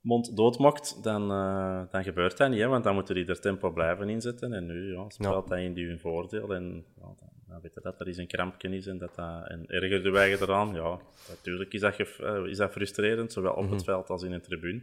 mond 0.00 0.36
doodmokt, 0.36 1.02
dan, 1.02 1.30
uh, 1.30 1.82
dan 1.90 2.04
gebeurt 2.04 2.36
dat 2.36 2.50
niet. 2.50 2.60
Hè, 2.60 2.66
want 2.66 2.84
dan 2.84 2.94
moeten 2.94 3.14
die 3.14 3.26
er 3.26 3.40
tempo 3.40 3.70
blijven 3.70 4.08
inzetten. 4.08 4.52
En 4.52 4.66
nu 4.66 4.92
ja, 4.92 5.08
speelt 5.08 5.48
dat 5.48 5.58
in 5.58 5.74
die 5.74 5.86
hun 5.86 6.00
voordeel. 6.00 6.54
En 6.54 6.84
ja, 6.96 7.14
dan 7.56 7.64
weet 7.64 7.74
je 7.74 7.80
dat 7.80 8.00
er 8.00 8.06
eens 8.06 8.16
een 8.16 8.26
krampje 8.26 8.68
is 8.68 8.86
en, 8.86 8.98
dat 8.98 9.14
dat, 9.14 9.48
en 9.48 9.66
erger 9.66 10.02
de 10.02 10.10
wij 10.10 10.32
eraan. 10.32 10.74
Ja, 10.74 11.00
natuurlijk 11.28 11.72
is 11.72 11.80
dat, 11.80 11.98
uh, 11.98 12.46
is 12.46 12.56
dat 12.56 12.72
frustrerend, 12.72 13.32
zowel 13.32 13.52
op 13.52 13.62
het 13.62 13.70
mhm. 13.70 13.84
veld 13.84 14.10
als 14.10 14.22
in 14.22 14.30
de 14.30 14.40
tribune. 14.40 14.82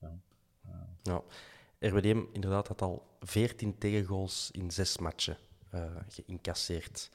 ja. 0.00 0.18
ja. 1.02 1.22
RWDM 1.78 2.22
inderdaad 2.32 2.68
had 2.68 2.82
al 2.82 3.06
14 3.20 3.78
tegengoals 3.78 4.50
in 4.52 4.70
zes 4.70 4.98
matchen 4.98 5.36
uh, 5.74 5.96
geïncasseerd. 6.08 7.10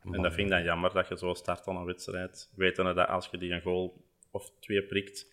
En 0.00 0.22
dat 0.22 0.34
vind 0.34 0.46
ik 0.46 0.54
dan 0.54 0.62
jammer 0.62 0.92
dat 0.92 1.08
je 1.08 1.18
zo 1.18 1.34
start 1.34 1.66
aan 1.66 1.76
een 1.76 1.84
wedstrijd. 1.84 2.50
Wetende 2.54 2.94
dat 2.94 3.08
als 3.08 3.28
je 3.30 3.38
die 3.38 3.52
een 3.52 3.62
goal 3.62 4.04
of 4.30 4.50
twee 4.60 4.82
prikt, 4.82 5.26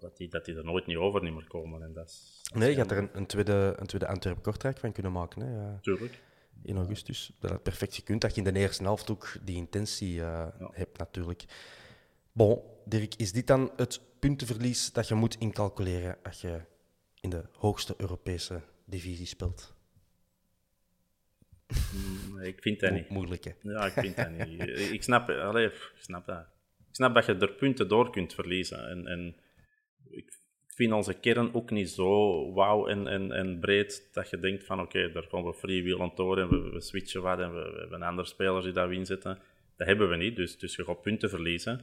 dat 0.00 0.16
die, 0.16 0.28
dat 0.28 0.44
die 0.44 0.56
er 0.56 0.64
nooit 0.64 0.86
niet 0.86 0.96
over 0.96 1.22
niet 1.22 1.34
meer 1.34 1.46
komen. 1.46 1.82
En 1.82 1.92
dat 1.92 2.08
is, 2.08 2.42
nee, 2.54 2.70
je 2.70 2.76
gaat 2.76 2.90
er 2.90 2.98
een, 2.98 3.10
een, 3.12 3.26
tweede, 3.26 3.74
een 3.76 3.86
tweede 3.86 4.08
Antwerp-Kortrijk 4.08 4.78
van 4.78 4.92
kunnen 4.92 5.12
maken. 5.12 5.42
Hè, 5.42 5.54
ja. 5.54 5.78
Tuurlijk. 5.80 6.20
In 6.64 6.76
augustus. 6.76 7.32
Dat 7.40 7.50
het 7.50 7.62
perfect 7.62 7.94
gekund, 7.94 8.20
dat 8.20 8.34
je 8.34 8.42
in 8.42 8.52
de 8.52 8.60
eerste 8.60 8.82
helft 8.82 9.10
ook 9.10 9.36
die 9.42 9.56
intentie 9.56 10.14
uh, 10.14 10.46
hebt 10.72 10.98
natuurlijk. 10.98 11.44
Bon, 12.32 12.62
Dirk, 12.84 13.14
is 13.14 13.32
dit 13.32 13.46
dan 13.46 13.72
het 13.76 14.00
puntenverlies 14.18 14.92
dat 14.92 15.08
je 15.08 15.14
moet 15.14 15.36
incalculeren 15.38 16.16
als 16.22 16.40
je 16.40 16.60
in 17.20 17.30
de 17.30 17.44
hoogste 17.52 17.94
Europese 17.96 18.60
divisie 18.84 19.26
speelt? 19.26 19.74
Mm, 21.92 22.40
ik 22.40 22.62
vind 22.62 22.80
dat 22.80 22.92
niet. 22.92 23.08
Moeilijk, 23.08 23.44
hè? 23.44 23.52
Ja, 23.60 23.86
ik 23.86 23.92
vind 23.92 24.16
dat 24.16 24.30
niet. 24.30 24.62
ik, 24.96 25.02
snap, 25.02 25.28
allee, 25.28 25.66
ik 25.66 25.92
snap 25.96 26.26
dat. 26.26 26.46
Ik 26.88 26.94
snap 26.94 27.14
dat 27.14 27.26
je 27.26 27.34
er 27.34 27.52
punten 27.52 27.88
door 27.88 28.10
kunt 28.10 28.34
verliezen. 28.34 28.88
En, 28.88 29.06
en 29.06 29.36
ik 30.10 30.38
vind 30.74 30.92
onze 30.92 31.14
kern 31.14 31.54
ook 31.54 31.70
niet 31.70 31.90
zo 31.90 32.52
wauw 32.52 32.86
en, 32.86 33.06
en, 33.06 33.32
en 33.32 33.58
breed 33.58 34.08
dat 34.12 34.30
je 34.30 34.38
denkt 34.38 34.64
van 34.64 34.80
oké, 34.80 35.12
daar 35.12 35.26
komen 35.26 35.50
we 35.50 35.58
freewheelend 35.58 36.16
door 36.16 36.38
en 36.38 36.48
we, 36.48 36.70
we 36.70 36.80
switchen 36.80 37.22
wat 37.22 37.38
en 37.38 37.54
we, 37.54 37.70
we, 37.72 37.78
hebben 37.78 38.02
andere 38.02 38.28
spelers 38.28 38.64
die 38.64 38.72
daar 38.72 38.92
inzetten. 38.92 39.38
Dat 39.76 39.86
hebben 39.86 40.08
we 40.08 40.16
niet, 40.16 40.36
dus, 40.36 40.58
dus 40.58 40.76
je 40.76 40.84
gaat 40.84 41.02
punten 41.02 41.28
verliezen. 41.28 41.80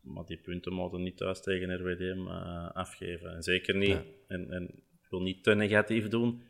Maar 0.00 0.24
die 0.26 0.36
punten 0.36 0.72
moeten 0.72 1.02
niet 1.02 1.16
thuis 1.16 1.42
tegen 1.42 1.76
RWDM 1.76 2.26
uh, 2.26 2.34
eh, 2.34 2.70
afgeven. 2.72 3.34
En 3.34 3.42
zeker 3.42 3.76
niet, 3.76 3.98
en, 4.28 4.50
en 4.50 4.64
ik 5.02 5.10
wil 5.10 5.20
niet 5.20 5.42
te 5.42 5.54
negatief 5.54 6.08
doen, 6.08 6.42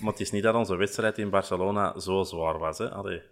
maar 0.00 0.10
het 0.10 0.20
is 0.20 0.30
niet 0.30 0.42
dat 0.42 0.54
onze 0.54 0.76
wedstrijd 0.76 1.18
in 1.18 1.30
Barcelona 1.30 1.98
zo 1.98 2.22
zwaar 2.22 2.58
was. 2.58 2.78
Hè? 2.78 2.90
Allee, 2.90 3.22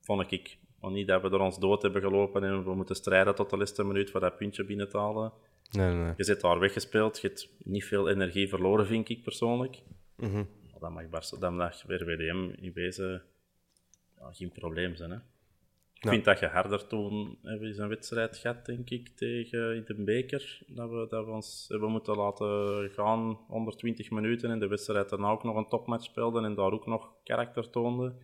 vond 0.00 0.32
ik. 0.32 0.58
Maar 0.80 0.90
niet 0.90 1.08
dat 1.08 1.22
we 1.22 1.30
er 1.30 1.40
ons 1.40 1.58
dood 1.58 1.82
hebben 1.82 2.02
gelopen 2.02 2.44
en 2.44 2.64
we 2.64 2.74
moeten 2.74 2.96
strijden 2.96 3.34
tot 3.34 3.50
de 3.50 3.56
laatste 3.56 3.84
minuut 3.84 4.10
voor 4.10 4.20
dat 4.20 4.36
puntje 4.36 4.64
binnen 4.64 4.88
te 4.88 4.98
halen. 4.98 5.32
Nee, 5.72 5.94
nee. 5.94 6.12
Je 6.16 6.24
zit 6.24 6.40
daar 6.40 6.58
weggespeeld, 6.58 7.20
je 7.20 7.28
hebt 7.28 7.48
niet 7.58 7.84
veel 7.84 8.08
energie 8.08 8.48
verloren, 8.48 8.86
vind 8.86 9.08
ik 9.08 9.22
persoonlijk. 9.22 9.82
Mm 10.16 10.48
Dan 10.80 10.92
mag, 10.92 11.08
Barca, 11.08 11.36
dan 11.36 11.56
mag 11.56 11.82
weer 11.82 12.04
WDM 12.04 12.64
in 12.64 12.72
wezen 12.72 13.22
ja, 14.18 14.32
geen 14.32 14.52
probleem 14.52 14.94
zijn. 14.94 15.10
Hè? 15.10 15.16
Ik 16.02 16.08
vind 16.08 16.24
dat 16.24 16.38
je 16.38 16.46
harder 16.46 16.86
toen 16.86 17.38
hebben 17.42 17.70
we 17.70 17.82
een 17.82 17.88
wedstrijd 17.88 18.36
gehad, 18.36 18.66
denk 18.66 18.90
ik, 18.90 19.08
tegen 19.08 19.76
in 19.76 19.84
de 19.86 19.94
beker. 19.94 20.62
Dat 20.66 20.90
we, 20.90 21.06
dat 21.08 21.24
we 21.24 21.30
ons 21.30 21.66
hebben 21.68 21.90
moeten 21.90 22.16
laten 22.16 22.90
gaan 22.90 23.38
onder 23.48 23.76
20 23.76 24.10
minuten. 24.10 24.50
En 24.50 24.58
de 24.58 24.66
wedstrijd 24.66 25.08
daarna 25.08 25.30
ook 25.30 25.44
nog 25.44 25.56
een 25.56 25.68
topmatch 25.68 26.04
speelden 26.04 26.44
en 26.44 26.54
daar 26.54 26.72
ook 26.72 26.86
nog 26.86 27.12
karakter 27.24 27.70
toonden. 27.70 28.18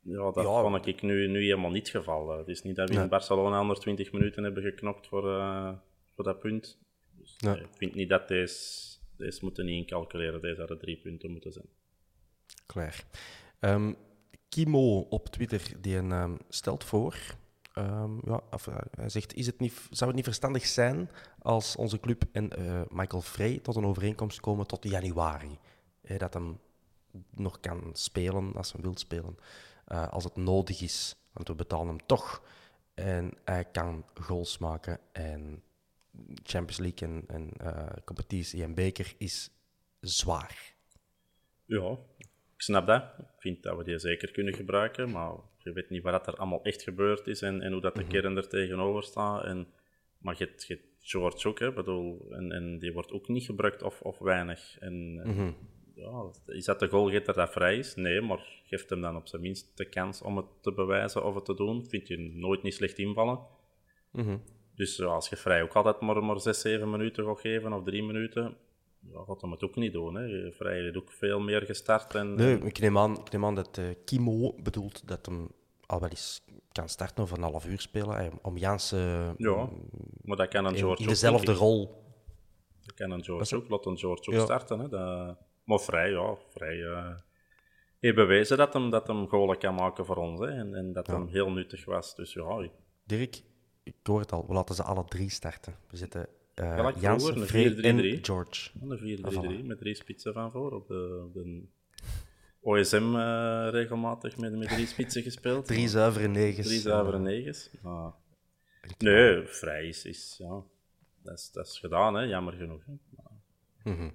Ja, 0.00 0.30
dat 0.30 0.44
ja. 0.44 0.60
vond 0.60 0.86
ik 0.86 1.02
nu, 1.02 1.26
nu 1.26 1.42
helemaal 1.42 1.70
niet 1.70 1.92
het 1.92 1.96
geval. 1.96 2.38
Het 2.38 2.48
is 2.48 2.62
niet 2.62 2.76
dat 2.76 2.88
we 2.88 3.00
in 3.00 3.08
Barcelona 3.08 3.58
120 3.58 4.12
minuten 4.12 4.44
hebben 4.44 4.62
geknokt 4.62 5.06
voor, 5.06 5.24
uh, 5.24 5.72
voor 6.14 6.24
dat 6.24 6.38
punt. 6.38 6.78
Dus, 7.18 7.36
nee. 7.38 7.60
ik 7.60 7.68
vind 7.76 7.94
niet 7.94 8.08
dat 8.08 8.28
deze, 8.28 8.98
deze 9.16 9.38
moeten 9.42 9.64
niet 9.64 9.76
incalculeren. 9.76 10.40
Deze 10.40 10.58
hadden 10.58 10.78
drie 10.78 10.96
punten 10.96 11.30
moeten 11.30 11.52
zijn. 11.52 11.66
Klaar. 12.66 13.04
Um, 13.60 13.96
Kimo 14.48 14.98
op 15.00 15.28
Twitter 15.28 15.72
die 15.80 15.96
een, 15.96 16.10
um, 16.12 16.38
stelt 16.48 16.84
voor. 16.84 17.16
Um, 17.78 18.20
ja, 18.24 18.40
uh, 18.68 18.76
hij 18.90 19.08
zegt: 19.08 19.34
is 19.34 19.46
het 19.46 19.58
niet, 19.58 19.72
Zou 19.90 20.06
het 20.06 20.14
niet 20.14 20.24
verstandig 20.24 20.66
zijn 20.66 21.10
als 21.38 21.76
onze 21.76 22.00
club 22.00 22.24
en 22.32 22.50
uh, 22.58 22.82
Michael 22.88 23.22
Frey 23.22 23.58
tot 23.58 23.76
een 23.76 23.86
overeenkomst 23.86 24.40
komen 24.40 24.66
tot 24.66 24.88
januari? 24.88 25.58
He, 26.02 26.16
dat 26.16 26.34
hem 26.34 26.58
nog 27.30 27.60
kan 27.60 27.90
spelen 27.92 28.52
als 28.54 28.72
hij 28.72 28.82
wil 28.82 28.96
spelen. 28.96 29.36
Uh, 29.88 30.08
als 30.08 30.24
het 30.24 30.36
nodig 30.36 30.80
is. 30.80 31.16
Want 31.32 31.48
we 31.48 31.54
betalen 31.54 31.86
hem 31.86 32.06
toch. 32.06 32.42
En 32.94 33.32
hij 33.44 33.64
kan 33.64 34.04
goals 34.14 34.58
maken. 34.58 34.98
En 35.12 35.62
Champions 36.42 36.78
League 36.78 37.08
en, 37.08 37.24
en 37.26 37.50
uh, 37.62 37.86
competitie 38.04 38.62
en 38.62 38.74
beker 38.74 39.14
is 39.18 39.50
zwaar. 40.00 40.74
Ja, 41.64 41.90
ik 42.56 42.62
snap 42.62 42.86
dat. 42.86 43.02
Ik 43.18 43.26
vind 43.38 43.62
dat 43.62 43.76
we 43.76 43.84
die 43.84 43.98
zeker 43.98 44.30
kunnen 44.30 44.54
gebruiken, 44.54 45.10
maar 45.10 45.34
je 45.58 45.72
weet 45.72 45.90
niet 45.90 46.02
wat 46.02 46.26
er 46.26 46.34
allemaal 46.34 46.62
echt 46.62 46.82
gebeurd 46.82 47.26
is 47.26 47.42
en, 47.42 47.60
en 47.62 47.72
hoe 47.72 47.80
dat 47.80 47.94
de 47.94 48.02
mhm. 48.02 48.10
kern 48.10 48.36
er 48.36 48.48
tegenover 48.48 49.02
staat. 49.02 49.44
En, 49.44 49.66
maar 50.18 50.34
je 50.38 50.44
hebt, 50.44 50.76
George 51.00 51.48
ook, 51.48 51.58
hè, 51.58 51.72
bedoel, 51.72 52.26
en, 52.30 52.52
en 52.52 52.78
die 52.78 52.92
wordt 52.92 53.12
ook 53.12 53.28
niet 53.28 53.44
gebruikt 53.44 53.82
of, 53.82 54.00
of 54.00 54.18
weinig. 54.18 54.78
En, 54.78 55.22
mm 55.24 55.56
ja, 55.94 56.30
is 56.46 56.64
dat 56.64 56.80
de 56.80 56.88
goalgetter 56.88 57.34
dat 57.34 57.52
vrij 57.52 57.78
is? 57.78 57.94
Nee, 57.94 58.20
maar 58.20 58.62
geeft 58.64 58.90
hem 58.90 59.00
dan 59.00 59.16
op 59.16 59.28
zijn 59.28 59.42
minst 59.42 59.76
de 59.76 59.88
kans 59.88 60.22
om 60.22 60.36
het 60.36 60.46
te 60.60 60.72
bewijzen 60.72 61.24
of 61.24 61.34
het 61.34 61.44
te 61.44 61.54
doen. 61.54 61.86
Vind 61.86 62.08
je 62.08 62.18
nooit 62.18 62.62
niet 62.62 62.74
slecht 62.74 62.98
invallen. 62.98 63.38
Mhm. 64.10 64.36
Dus 64.74 65.02
als 65.02 65.28
je 65.28 65.36
vrij 65.36 65.62
ook 65.62 65.74
altijd 65.74 66.00
maar, 66.00 66.24
maar 66.24 66.40
6, 66.40 66.60
7 66.60 66.90
minuten 66.90 67.24
gaat 67.24 67.40
geven 67.40 67.72
of 67.72 67.84
3 67.84 68.02
minuten, 68.02 68.56
ja, 69.10 69.24
gaat 69.26 69.40
hem 69.40 69.50
het 69.50 69.62
ook 69.62 69.76
niet 69.76 69.92
doen. 69.92 70.14
Hè. 70.14 70.52
Vrij 70.52 70.80
heeft 70.80 70.96
ook 70.96 71.12
veel 71.12 71.40
meer 71.40 71.62
gestart. 71.62 72.14
En, 72.14 72.34
nee, 72.34 72.58
ik 72.58 72.78
neem 72.80 72.98
aan, 72.98 73.18
ik 73.18 73.32
neem 73.32 73.44
aan 73.44 73.54
dat 73.54 73.78
uh, 73.78 73.86
Kimo 74.04 74.54
bedoelt 74.62 75.08
dat 75.08 75.26
hem 75.26 75.48
al 75.86 76.00
wel 76.00 76.08
eens 76.08 76.44
kan 76.72 76.88
starten 76.88 77.22
of 77.22 77.30
een 77.30 77.42
half 77.42 77.66
uur 77.66 77.80
spelen. 77.80 78.38
Om 78.42 78.56
Jans... 78.56 78.92
Uh, 78.92 79.30
ja, 79.36 79.68
maar 80.22 80.36
dat 80.36 80.48
kan 80.48 80.64
een 80.64 80.76
George 80.76 81.02
in 81.02 81.08
dezelfde 81.08 81.52
rol. 81.52 82.02
Dat 82.84 82.94
kan 82.94 83.10
een 83.10 83.24
George 83.24 83.56
ook. 83.56 83.68
Laat 83.68 83.86
een 83.86 83.98
George 83.98 84.30
ook 84.30 84.40
starten. 84.40 84.78
Hè. 84.78 84.88
Dat, 84.88 85.36
maar 85.64 85.80
vrij, 85.80 86.10
ja. 86.10 86.36
Vrij... 86.50 86.76
Uh, 86.76 87.14
heeft 87.98 88.14
bewezen 88.14 88.56
dat 88.56 88.72
hem, 88.72 88.90
dat 88.90 89.06
hem 89.06 89.28
golen 89.28 89.58
kan 89.58 89.74
maken 89.74 90.06
voor 90.06 90.16
ons. 90.16 90.40
Hè. 90.40 90.46
En, 90.46 90.74
en 90.74 90.92
dat 90.92 91.06
ja. 91.06 91.12
hem 91.12 91.28
heel 91.28 91.50
nuttig 91.50 91.84
was. 91.84 92.14
Dus 92.14 92.32
ja... 92.32 92.68
Dirk, 93.04 93.42
ik 93.82 93.94
hoor 94.02 94.20
het 94.20 94.32
al. 94.32 94.46
We 94.46 94.52
laten 94.52 94.74
ze 94.74 94.82
alle 94.82 95.04
drie 95.04 95.30
starten. 95.30 95.74
We 95.90 95.96
zitten 95.96 96.28
uh, 96.54 96.76
ja, 96.76 96.92
Jansen, 96.98 97.40
een 97.40 97.46
4 97.46 97.84
en 97.84 98.24
George. 98.24 98.70
Een 98.80 99.62
4-3-3 99.62 99.66
met 99.66 99.78
drie 99.78 99.94
spitsen 99.94 100.32
van 100.32 100.50
voor. 100.50 100.72
Op 100.72 100.88
de, 100.88 101.30
de 101.32 101.62
OSM 102.60 103.14
uh, 103.14 103.68
regelmatig 103.70 104.36
met, 104.36 104.56
met 104.58 104.68
drie 104.68 104.86
spitsen 104.86 105.22
gespeeld. 105.22 105.66
drie 105.66 105.88
zuivere 105.88 106.28
negens. 106.28 106.66
Drie 106.66 106.80
zuivere 106.80 107.18
negens. 107.18 107.70
Ah. 107.82 108.12
Nee, 108.98 109.46
vrij 109.46 109.88
is, 109.88 110.04
is 110.04 110.34
ja, 110.38 110.62
dat, 111.22 111.38
is, 111.38 111.50
dat 111.52 111.66
is 111.66 111.78
gedaan, 111.78 112.14
hè, 112.14 112.22
jammer 112.22 112.52
genoeg. 112.52 112.84
Hè. 112.84 112.92
Mm 113.90 113.96
-hmm. 113.96 114.12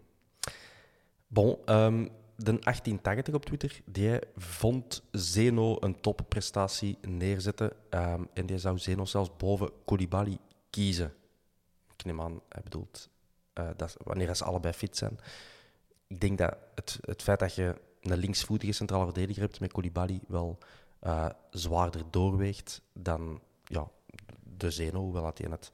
Bon, 1.27 1.57
um, 1.65 2.09
de 2.37 2.59
1880 2.59 3.33
op 3.33 3.45
Twitter, 3.45 3.81
die 3.85 4.19
vond 4.35 5.03
Zeno 5.11 5.77
een 5.79 6.01
topprestatie 6.01 6.97
neerzetten. 7.01 7.71
Um, 7.89 8.27
en 8.33 8.45
die 8.45 8.57
zou 8.57 8.77
Zeno 8.77 9.05
zelfs 9.05 9.37
boven 9.37 9.71
Koulibaly 9.85 10.37
kiezen 10.69 11.13
ik 11.97 12.05
neem 12.05 12.21
aan, 12.21 12.41
hij 12.49 12.61
bedoelt 12.63 13.09
uh, 13.53 13.69
dat, 13.75 13.97
wanneer 14.03 14.35
ze 14.35 14.43
allebei 14.43 14.73
fit 14.73 14.97
zijn. 14.97 15.19
Ik 16.07 16.19
denk 16.19 16.37
dat 16.37 16.57
het, 16.75 16.97
het 17.01 17.21
feit 17.21 17.39
dat 17.39 17.55
je 17.55 17.81
een 18.01 18.17
linksvoetige 18.17 18.71
centrale 18.71 19.03
verdediger 19.03 19.41
hebt 19.41 19.59
met 19.59 19.71
Koulibaly 19.71 20.19
wel 20.27 20.57
uh, 21.03 21.29
zwaarder 21.49 22.03
doorweegt 22.09 22.81
dan 22.93 23.41
ja, 23.63 23.87
de 24.57 24.71
Zeno, 24.71 24.99
hoewel 24.99 25.31
hij 25.33 25.47
het 25.49 25.71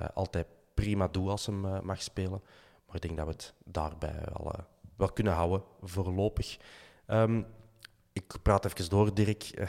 uh, 0.00 0.08
altijd 0.14 0.46
prima 0.74 1.08
doet 1.08 1.28
als 1.28 1.46
hem 1.46 1.84
mag 1.84 2.02
spelen. 2.02 2.42
Maar 2.86 2.96
ik 2.96 3.02
denk 3.02 3.16
dat 3.16 3.26
we 3.26 3.32
het 3.32 3.54
daarbij 3.64 4.24
wel, 4.32 4.54
wel 5.00 5.12
kunnen 5.12 5.32
houden, 5.32 5.62
voorlopig. 5.82 6.58
Um, 7.06 7.46
ik 8.12 8.36
praat 8.42 8.64
even 8.64 8.90
door, 8.90 9.14
Dirk. 9.14 9.42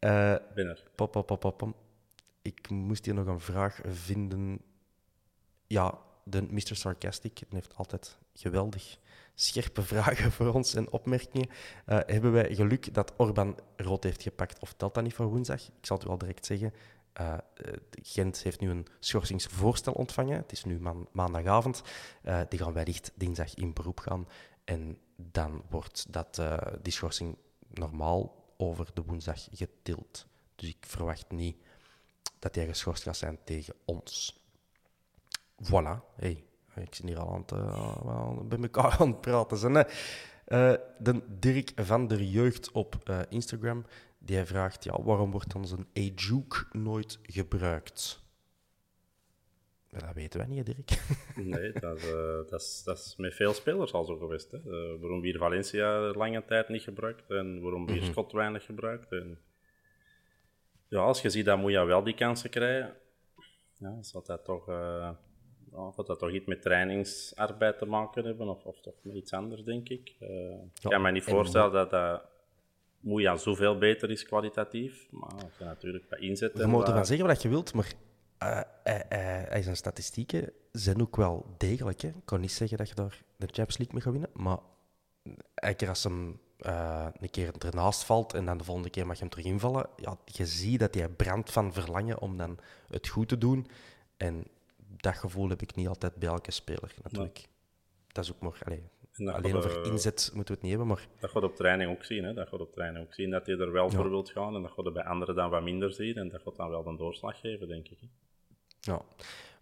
Ja, 0.00 0.40
binnen. 0.54 0.78
Pop, 0.94 1.12
pop, 1.12 1.26
pop, 1.26 1.40
pop. 1.40 1.74
Ik 2.42 2.70
moest 2.70 3.04
hier 3.04 3.14
nog 3.14 3.26
een 3.26 3.40
vraag 3.40 3.80
vinden. 3.84 4.60
Ja, 5.66 5.98
de 6.24 6.42
Mr. 6.42 6.76
Sarcastic 6.76 7.40
heeft 7.48 7.76
altijd 7.76 8.18
geweldig 8.34 8.98
scherpe 9.34 9.82
vragen 9.92 10.32
voor 10.32 10.54
ons 10.54 10.74
en 10.74 10.90
opmerkingen. 10.90 11.48
Uh, 11.48 11.54
hebben 12.06 12.32
wij 12.32 12.54
geluk 12.54 12.94
dat 12.94 13.12
Orban 13.16 13.58
rood 13.76 14.04
heeft 14.04 14.22
gepakt 14.22 14.60
of 14.60 14.72
telt 14.72 14.94
dat 14.94 15.02
niet 15.02 15.14
voor 15.14 15.26
woensdag? 15.26 15.60
Ik 15.62 15.86
zal 15.86 15.96
het 15.96 16.06
u 16.06 16.10
al 16.10 16.18
direct 16.18 16.46
zeggen. 16.46 16.72
Uh, 17.20 17.34
Gent 18.02 18.42
heeft 18.42 18.60
nu 18.60 18.70
een 18.70 18.86
schorsingsvoorstel 19.00 19.92
ontvangen. 19.92 20.36
Het 20.36 20.52
is 20.52 20.64
nu 20.64 20.80
maandagavond. 21.12 21.82
Uh, 22.24 22.40
die 22.48 22.58
gaan 22.58 22.72
wellicht 22.72 23.12
dinsdag 23.14 23.54
in 23.54 23.72
beroep 23.72 24.00
gaan. 24.00 24.28
En 24.64 24.98
dan 25.16 25.62
wordt 25.70 26.12
dat, 26.12 26.42
die 26.82 26.92
schorsing 26.92 27.36
normaal 27.68 28.44
over 28.56 28.90
de 28.94 29.02
woensdag 29.02 29.48
getild. 29.52 30.26
Dus 30.54 30.68
ik 30.68 30.86
verwacht 30.86 31.30
niet 31.30 31.56
dat 32.38 32.54
hij 32.54 32.66
geschorst 32.66 33.02
gaat 33.02 33.16
zijn 33.16 33.38
tegen 33.44 33.74
ons. 33.84 34.40
Voilà. 35.62 36.14
Hey, 36.16 36.44
ik 36.74 36.94
zit 36.94 37.06
hier 37.06 37.18
al 37.18 37.32
aan 37.32 38.38
het, 38.38 38.48
bij 38.48 38.58
elkaar 38.58 38.96
aan 38.98 39.08
het 39.08 39.20
praten. 39.20 39.74
Uh, 39.74 39.84
de 40.98 41.22
Dirk 41.38 41.72
van 41.76 42.06
der 42.06 42.22
Jeugd 42.22 42.70
op 42.70 43.24
Instagram 43.28 43.84
die 44.20 44.44
vraagt: 44.44 44.84
ja, 44.84 45.02
waarom 45.02 45.30
wordt 45.30 45.52
dan 45.52 45.66
zo'n 45.66 45.86
Ajuk 45.94 46.68
nooit 46.72 47.18
gebruikt? 47.22 48.28
Dat 49.88 50.14
weten 50.14 50.38
wij 50.38 50.48
niet, 50.48 50.66
Dirk. 50.66 50.90
nee, 51.54 51.72
dat 51.72 51.96
is, 51.96 52.10
dat, 52.48 52.60
is, 52.60 52.82
dat 52.84 52.98
is 52.98 53.14
met 53.16 53.34
veel 53.34 53.52
spelers 53.52 53.92
al 53.92 54.04
zo 54.04 54.16
geweest. 54.16 54.50
Hè. 54.50 54.58
waarom 54.98 55.20
weer 55.20 55.38
Valencia 55.38 56.12
lange 56.12 56.44
tijd 56.44 56.68
niet 56.68 56.82
gebruikt 56.82 57.30
en 57.30 57.60
waarom 57.60 57.86
weer 57.86 57.96
mm 57.96 58.02
-hmm. 58.02 58.10
Scott 58.10 58.32
weinig 58.32 58.64
gebruikt. 58.64 59.12
En... 59.12 59.38
Ja, 60.88 60.98
als 60.98 61.22
je 61.22 61.30
ziet 61.30 61.44
dat 61.44 61.58
moet 61.58 61.72
je 61.72 61.84
wel 61.84 62.02
die 62.02 62.14
kansen 62.14 62.50
krijgen. 62.50 62.96
Ja, 63.74 64.02
zal 64.02 64.22
dat 64.22 64.44
toch 64.44 64.66
ja, 65.72 65.86
of 65.86 65.94
dat 65.94 66.18
toch 66.18 66.30
iets 66.30 66.46
met 66.46 66.62
trainingsarbeid 66.62 67.78
te 67.78 67.86
maken 67.86 68.24
hebben, 68.24 68.48
of, 68.48 68.64
of 68.64 68.80
toch 68.80 68.94
met 69.02 69.14
iets 69.14 69.32
anders, 69.32 69.62
denk 69.62 69.88
ik. 69.88 70.16
Uh, 70.20 70.28
ik 70.82 70.90
kan 70.90 71.02
me 71.02 71.10
niet 71.10 71.24
voorstellen 71.24 71.72
dat 71.72 71.90
dat 71.90 72.22
Moeja 73.00 73.36
zoveel 73.36 73.78
beter 73.78 74.10
is 74.10 74.24
kwalitatief, 74.24 75.08
maar 75.10 75.34
je 75.58 75.64
natuurlijk 75.64 76.08
bij 76.08 76.18
inzetten... 76.18 76.60
Je 76.60 76.66
moet 76.66 76.86
ervan 76.86 77.06
zeggen 77.06 77.26
wat 77.26 77.42
je 77.42 77.48
wilt, 77.48 77.72
maar 77.74 77.92
uh, 78.42 78.60
uh, 79.54 79.62
zijn 79.62 79.76
statistieken 79.76 80.52
zijn 80.72 81.00
ook 81.00 81.16
wel 81.16 81.54
degelijk. 81.58 82.00
Hè. 82.00 82.08
Ik 82.08 82.14
kan 82.24 82.40
niet 82.40 82.52
zeggen 82.52 82.78
dat 82.78 82.88
je 82.88 82.94
daar 82.94 83.22
de 83.36 83.46
Champions 83.46 83.78
League 83.78 83.94
mee 83.94 84.02
gaat 84.02 84.12
winnen, 84.12 84.30
maar 84.34 84.58
keer 85.76 85.88
als 85.88 86.04
hem 86.04 86.40
een 87.20 87.30
keer 87.30 87.52
ernaast 87.58 88.04
valt 88.04 88.34
en 88.34 88.44
dan 88.44 88.58
de 88.58 88.64
volgende 88.64 88.90
keer 88.90 89.06
mag 89.06 89.14
je 89.14 89.20
hem 89.20 89.30
terug 89.30 89.46
invallen, 89.46 89.88
ja, 89.96 90.18
je 90.24 90.46
ziet 90.46 90.80
dat 90.80 90.94
hij 90.94 91.08
brandt 91.08 91.52
van 91.52 91.72
verlangen 91.72 92.20
om 92.20 92.36
dan 92.36 92.58
het 92.88 93.08
goed 93.08 93.28
te 93.28 93.38
doen. 93.38 93.66
En 94.16 94.44
dat 94.76 95.14
gevoel 95.14 95.48
heb 95.48 95.62
ik 95.62 95.74
niet 95.74 95.88
altijd 95.88 96.14
bij 96.14 96.28
elke 96.28 96.50
speler, 96.50 96.94
natuurlijk. 97.02 97.48
Dat 98.08 98.24
is 98.24 98.32
ook 98.32 98.40
maar... 98.40 98.60
Allez, 98.64 98.80
alleen 99.28 99.56
over 99.56 99.84
inzet 99.84 100.30
moeten 100.34 100.54
we 100.54 100.60
het 100.60 100.62
niet 100.62 100.70
hebben, 100.70 100.86
maar... 100.86 101.06
Dat 101.20 101.30
gaat 101.30 101.42
op 101.42 101.56
training 101.56 101.90
ook 101.90 102.04
zien, 102.04 102.24
hè. 102.24 102.34
Dat 102.34 102.48
gaat 102.48 102.60
op 102.60 102.72
training 102.72 103.04
ook 103.04 103.14
zien 103.14 103.30
dat 103.30 103.46
je 103.46 103.56
er 103.56 103.72
wel 103.72 103.90
voor 103.90 104.10
wilt 104.10 104.30
gaan 104.30 104.54
en 104.54 104.62
dat 104.62 104.70
gaat 104.70 104.92
bij 104.92 105.04
anderen 105.04 105.34
dan 105.34 105.50
wat 105.50 105.62
minder 105.62 105.92
zien 105.92 106.16
en 106.16 106.28
dat 106.28 106.42
gaat 106.42 106.56
dan 106.56 106.70
wel 106.70 106.86
een 106.86 106.96
doorslag 106.96 107.40
geven, 107.40 107.68
denk 107.68 107.88
ik. 107.88 107.98
Hè. 108.00 108.06
Ja. 108.92 109.02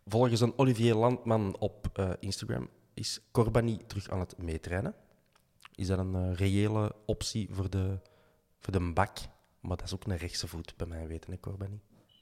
Volgens 0.06 0.40
een 0.40 0.58
Olivier 0.58 0.94
Landman 0.94 1.56
op 1.58 1.86
uh, 1.98 2.10
Instagram 2.20 2.70
is 2.94 3.20
Corbani 3.32 3.86
terug 3.86 4.10
aan 4.10 4.20
het 4.20 4.38
meetrainen. 4.38 4.94
Is 5.74 5.86
dat 5.86 5.98
een 5.98 6.14
uh, 6.14 6.34
reële 6.34 6.92
optie 7.06 7.48
voor 7.50 7.70
de, 7.70 7.98
voor 8.58 8.72
de 8.72 8.92
bak? 8.92 9.18
Maar 9.60 9.76
dat 9.76 9.86
is 9.86 9.94
ook 9.94 10.04
een 10.04 10.16
rechtse 10.16 10.48
voet, 10.48 10.76
bij 10.76 10.86
mij 10.86 11.06
weten, 11.06 11.30
hè, 11.30 11.40
Corbani? 11.40 11.80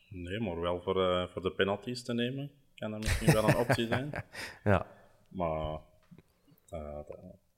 Nee, 0.09 0.41
maar 0.41 0.61
wel 0.61 0.83
voor, 0.83 0.97
uh, 0.97 1.27
voor 1.29 1.43
de 1.43 1.53
penalties 1.53 2.03
te 2.03 2.15
nemen 2.15 2.51
kan 2.77 2.91
dat 2.91 3.01
misschien 3.01 3.33
wel 3.33 3.49
een 3.49 3.57
optie 3.57 3.87
zijn. 3.87 4.11
ja. 4.65 4.87
Maar 5.29 5.81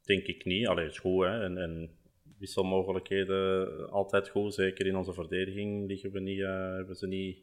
denk 0.02 0.26
ik 0.26 0.44
niet. 0.44 0.66
Allee, 0.66 0.84
het 0.84 0.92
is 0.92 0.98
goed, 0.98 1.24
hè. 1.24 1.42
En, 1.42 1.58
en 1.58 1.90
wisselmogelijkheden 2.38 3.90
altijd 3.90 4.28
goed. 4.28 4.54
Zeker 4.54 4.86
in 4.86 4.96
onze 4.96 5.12
verdediging 5.12 5.86
liggen 5.86 6.12
we 6.12 6.20
niet, 6.20 6.38
uh, 6.38 6.74
hebben 6.74 6.96
ze 6.96 7.06
niet 7.06 7.38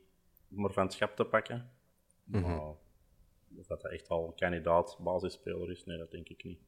om 0.55 0.65
er 0.65 0.73
van 0.73 0.83
het 0.83 0.93
schap 0.93 1.15
te 1.15 1.25
pakken. 1.25 1.69
Mm 2.23 2.43
-hmm. 2.43 2.55
Maar 2.55 3.63
dat 3.67 3.81
hij 3.81 3.91
echt 3.91 4.07
al 4.07 4.27
een 4.27 4.35
kandidaat 4.35 4.97
basisspeler 4.99 5.71
is, 5.71 5.85
nee, 5.85 5.97
dat 5.97 6.11
denk 6.11 6.29
ik 6.29 6.43
niet. 6.43 6.59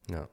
Ja. 0.00 0.28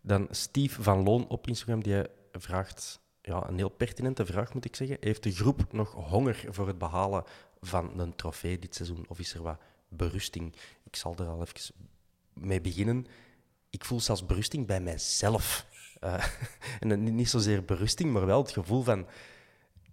Dan 0.00 0.26
Steve 0.30 0.82
van 0.82 1.02
Loon 1.02 1.28
op 1.28 1.46
Instagram, 1.46 1.82
die 1.82 2.02
vraagt 2.32 3.00
ja, 3.22 3.48
een 3.48 3.56
heel 3.56 3.68
pertinente 3.68 4.26
vraag, 4.26 4.54
moet 4.54 4.64
ik 4.64 4.76
zeggen. 4.76 4.96
Heeft 5.00 5.22
de 5.22 5.32
groep 5.32 5.72
nog 5.72 5.92
honger 5.92 6.44
voor 6.48 6.66
het 6.66 6.78
behalen 6.78 7.24
van 7.60 8.00
een 8.00 8.16
trofee 8.16 8.58
dit 8.58 8.74
seizoen? 8.74 9.04
Of 9.08 9.18
is 9.18 9.34
er 9.34 9.42
wat 9.42 9.60
berusting? 9.88 10.54
Ik 10.84 10.96
zal 10.96 11.14
er 11.16 11.26
al 11.26 11.40
even 11.40 11.74
mee 12.34 12.60
beginnen. 12.60 13.06
Ik 13.70 13.84
voel 13.84 14.00
zelfs 14.00 14.26
berusting 14.26 14.66
bij 14.66 14.80
mijzelf. 14.80 15.66
Uh, 16.00 16.24
en 16.80 17.14
niet 17.14 17.28
zozeer 17.28 17.64
berusting, 17.64 18.12
maar 18.12 18.26
wel 18.26 18.42
het 18.42 18.52
gevoel 18.52 18.82
van... 18.82 19.06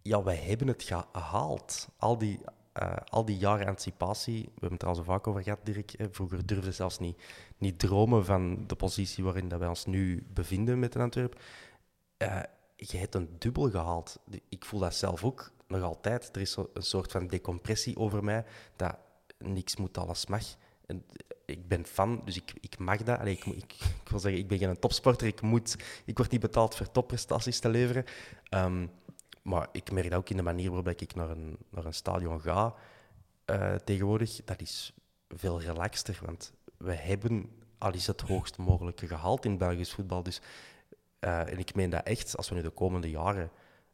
Ja, 0.02 0.24
wij 0.24 0.36
hebben 0.36 0.68
het 0.68 0.84
gehaald. 0.84 1.88
Al 1.98 2.18
die, 2.18 2.40
uh, 2.82 2.96
al 3.06 3.26
die 3.26 3.38
jaren 3.38 3.68
anticipatie, 3.68 4.44
we 4.44 4.52
hebben 4.52 4.72
het 4.72 4.82
er 4.82 4.88
al 4.88 4.96
zo 4.96 5.04
vaak 5.04 5.28
over 5.28 5.44
gehad, 5.44 5.60
Dirk. 5.64 5.96
Vroeger 6.12 6.46
durfde 6.46 6.72
zelfs 6.72 7.00
niet, 7.00 7.22
niet 7.58 7.80
dromen 7.80 8.26
van 8.26 8.68
de 8.68 8.76
positie 8.76 9.24
waarin 9.24 9.48
dat 9.48 9.60
wij 9.60 9.68
ons 9.68 9.86
nu 9.86 10.28
bevinden 10.34 10.80
met 10.80 10.96
een 10.96 11.02
Antwerp. 11.02 11.42
Uh, 12.18 12.42
je 12.76 12.98
hebt 12.98 13.16
een 13.16 13.36
dubbel 13.38 13.70
gehaald. 13.70 14.20
Ik 14.50 14.66
voel 14.66 14.80
dat 14.80 14.96
zelf 14.96 15.24
ook 15.24 15.52
nog 15.68 15.82
altijd. 15.82 16.30
Er 16.36 16.42
is 16.42 16.56
een 16.56 16.84
soort 16.84 17.12
van 17.12 17.28
decompressie 17.28 17.98
over 17.98 18.24
mij, 18.24 18.46
dat 18.76 18.98
niks 19.38 19.76
moet, 19.76 19.98
alles 19.98 20.26
mag. 20.26 20.44
En 20.86 21.06
ik 21.50 21.68
ben 21.68 21.86
fan, 21.86 22.22
dus 22.26 22.36
ik, 22.36 22.54
ik 22.60 22.78
mag 22.78 23.04
dat. 23.04 23.20
Allee, 23.20 23.34
ik, 23.34 23.46
ik, 24.04 24.10
wil 24.10 24.20
zeggen, 24.20 24.42
ik 24.42 24.48
ben 24.48 24.58
geen 24.58 24.80
topsporter. 24.80 25.28
Ik, 25.28 25.42
moet, 25.42 25.76
ik 26.06 26.18
word 26.18 26.32
niet 26.32 26.42
betaald 26.42 26.76
voor 26.76 26.92
topprestaties 26.92 27.60
te 27.60 27.70
leveren. 27.70 28.06
Um, 28.54 28.92
maar 29.42 29.68
ik 29.72 29.92
merk 29.92 30.10
dat 30.10 30.20
ook 30.20 30.30
in 30.30 30.38
de 30.38 30.44
manier 30.44 30.72
waarop 30.72 30.88
ik 30.88 31.16
naar 31.16 31.30
een, 31.30 31.58
naar 31.70 31.86
een 31.86 31.94
stadion 31.94 32.42
ga 32.42 32.76
uh, 33.46 33.76
tegenwoordig. 33.76 34.42
Dat 34.46 34.62
is 34.62 34.94
veel 35.30 35.62
relaxter, 35.62 36.20
want 36.26 36.54
we 36.78 36.94
hebben 36.94 37.50
al 37.78 37.94
is 37.94 38.08
het 38.08 38.22
hoogst 38.22 38.58
mogelijke 38.58 39.08
gehaald 39.08 39.46
in 39.46 39.58
Belgisch 39.58 39.94
voetbal. 39.94 40.24
Dus, 40.24 40.42
uh, 41.20 41.52
en 41.52 41.58
ik 41.58 41.76
meen 41.76 41.90
dat 41.90 42.04
echt, 42.04 42.38
als 42.38 42.50
we 42.50 42.56
nu 42.56 42.62
de 42.62 42.70
komende 42.70 43.10
jaren 43.10 43.52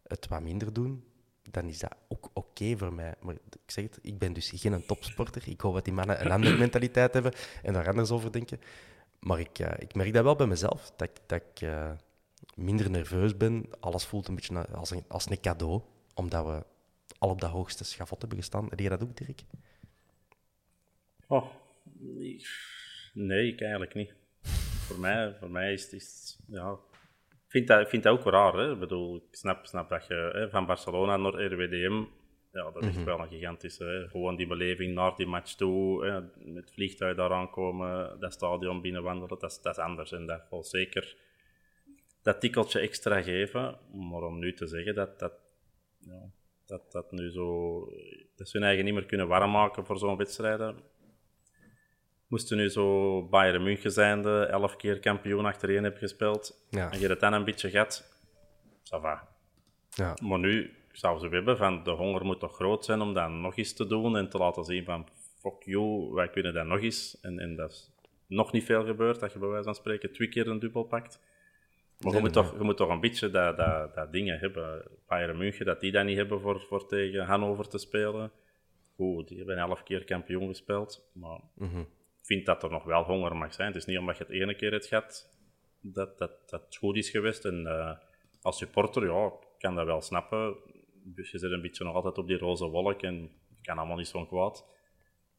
het 0.08 0.28
wat 0.28 0.42
minder 0.42 0.74
doen, 0.74 1.04
dan 1.52 1.68
is 1.68 1.80
dat 1.80 1.96
ook 2.08 2.30
oké 2.34 2.78
voor 2.78 2.94
mij. 2.94 3.14
Maar 3.22 3.34
ik 3.34 3.72
zeg 3.72 3.84
het, 3.84 4.00
ik 4.02 4.18
ben 4.18 4.34
dus 4.34 4.52
geen 4.56 4.86
topsporter. 4.86 5.44
Ik 5.48 5.62
hoop 5.62 5.74
dat 5.74 5.86
die 5.86 5.94
mannen 5.94 6.26
een 6.26 6.32
andere 6.32 6.58
mentaliteit 6.58 7.14
hebben 7.14 7.34
en 7.64 7.74
daar 7.74 7.88
anders 7.88 8.12
over 8.12 8.32
denken. 8.32 8.60
Maar 9.20 9.40
ik, 9.40 9.60
uh, 9.60 9.72
ik 9.78 9.96
merk 9.96 10.14
dat 10.14 10.24
wel 10.24 10.36
bij 10.36 10.48
mezelf, 10.48 10.92
dat, 10.96 11.22
dat 11.26 11.42
ik 11.42 11.62
uh, 11.62 11.92
minder 12.56 12.90
nerveus 12.90 13.38
ben. 13.38 13.66
Alles 13.80 14.06
voelt 14.06 14.28
een 14.28 14.36
beetje 14.36 14.68
als 14.68 14.92
een, 14.92 15.04
als 15.08 15.30
een 15.30 15.40
cadeau, 15.40 15.82
omdat 16.14 16.46
we 16.46 16.66
al 17.18 17.30
op 17.30 17.42
dat 17.42 17.50
hoogste 17.50 17.84
schavot 17.84 18.20
hebben 18.20 18.38
gestaan. 18.38 18.70
Heb 18.70 18.80
je 18.80 18.90
dat 18.90 19.04
ook, 19.04 19.18
Dirk? 19.18 19.44
Oh, 21.28 21.52
nee, 23.14 23.48
ik 23.48 23.62
eigenlijk 23.62 23.94
niet. 23.94 24.14
voor, 24.86 25.00
mij, 25.00 25.36
voor 25.40 25.50
mij 25.50 25.74
is 25.74 25.84
het... 25.84 25.94
Is, 25.94 26.38
ja, 26.48 26.78
vind 27.56 27.68
dat, 27.68 27.90
vind 27.90 28.04
dat 28.04 28.14
ook 28.14 28.32
raar. 28.32 28.54
Hè? 28.54 28.72
Ik 28.72 28.80
bedoel, 28.80 29.16
ik 29.16 29.36
snap, 29.36 29.66
snap 29.66 29.90
dat 29.90 30.08
je 30.08 30.30
hè, 30.34 30.50
van 30.50 30.66
Barcelona 30.66 31.18
naar 31.18 31.34
RWDM, 31.34 32.04
ja, 32.52 32.72
dat 32.72 32.84
is 32.84 32.90
mm 32.90 32.96
-hmm. 32.96 33.06
wel 33.06 33.20
een 33.20 33.28
gigantische. 33.28 33.84
Hè? 33.84 34.08
Gewoon 34.08 34.36
die 34.36 34.48
beleving 34.48 34.94
naar 34.94 35.16
die 35.16 35.26
match 35.26 35.54
toe, 35.54 36.06
hè? 36.06 36.22
met 36.54 36.72
vliegtuig 36.74 37.16
daar 37.16 37.32
aankomen, 37.32 38.20
dat 38.20 38.34
stadion 38.34 38.82
binnenwandelen, 38.82 39.30
dat 39.40 39.52
is, 39.52 39.62
dat 39.62 39.78
is 39.78 39.84
anders. 39.84 40.12
En 40.12 40.26
dat 40.26 40.42
wil 40.50 40.64
zeker 40.64 41.16
dat 42.24 42.40
tikkeltje 42.40 42.80
extra 42.80 43.22
geven. 43.22 43.78
Maar 44.10 44.24
om 44.24 44.40
nu 44.40 44.54
te 44.54 44.68
zeggen 44.68 44.96
dat 44.96 45.20
dat, 45.20 45.34
ja, 46.00 46.32
dat, 46.66 46.92
dat 46.92 47.12
nu 47.12 47.32
zo. 47.32 47.80
dat 48.36 48.50
ze 48.50 48.58
hun 48.58 48.68
eigen 48.68 48.86
niet 48.86 48.94
meer 48.94 49.06
kunnen 49.06 49.28
warm 49.28 49.52
maken 49.52 49.86
voor 49.86 49.98
zo'n 49.98 50.18
wedstrijden 50.18 50.76
moesten 52.28 52.58
nu 52.58 52.70
zo 52.70 53.22
Bayern 53.24 53.64
München 53.64 53.92
zijnde, 53.92 54.46
elf 54.46 54.76
keer 54.76 55.00
kampioen 55.00 55.46
achtereen 55.46 55.84
hebben 55.84 56.02
gespeeld, 56.02 56.66
ja. 56.70 56.92
en 56.92 57.00
je 57.00 57.08
het 57.08 57.20
dan 57.20 57.34
een 57.34 57.46
beetje 57.46 57.70
gaat, 57.70 58.22
ça 58.84 59.02
va. 59.02 59.28
Ja. 59.90 60.18
Maar 60.24 60.40
nu 60.40 60.74
zouden 60.92 61.30
ze 61.30 61.36
hebben 61.36 61.58
van 61.58 61.84
de 61.84 61.92
honger 61.92 62.26
moet 62.26 62.40
toch 62.40 62.56
groot 62.56 62.86
zijn 62.86 63.02
om 63.02 63.14
dan 63.14 63.42
nog 63.42 63.58
eens 63.58 63.74
te 63.74 63.88
doen 63.88 64.18
en 64.18 64.30
te 64.30 64.38
laten 64.38 64.64
zien 64.64 64.84
van 64.84 65.08
fuck 65.40 65.64
you, 65.64 66.14
wij 66.14 66.30
kunnen 66.30 66.54
dat 66.54 66.66
nog 66.66 66.82
eens. 66.82 67.20
En, 67.22 67.40
en 67.40 67.56
dat 67.56 67.72
is 67.72 67.92
nog 68.28 68.52
niet 68.52 68.64
veel 68.64 68.86
gebeurd, 68.86 69.20
dat 69.20 69.34
je 69.34 69.40
bij 69.40 69.48
wijze 69.48 69.64
van 69.64 69.76
spreken 69.76 70.12
twee 70.12 70.30
keer 70.30 70.48
een 70.48 70.60
dubbel 70.60 70.84
pakt. 70.84 71.20
Maar 72.00 72.14
je 72.14 72.20
moet, 72.20 72.34
toch, 72.34 72.58
je 72.58 72.64
moet 72.64 72.78
toch 72.78 72.90
een 72.90 73.00
beetje 73.00 73.30
dat, 73.30 73.58
dat, 73.58 73.96
dat 73.96 74.12
dingen 74.12 74.40
hebben. 74.40 74.84
Bayern 75.08 75.38
München, 75.38 75.66
dat 75.66 75.80
die 75.80 75.92
dat 75.92 76.06
niet 76.06 76.18
hebben 76.18 76.42
voor, 76.42 76.62
voor 76.62 76.88
tegen 76.88 77.26
Hannover 77.26 77.68
te 77.68 77.78
spelen. 77.78 78.32
Goed, 78.96 79.28
die 79.28 79.38
hebben 79.38 79.58
elf 79.58 79.84
keer 79.84 80.04
kampioen 80.04 80.48
gespeeld. 80.48 81.10
Maar 81.14 81.40
Mhm. 81.54 81.84
Vind 82.26 82.46
dat 82.46 82.64
er 82.64 82.70
nog 82.70 82.84
wel 82.84 83.04
honger 83.04 83.36
mag 83.36 83.54
zijn. 83.54 83.68
Het 83.68 83.78
is 83.78 83.86
niet 83.86 83.98
omdat 83.98 84.18
je 84.18 84.24
het 84.24 84.34
ene 84.34 84.56
keer 84.56 84.72
hebt 84.72 84.88
gehad 84.88 85.36
dat, 85.94 86.18
dat, 86.18 86.50
dat 86.50 86.62
het 86.66 86.76
goed 86.76 86.96
is 86.98 87.10
geweest. 87.10 87.46
En 87.46 87.68
eh, 87.68 87.98
als 88.42 88.58
supporter, 88.58 89.06
ja, 89.06 89.26
ik 89.26 89.60
kan 89.60 89.76
dat 89.76 89.86
wel 89.86 90.02
snappen. 90.02 90.56
Dus 91.04 91.32
je 91.32 91.40
zit 91.40 91.52
een 91.52 91.62
beetje 91.62 91.84
nog 91.84 91.96
altijd 91.96 92.18
op 92.18 92.28
die 92.28 92.38
roze 92.38 92.66
wolk 92.66 93.02
en 93.02 93.22
het 93.50 93.62
kan 93.62 93.78
allemaal 93.78 93.98
niet 93.98 94.08
zo 94.08 94.26
kwaad. 94.26 94.66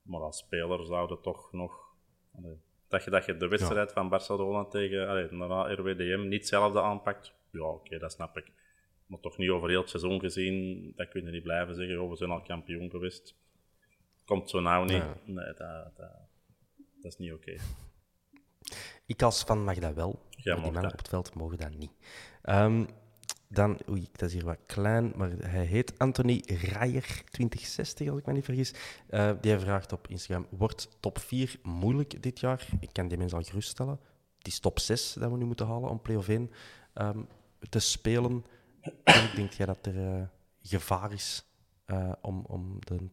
Maar 0.03 0.20
als 0.20 0.39
speler 0.39 0.87
zou 0.87 1.11
het 1.11 1.22
toch 1.22 1.53
nog... 1.53 1.95
allee, 2.34 2.61
dat, 2.89 3.05
je, 3.05 3.11
dat 3.11 3.24
je 3.24 3.37
de 3.37 3.49
wedstrijd 3.49 3.93
van 3.93 4.09
Barcelona 4.09 4.64
tegen 4.64 5.09
allee, 5.09 5.74
RWDM 5.74 6.28
niet 6.28 6.41
hetzelfde 6.41 6.82
aanpakt, 6.82 7.34
ja, 7.51 7.64
oké, 7.64 7.99
dat 7.99 8.12
snap 8.12 8.37
ik. 8.37 8.53
Maar 9.07 9.20
toch 9.20 9.39
niet 9.39 9.51
over 9.51 9.68
heel 9.68 9.80
het 9.80 9.91
seizoen 9.91 10.20
gezien, 10.20 10.93
dat 10.97 11.09
kun 11.09 11.24
je 11.24 11.30
niet 11.30 11.43
blijven 11.43 11.74
zeggen, 11.74 12.03
oh, 12.03 12.11
we 12.11 12.16
zijn 12.16 12.30
al 12.30 12.43
kampioen 12.43 12.91
geweest. 12.91 13.37
Komt 14.24 14.51
zo 14.51 14.61
nou 14.61 14.84
niet. 14.84 15.05
Nee. 15.24 15.34
Nee, 15.34 15.55
dat, 15.55 15.97
dat, 15.97 16.26
dat 17.07 17.20
is 17.20 17.26
niet 17.26 17.32
oké. 17.32 17.57
Ik 19.07 19.22
als 19.22 19.42
fan 19.42 19.64
mag 19.64 19.78
dat 19.78 19.94
wel, 19.94 20.22
Jij 20.30 20.54
maar 20.54 20.62
die 20.62 20.72
mannen 20.72 20.92
op 20.92 20.98
het 20.98 21.09
veld 21.09 21.34
mogen 21.34 21.59
dat 21.59 21.74
niet. 21.74 21.90
Ehm, 22.42 22.84
dan, 23.48 23.80
oei, 23.88 24.09
dat 24.12 24.28
is 24.28 24.32
hier 24.32 24.44
wat 24.44 24.59
klein, 24.66 25.12
maar 25.16 25.30
hij 25.30 25.64
heet 25.64 25.98
Anthony 25.98 26.42
Rijer, 26.46 27.22
2060 27.30 28.09
als 28.09 28.18
ik 28.18 28.26
me 28.26 28.32
niet 28.32 28.44
vergis. 28.44 28.74
Eh, 29.07 29.32
die 29.40 29.59
vraagt 29.59 29.92
op 29.92 30.09
Instagram, 30.09 30.46
wordt 30.50 30.88
top 31.00 31.18
4 31.18 31.59
moeilijk 31.62 32.22
dit 32.22 32.40
jaar? 32.40 32.68
Ik 32.80 32.88
kan 32.92 33.09
die 33.09 33.18
mensen 33.18 33.38
al 33.38 33.44
geruststellen. 33.44 34.00
Het 34.38 34.46
is 34.46 34.59
top 34.59 34.78
6 34.78 35.12
dat 35.12 35.30
we 35.30 35.36
nu 35.36 35.44
moeten 35.44 35.66
halen 35.66 35.90
om 35.90 36.00
play-off 36.00 36.28
1 36.28 36.50
ehm, 36.92 37.22
te 37.68 37.78
spelen. 37.78 38.44
En 39.04 39.30
denk 39.34 39.52
jij 39.52 39.66
dat 39.66 39.86
er 39.86 39.96
eh, 39.96 40.22
gevaar 40.62 41.12
is 41.12 41.44
eh, 41.84 42.12
om, 42.22 42.44
om 42.46 42.76
de 42.80 43.09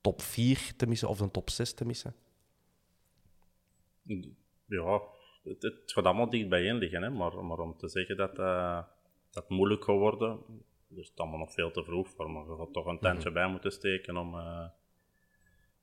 top 0.00 0.22
4 0.22 0.72
te 0.76 0.86
missen 0.86 1.08
of 1.08 1.18
de 1.18 1.30
top 1.30 1.50
6 1.50 1.72
te 1.72 1.84
missen? 1.84 2.14
Ja, 4.64 5.00
het, 5.42 5.62
het 5.62 5.92
gaat 5.92 6.04
allemaal 6.04 6.30
dicht 6.30 6.48
bijeen 6.48 6.76
liggen, 6.76 7.02
hè? 7.02 7.10
Maar, 7.10 7.44
maar 7.44 7.58
om 7.58 7.76
te 7.76 7.88
zeggen 7.88 8.16
dat 8.16 8.38
eh, 8.38 8.82
dat 9.30 9.48
moeilijk 9.48 9.84
gaat 9.84 9.96
worden, 9.96 10.38
is 10.88 11.08
het 11.08 11.18
allemaal 11.18 11.38
nog 11.38 11.52
veel 11.52 11.70
te 11.70 11.84
vroeg 11.84 12.08
voor. 12.08 12.30
Maar 12.30 12.44
je 12.44 12.56
gaat 12.56 12.72
toch 12.72 12.86
een 12.86 12.98
tandje 12.98 13.32
bij 13.32 13.48
moeten 13.48 13.72
steken 13.72 14.16
om, 14.16 14.38
eh, 14.38 14.66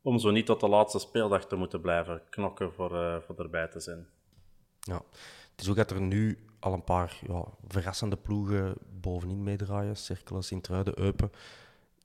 om 0.02 0.20
zo 0.20 0.32
niet 0.32 0.46
tot 0.46 0.60
de 0.60 0.68
laatste 0.68 1.00
speeldag 1.00 1.48
te 1.48 1.56
moeten 1.56 1.82
blijven 1.82 2.22
knokken 2.30 2.74
voor, 2.74 2.96
eh, 2.96 3.22
voor 3.22 3.40
erbij 3.40 3.68
te 3.68 3.80
zijn. 3.80 4.08
Ja. 4.80 5.02
Het 5.52 5.64
is 5.64 5.70
ook 5.70 5.76
dat 5.76 5.92
er 5.92 6.02
nu 6.02 6.40
al 6.60 6.74
een 6.74 6.84
paar 6.84 7.20
ja, 7.28 7.46
verrassende 7.68 8.18
ploegen 8.18 8.76
bovenin 9.02 9.44
meedraaien. 9.44 9.96
Cerkelen, 9.96 10.44
Sint-Truiden, 10.44 11.00
Eupen. 11.00 11.32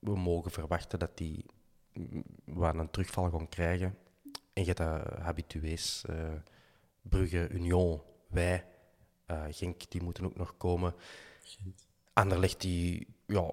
We 0.01 0.17
mogen 0.17 0.51
verwachten 0.51 0.99
dat 0.99 1.17
die 1.17 1.45
mm, 1.93 2.25
wat 2.45 2.75
een 2.75 2.91
terugval 2.91 3.31
gaan 3.31 3.49
krijgen. 3.49 3.97
En 4.61 4.67
je 4.67 4.73
hebt 4.73 5.07
dat 5.07 5.19
habitués. 5.19 6.05
eh 6.09 6.33
Brugge, 7.03 7.49
Union, 7.49 8.03
wij, 8.29 8.65
eh, 9.27 9.45
Genk, 9.51 9.91
die 9.91 10.03
moeten 10.03 10.25
ook 10.25 10.37
nog 10.37 10.57
komen. 10.57 10.95
Anderlecht 12.13 12.61
die 12.61 13.07
ja, 13.27 13.51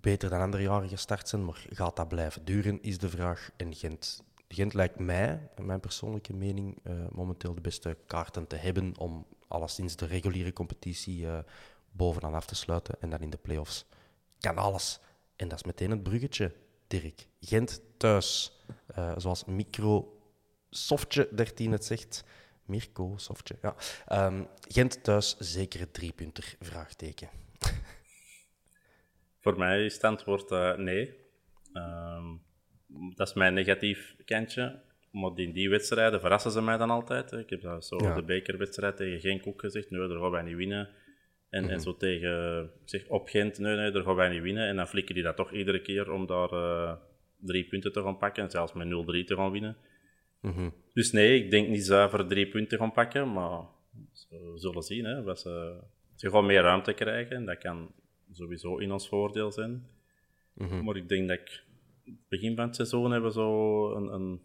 beter 0.00 0.30
dan 0.30 0.40
andere 0.40 0.62
jaren 0.62 0.88
gestart 0.88 1.28
zijn, 1.28 1.44
maar 1.44 1.66
gaat 1.68 1.96
dat 1.96 2.08
blijven 2.08 2.44
duren, 2.44 2.82
is 2.82 2.98
de 2.98 3.08
vraag. 3.08 3.50
En 3.56 3.74
Gent, 3.74 4.22
Gent 4.48 4.74
lijkt 4.74 4.98
mij, 4.98 5.48
in 5.56 5.66
mijn 5.66 5.80
persoonlijke 5.80 6.34
mening, 6.34 6.78
eh, 6.82 6.92
momenteel 7.10 7.54
de 7.54 7.60
beste 7.60 7.96
kaarten 8.06 8.46
te 8.46 8.56
hebben 8.56 8.98
om 8.98 9.26
alleszins 9.48 9.96
de 9.96 10.06
reguliere 10.06 10.52
competitie 10.52 11.26
bovenaan 11.90 12.34
af 12.34 12.46
te 12.46 12.54
sluiten. 12.54 12.94
En 13.00 13.10
dan 13.10 13.20
in 13.20 13.30
de 13.30 13.36
play-offs 13.36 13.86
kan 14.38 14.56
alles. 14.56 15.00
En 15.36 15.48
dat 15.48 15.58
is 15.58 15.64
meteen 15.64 15.90
het 15.90 16.02
bruggetje, 16.02 16.54
Dirk. 16.86 17.28
Gent 17.40 17.80
thuis, 17.96 18.52
zoals 19.16 19.44
Micro 19.44 20.14
Softje 20.76 21.28
13 21.30 21.72
het 21.72 21.84
zegt. 21.84 22.24
Mirko 22.66 23.12
Softje, 23.16 23.56
ja. 23.62 23.74
Ehm, 24.06 24.42
Gent 24.68 25.04
thuis, 25.04 25.36
zeker 25.38 25.90
drie 25.90 26.12
punter, 26.12 26.54
vraagteken. 26.60 27.28
Voor 29.42 29.58
mij 29.58 29.84
is 29.84 29.94
het 29.94 30.04
antwoord 30.04 30.50
eh, 30.50 30.76
nee. 30.76 31.14
Ehm, 31.72 32.24
dat 33.14 33.28
is 33.28 33.34
mijn 33.34 33.54
negatief 33.54 34.16
kantje. 34.24 34.80
Maar 35.10 35.30
in 35.34 35.52
die 35.52 35.70
wedstrijden 35.70 36.20
verrassen 36.20 36.50
ze 36.50 36.62
mij 36.62 36.76
dan 36.76 36.90
altijd. 36.90 37.30
hè. 37.30 37.38
Ik 37.38 37.50
heb 37.50 37.60
dat 37.62 37.86
zo 37.86 37.96
Ja. 38.02 38.14
de 38.14 38.22
bekerwedstrijd 38.22 38.96
tegen 38.96 39.20
Genk 39.20 39.46
ook 39.46 39.60
gezegd. 39.60 39.90
Nee, 39.90 40.08
daar 40.08 40.18
gaan 40.18 40.30
wij 40.30 40.42
niet 40.42 40.56
winnen. 40.56 40.88
En, 41.50 41.70
en 41.70 41.80
zo 41.80 41.96
tegen, 41.96 42.62
ik 42.64 42.88
zeg 42.88 43.08
op 43.08 43.28
Gent, 43.28 43.58
nee, 43.58 43.76
nee, 43.76 43.90
daar 43.90 44.02
gaan 44.02 44.14
wij 44.14 44.28
niet 44.28 44.42
winnen. 44.42 44.66
En 44.68 44.76
dan 44.76 44.88
flikken 44.88 45.14
die 45.14 45.24
dat 45.24 45.36
toch 45.36 45.52
iedere 45.52 45.82
keer 45.82 46.10
om 46.10 46.26
daar 46.26 46.50
eh, 46.52 46.92
drie 47.38 47.64
punten 47.64 47.92
te 47.92 48.02
gaan 48.02 48.18
pakken. 48.18 48.42
En 48.42 48.50
zelfs 48.50 48.72
met 48.72 48.86
0-3 48.86 48.90
te 49.24 49.34
gaan 49.36 49.50
winnen. 49.50 49.76
Dus 50.92 51.12
nee, 51.12 51.44
ik 51.44 51.50
denk 51.50 51.68
niet 51.68 51.84
zuiver 51.84 52.26
drie 52.26 52.48
punten 52.48 52.78
gaan 52.78 52.92
pakken. 52.92 53.32
Maar 53.32 53.60
we 54.28 54.52
zullen 54.54 54.82
zien. 54.82 55.04
Hè, 55.04 55.22
wat 55.22 55.40
ze, 55.40 55.80
ze 56.14 56.30
gaan 56.30 56.46
meer 56.46 56.62
ruimte 56.62 56.92
krijgen. 56.92 57.36
En 57.36 57.44
dat 57.44 57.58
kan 57.58 57.92
sowieso 58.32 58.76
in 58.76 58.92
ons 58.92 59.08
voordeel 59.08 59.52
zijn. 59.52 59.86
Maar 60.54 60.96
ik 60.96 61.08
denk 61.08 61.28
dat 61.28 61.38
ik... 61.38 61.62
Begin 62.28 62.56
van 62.56 62.66
het 62.66 62.76
seizoen 62.76 63.10
hebben 63.10 63.32
zo 63.32 63.90
een, 63.94 64.12
een, 64.12 64.40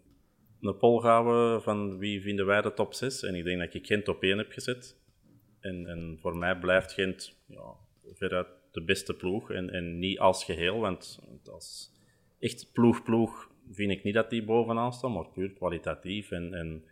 een 0.60 0.76
poll 0.76 1.00
gehouden 1.00 1.62
van 1.62 1.98
wie 1.98 2.20
vinden 2.20 2.46
wij 2.46 2.62
de 2.62 2.74
top 2.74 2.94
6. 2.94 3.22
En 3.22 3.34
ik 3.34 3.44
denk 3.44 3.58
dat 3.58 3.74
ik 3.74 3.86
Gent 3.86 4.08
op 4.08 4.22
1 4.22 4.38
heb 4.38 4.52
gezet. 4.52 4.96
En, 5.60 5.86
en 5.86 6.18
voor 6.20 6.36
mij 6.36 6.58
blijft 6.58 6.92
Gent 6.92 7.36
ja, 7.46 7.74
veruit 8.14 8.48
de 8.70 8.82
beste 8.82 9.14
ploeg. 9.14 9.50
En, 9.50 9.70
en 9.70 9.98
niet 9.98 10.18
als 10.18 10.44
geheel, 10.44 10.78
want 10.78 11.20
als 11.44 11.92
echt 12.38 12.70
ploeg-ploeg 12.72 13.49
vind 13.70 13.90
ik 13.90 14.02
niet 14.02 14.14
dat 14.14 14.30
die 14.30 14.44
bovenaan 14.44 14.92
staan. 14.92 15.12
Maar 15.12 15.28
puur 15.28 15.52
kwalitatief 15.52 16.30
en, 16.30 16.54
en 16.54 16.84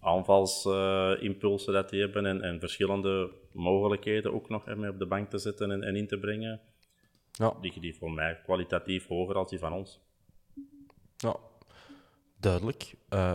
aanvalsimpulsen 0.00 1.72
dat 1.72 1.90
die 1.90 2.00
hebben. 2.00 2.26
En, 2.26 2.42
en 2.42 2.60
verschillende 2.60 3.30
mogelijkheden 3.52 4.32
ook 4.34 4.48
nog 4.48 4.66
ermee 4.66 4.90
op 4.90 4.98
de 4.98 5.06
bank 5.06 5.30
te 5.30 5.38
zetten 5.38 5.70
en, 5.70 5.82
en 5.82 5.96
in 5.96 6.06
te 6.06 6.18
brengen. 6.18 6.60
Ja, 7.32 7.56
Liggen 7.60 7.80
die 7.80 7.96
voor 7.96 8.10
mij 8.12 8.40
kwalitatief 8.44 9.06
hoger 9.06 9.36
als 9.36 9.50
die 9.50 9.58
van 9.58 9.72
ons. 9.72 10.00
ja. 11.16 11.36
duidelijk. 12.40 12.94
Eh, 13.08 13.34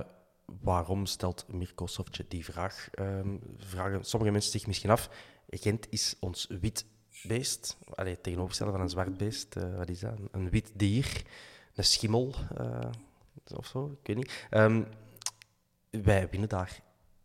waarom 0.62 1.06
stelt 1.06 1.46
Mirko 1.48 1.86
Softje 1.86 2.26
die 2.28 2.46
vraag? 2.46 2.90
Ehm, 2.92 3.38
vragen 3.58 4.06
sommige 4.06 4.32
mensen 4.32 4.52
zich 4.52 4.68
misschien 4.68 4.90
af. 4.90 5.10
Gent 5.50 5.88
is 5.90 6.18
ons 6.20 6.48
wit 6.62 6.86
beest. 7.24 7.78
Allee, 7.90 8.22
tegenovergestelde 8.22 8.72
van 8.72 8.82
een 8.82 8.90
zwart 8.90 9.18
beest. 9.18 9.56
Eh, 9.56 9.78
wat 9.78 9.90
is 9.90 10.00
dat? 10.00 10.20
Een 10.32 10.50
wit 10.50 10.72
dier. 10.76 11.24
Een 11.78 11.84
schimmel. 11.84 12.34
eh, 12.56 12.90
of 13.56 13.68
zo, 13.68 13.98
ik 14.02 14.08
weet 14.08 14.16
niet. 14.16 14.46
Ehm, 14.50 14.84
wij 15.90 16.30
winnen 16.30 16.50
daar 16.50 16.82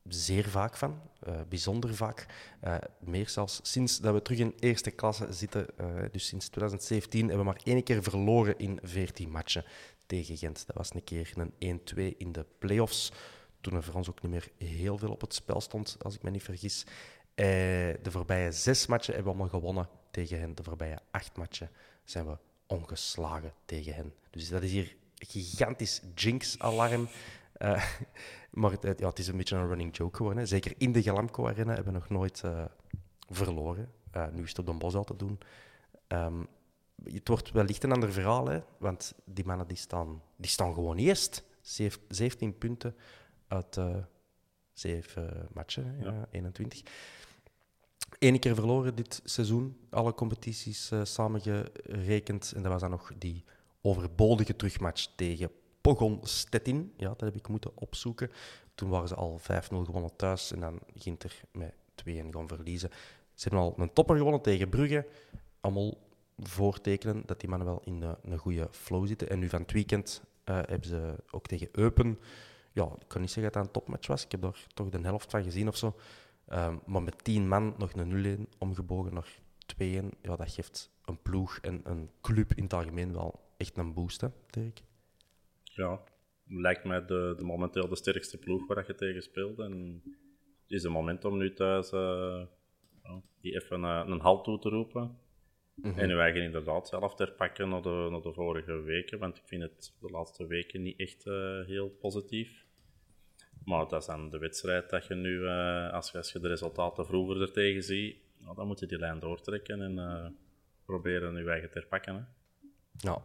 zeer 0.09 0.49
vaak 0.49 0.77
van. 0.77 1.01
eh, 1.23 1.41
bijzonder 1.49 1.95
vaak. 1.95 2.27
Eh, 2.61 2.77
meer 3.01 3.29
zelfs 3.29 3.61
sinds 3.63 3.99
dat 4.01 4.15
we 4.15 4.23
terug 4.23 4.39
in 4.39 4.55
eerste 4.59 4.91
klasse 4.91 5.33
zitten. 5.33 5.67
dus 6.13 6.27
sinds 6.27 6.49
2017 6.49 7.21
hebben 7.29 7.39
we 7.47 7.53
maar 7.53 7.61
één 7.65 7.83
keer 7.83 8.03
verloren 8.03 8.59
in 8.59 8.79
14 8.83 9.31
matchen 9.31 9.65
tegen 10.07 10.37
Gent. 10.37 10.67
Dat 10.67 10.77
was 10.77 10.95
een 10.95 11.05
keer 11.05 11.33
een 11.35 11.55
1-2 11.59 12.15
in 12.19 12.33
de 12.33 12.47
play-offs. 12.59 13.13
Toen 13.61 13.75
er 13.75 13.83
voor 13.83 13.95
ons 13.95 14.11
ook 14.11 14.23
niet 14.23 14.31
meer 14.31 14.49
heel 14.69 14.99
veel 14.99 15.11
op 15.11 15.21
het 15.21 15.35
spel 15.35 15.61
stond, 15.61 15.97
als 16.03 16.15
ik 16.15 16.23
me 16.23 16.31
niet 16.31 16.43
vergis. 16.43 16.85
De 17.35 18.11
voorbije 18.11 18.53
zes 18.53 18.87
matchen 18.87 19.15
hebben 19.15 19.33
we 19.33 19.39
allemaal 19.39 19.61
gewonnen 19.61 19.89
tegen 20.11 20.41
hen. 20.41 20.55
De 20.55 20.63
voorbije 20.63 20.99
acht 21.11 21.37
matchen 21.37 21.71
zijn 22.05 22.27
we 22.27 22.37
ongeslagen 22.73 23.53
tegen 23.65 23.95
hen. 23.95 24.13
Dus 24.31 24.49
dat 24.49 24.63
is 24.63 24.71
hier 24.71 24.97
een 25.19 25.27
gigantisch 25.27 26.03
jinx-alarm. 26.15 27.09
Eh, 27.53 27.85
maar 28.51 28.71
het, 28.71 28.99
ja, 28.99 29.09
het 29.09 29.19
is 29.19 29.29
een 29.29 29.37
beetje 29.37 29.57
een 29.57 29.69
running 29.69 29.97
joke 29.97 30.17
geworden. 30.17 30.43
Hè. 30.43 30.49
Zeker 30.49 30.75
in 30.79 30.93
de 30.93 31.03
Galamco 31.03 31.47
Arena 31.49 31.75
hebben 31.75 31.93
we 31.93 31.99
nog 31.99 32.09
nooit 32.09 32.43
eh, 32.45 32.65
verloren. 33.29 33.93
Eh, 34.11 34.29
nu 34.33 34.43
is 34.43 34.49
het 34.49 34.59
op 34.59 34.67
Den 34.67 34.79
Bosch 34.79 34.97
al 34.97 35.05
te 35.05 35.17
doen. 35.17 35.39
Ehm, 36.07 36.45
het 37.05 37.29
wordt 37.29 37.51
wellicht 37.51 37.85
een 37.85 37.93
ander 37.93 38.13
verhaal, 38.13 38.47
hè, 38.47 38.61
want 38.79 39.15
die 39.25 39.45
mannen 39.45 39.67
die 39.67 39.77
staan, 39.77 40.23
die 40.37 40.51
staan 40.51 40.75
gewoon 40.75 40.97
eerst. 40.97 41.45
Zeef- 41.61 42.01
17 42.09 42.59
punten 42.59 42.97
uit 43.49 43.81
7 44.73 45.49
matchen, 45.53 45.97
ja, 46.01 46.27
21. 46.31 46.83
Eén 48.19 48.39
keer 48.39 48.55
verloren 48.55 48.95
dit 48.95 49.21
seizoen, 49.25 49.77
alle 49.91 50.15
competities 50.15 50.91
eh, 50.91 51.01
samengerekend. 51.05 52.53
En 52.57 52.63
dat 52.63 52.73
was 52.73 52.81
dan 52.81 52.91
nog 52.91 53.13
die 53.19 53.45
overbodige 53.81 54.57
terugmatch 54.57 55.07
tegen 55.17 55.51
Pogon 55.81 56.19
Stettin. 56.23 56.93
Ja, 56.97 57.09
dat 57.09 57.21
heb 57.21 57.37
ik 57.37 57.49
moeten 57.49 57.71
opzoeken. 57.75 58.31
Toen 58.75 58.89
waren 58.89 59.09
ze 59.09 59.15
al 59.15 59.41
5-0 59.41 59.45
gewonnen 59.69 60.17
thuis 60.17 60.53
en 60.53 60.61
dan 60.61 60.81
ging 60.95 61.23
er 61.23 61.43
met 61.53 61.75
2-1 62.05 62.29
gaan 62.31 62.49
verliezen. 62.49 62.91
Ze 63.35 63.49
hebben 63.49 63.61
al 63.61 63.75
een 63.77 63.93
topper 63.93 64.17
gewonnen 64.17 64.43
tegen 64.43 64.69
Brugge. 64.69 65.07
Allemaal 65.61 65.99
voortekenen 66.39 67.23
dat 67.27 67.41
die 67.41 67.49
mannen 67.49 67.69
wel 67.69 67.83
in 67.85 68.03
een 68.23 68.39
goede 68.39 68.69
flow 68.71 69.07
zitten. 69.07 69.29
En 69.29 69.39
nu 69.39 69.49
van 69.49 69.61
het 69.61 69.73
weekend 69.73 70.23
eh, 70.45 70.55
hebben 70.55 70.89
ze 70.89 71.15
ook 71.31 71.47
tegen 71.47 71.69
Eupen. 71.73 72.19
Ja, 72.73 72.85
ik 72.85 73.09
kan 73.09 73.21
niet 73.21 73.31
zeggen 73.31 73.53
dat 73.53 73.63
het 73.63 73.75
een 73.75 73.81
topmatch 73.81 74.07
was. 74.07 74.25
Ik 74.25 74.31
heb 74.31 74.43
daar 74.43 74.67
toch 74.75 74.89
de 74.89 75.01
helft 75.01 75.31
van 75.31 75.43
gezien 75.43 75.69
of 75.69 75.77
zo. 75.77 75.95
Ehm, 76.53 76.77
maar 76.87 77.03
met 77.03 77.25
tien 77.25 77.49
man 77.49 77.75
nog 77.79 77.93
een 77.93 78.09
0-1 78.09 78.49
omgebogen 78.59 79.15
naar 79.15 79.39
2-1. 79.67 80.11
Ja, 80.23 80.37
dat 80.37 80.53
geeft 80.53 80.91
een 81.05 81.23
ploeg 81.23 81.59
en 81.59 81.81
een 81.85 82.11
club 82.21 82.53
in 82.55 82.63
het 82.63 82.73
algemeen 82.73 83.13
wel 83.13 83.41
echt 83.57 83.77
een 83.77 83.95
boost, 83.95 84.21
hè, 84.21 84.29
Dirk? 84.51 84.83
Ja, 85.63 86.03
lijkt 86.47 86.85
mij 86.85 87.05
de, 87.05 87.35
de 87.37 87.45
momenteel 87.45 87.89
de 87.89 87.97
sterkste 87.97 88.39
ploeg 88.39 88.67
waar 88.67 88.85
je 88.87 88.95
tegen 88.95 89.23
speelt. 89.23 89.59
En 89.59 90.03
het 90.63 90.73
is 90.73 90.83
een 90.83 90.93
moment 90.93 91.25
om 91.25 91.37
nu 91.37 91.53
thuis 91.53 91.93
uh, 91.93 92.43
die 93.41 93.55
even 93.55 93.81
uh, 93.81 94.03
een 94.07 94.21
halt 94.21 94.45
toe 94.45 94.59
te 94.59 94.69
roepen. 94.69 95.19
Mhm. 95.75 95.99
En 95.99 96.11
uw 96.11 96.19
eigen 96.19 96.43
inderdaad 96.43 96.89
zelf 96.89 97.15
ter 97.15 97.33
pakken 97.33 97.69
naar 97.69 97.83
de, 97.83 98.09
naar 98.11 98.21
de 98.21 98.33
vorige 98.33 98.81
weken. 98.81 99.19
Want 99.19 99.37
ik 99.37 99.47
vind 99.47 99.63
het 99.63 99.95
de 100.01 100.11
laatste 100.11 100.47
weken 100.47 100.83
niet 100.83 100.99
echt 100.99 101.27
uh, 101.27 101.67
heel 101.67 101.89
positief. 101.89 102.67
Maar 103.65 103.89
dat 103.89 104.01
is 104.01 104.07
dan 104.07 104.31
de 104.31 104.39
wedstrijd 104.39 104.91
dat 104.91 105.07
je 105.07 105.15
nu, 105.15 105.47
als, 105.91 106.11
je, 106.11 106.19
als 106.19 106.33
je 106.33 106.41
de 106.41 106.49
resultaten 106.49 107.07
vroeger 107.07 107.41
er 107.41 107.53
tegen 107.53 107.83
ziet, 107.83 108.17
nou, 108.39 108.57
dan 108.57 108.67
moet 108.67 108.81
je 108.81 108.87
die 108.87 108.99
lijn 108.99 109.19
doortrekken 109.19 109.83
en 109.83 110.37
proberen 110.85 111.35
uw 111.35 111.49
eigen 111.49 111.71
ter 111.71 111.87
pakken. 111.87 112.15
Hè. 112.15 112.23
Ja. 113.09 113.23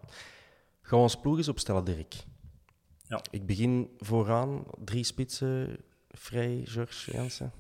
Gaan 0.82 0.98
we 0.98 1.04
ons 1.04 1.20
ploeg 1.20 1.38
eens 1.38 1.48
opstellen, 1.48 1.84
Dirk? 1.84 2.16
Ja. 3.08 3.22
Ik 3.32 3.46
begin 3.46 3.96
vooraan, 3.98 4.66
drie 4.78 5.04
spitsen, 5.04 5.78
Vrij, 6.12 6.62
George, 6.66 7.12
Jansen. 7.12 7.52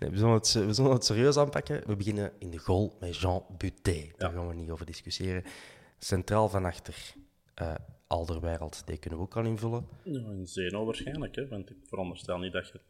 Nee, 0.00 0.10
we, 0.10 0.16
zullen 0.16 0.34
het, 0.34 0.52
we 0.52 0.72
zullen 0.72 0.92
het 0.92 1.04
serieus 1.04 1.36
aanpakken. 1.36 1.82
We 1.86 1.96
beginnen 1.96 2.32
in 2.38 2.50
de 2.50 2.58
goal 2.58 2.96
met 3.00 3.16
Jean 3.16 3.44
Butet. 3.58 4.18
Daar 4.18 4.32
gaan 4.32 4.48
we 4.48 4.54
niet 4.54 4.70
over 4.70 4.86
discussiëren. 4.86 5.44
Centraal 5.98 6.48
van 6.48 6.64
achter, 6.64 7.14
uh, 7.60 7.74
Alderweireld. 8.06 8.86
Die 8.86 8.98
kunnen 8.98 9.18
we 9.18 9.24
ook 9.24 9.36
al 9.36 9.44
invullen. 9.44 9.86
Ja, 10.04 10.20
een 10.20 10.46
Zeno 10.46 10.84
waarschijnlijk, 10.84 11.34
hè? 11.34 11.48
want 11.48 11.70
ik 11.70 11.76
veronderstel 11.82 12.38
niet 12.38 12.52
dat 12.52 12.68
je 12.68 12.80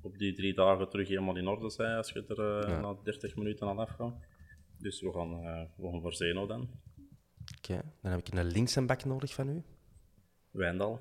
op 0.00 0.18
die 0.18 0.34
drie 0.34 0.54
dagen 0.54 0.88
terug 0.88 1.08
helemaal 1.08 1.36
in 1.36 1.48
orde 1.48 1.74
bent 1.76 1.96
als 1.96 2.10
je 2.10 2.24
er 2.28 2.68
uh, 2.68 2.80
na 2.80 2.96
30 3.02 3.36
minuten 3.36 3.68
aan 3.68 3.78
afgaat. 3.78 4.14
Dus 4.78 5.00
we 5.00 5.12
gaan, 5.12 5.32
uh, 5.32 5.62
we 5.76 5.90
gaan 5.90 6.00
voor 6.00 6.14
Zeno 6.14 6.46
dan. 6.46 6.68
Oké, 7.56 7.82
dan 8.02 8.10
heb 8.10 8.20
ik 8.20 8.34
een 8.34 8.44
linkse 8.44 8.82
bak 8.82 9.04
nodig 9.04 9.34
van 9.34 9.48
u. 9.48 9.62
Wijndal. 10.50 11.00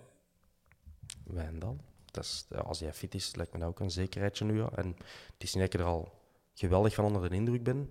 Wijndal. 1.26 1.78
Dat 2.12 2.24
is, 2.24 2.48
als 2.50 2.80
hij 2.80 2.94
fit 2.94 3.14
is, 3.14 3.36
lijkt 3.36 3.54
me 3.54 3.60
dat 3.60 3.68
ook 3.68 3.80
een 3.80 3.92
zekerheidje 3.92 4.46
nu. 4.46 4.58
Ja. 4.58 4.70
En 4.76 4.88
het 5.34 5.44
is 5.44 5.54
niet 5.54 5.64
dat 5.64 5.74
ik 5.74 5.80
er 5.80 5.86
al 5.86 6.12
geweldig 6.54 6.94
van 6.94 7.06
onder 7.06 7.30
de 7.30 7.36
indruk 7.36 7.64
ben. 7.64 7.90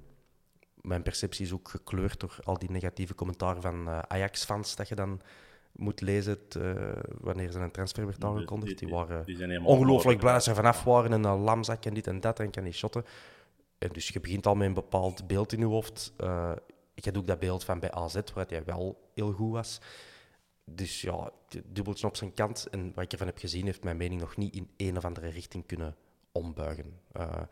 Mijn 0.82 1.02
perceptie 1.02 1.44
is 1.44 1.52
ook 1.52 1.68
gekleurd 1.68 2.20
door 2.20 2.38
al 2.44 2.58
die 2.58 2.70
negatieve 2.70 3.14
commentaren 3.14 3.62
van 3.62 3.88
uh, 3.88 3.98
Ajax-fans 3.98 4.76
dat 4.76 4.88
je 4.88 4.94
dan 4.94 5.20
moet 5.72 6.00
lezen 6.00 6.38
uh, 6.56 6.92
wanneer 7.20 7.50
ze 7.50 7.58
een 7.58 7.70
transfer 7.70 8.06
werd 8.06 8.24
aangekondigd. 8.24 8.78
Die, 8.78 8.88
waren 8.88 9.24
die 9.24 9.64
ongelooflijk 9.64 10.18
blij 10.18 10.32
dat 10.32 10.44
ze 10.44 10.54
vanaf 10.54 10.84
waren 10.84 11.12
en 11.12 11.24
een 11.24 11.38
lamzak 11.38 11.84
en 11.84 11.94
dit 11.94 12.06
en 12.06 12.20
dat 12.20 12.40
en 12.40 12.50
kan 12.50 12.62
niet 12.62 12.74
shotten. 12.74 13.04
En 13.78 13.88
dus 13.92 14.08
je 14.08 14.20
begint 14.20 14.46
al 14.46 14.54
met 14.54 14.66
een 14.66 14.74
bepaald 14.74 15.26
beeld 15.26 15.52
in 15.52 15.58
je 15.58 15.64
hoofd. 15.64 16.12
Uh, 16.20 16.52
ik 16.94 17.04
had 17.04 17.16
ook 17.16 17.26
dat 17.26 17.38
beeld 17.38 17.64
van 17.64 17.80
bij 17.80 17.90
AZ, 17.90 18.20
waar 18.34 18.46
hij 18.48 18.64
wel 18.64 19.10
heel 19.14 19.32
goed 19.32 19.52
was. 19.52 19.80
Dus 20.64 21.00
ja, 21.00 21.30
dubbeltje 21.64 22.06
op 22.06 22.16
zijn 22.16 22.34
kant. 22.34 22.66
En 22.70 22.92
wat 22.94 23.04
ik 23.04 23.12
ervan 23.12 23.26
heb 23.26 23.38
gezien, 23.38 23.64
heeft 23.64 23.84
mijn 23.84 23.96
mening 23.96 24.20
nog 24.20 24.36
niet 24.36 24.54
in 24.54 24.70
een 24.76 24.96
of 24.96 25.04
andere 25.04 25.28
richting 25.28 25.66
kunnen 25.66 25.96
ombuigen. 26.32 27.00
Uh, 27.16 27.42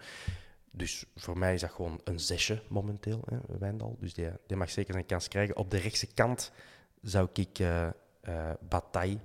dus 0.77 1.05
voor 1.15 1.39
mij 1.39 1.55
is 1.55 1.61
dat 1.61 1.71
gewoon 1.71 2.01
een 2.05 2.21
zesje 2.21 2.63
momenteel, 2.69 3.23
hè, 3.25 3.59
Wijndal. 3.59 3.97
Dus 4.01 4.15
die, 4.15 4.29
die 4.47 4.57
mag 4.57 4.71
zeker 4.71 4.93
zijn 4.93 5.07
kans 5.07 5.29
krijgen. 5.29 5.57
Op 5.57 5.71
de 5.71 5.77
rechtse 5.77 6.15
kant 6.15 6.53
zou 7.03 7.29
ik 7.33 7.59
uh, 7.59 7.89
uh, 8.29 8.53
Bataille 8.69 9.19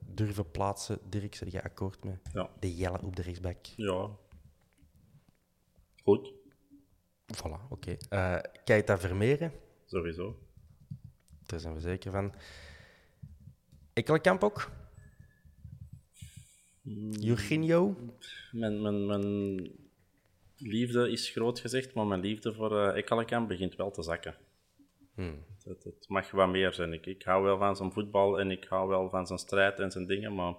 durven 0.00 0.50
plaatsen. 0.50 0.98
Dirk, 1.08 1.34
zeg 1.34 1.52
je 1.52 1.62
akkoord 1.62 2.04
met 2.04 2.18
ja. 2.32 2.50
de 2.60 2.76
Jelle 2.76 3.00
op 3.02 3.16
de 3.16 3.22
rechtsback? 3.22 3.66
Ja. 3.76 4.10
Goed. 6.02 6.32
Voilà, 7.34 7.68
oké. 7.68 7.96
Okay. 8.08 8.42
Keita 8.64 8.98
Vermeeren? 8.98 9.52
Sowieso. 9.84 10.38
Daar 11.46 11.60
zijn 11.60 11.74
we 11.74 11.80
zeker 11.80 12.12
van. 12.12 12.34
Ekkelenkamp 13.92 14.44
ook? 14.44 14.70
Jorginho? 17.10 17.96
Mijn, 18.52 18.82
mijn, 18.82 19.06
mijn 19.06 19.70
liefde 20.58 21.10
is 21.10 21.30
groot 21.30 21.60
gezegd, 21.60 21.94
maar 21.94 22.06
mijn 22.06 22.20
liefde 22.20 22.54
voor 22.54 22.72
uh, 22.72 22.96
Ekkelenkamp 22.96 23.48
begint 23.48 23.76
wel 23.76 23.90
te 23.90 24.02
zakken. 24.02 24.34
Hmm. 25.14 25.44
Het, 25.64 25.84
het, 25.84 26.08
mag 26.08 26.30
wat 26.30 26.48
meer 26.48 26.72
zijn. 26.72 26.92
Ik, 26.92 27.06
ik 27.06 27.22
hou 27.22 27.44
wel 27.44 27.58
van 27.58 27.76
zijn 27.76 27.92
voetbal 27.92 28.40
en 28.40 28.50
ik 28.50 28.64
hou 28.64 28.88
wel 28.88 29.08
van 29.08 29.26
zijn 29.26 29.38
strijd 29.38 29.80
en 29.80 29.90
zijn 29.90 30.06
dingen, 30.06 30.34
maar 30.34 30.54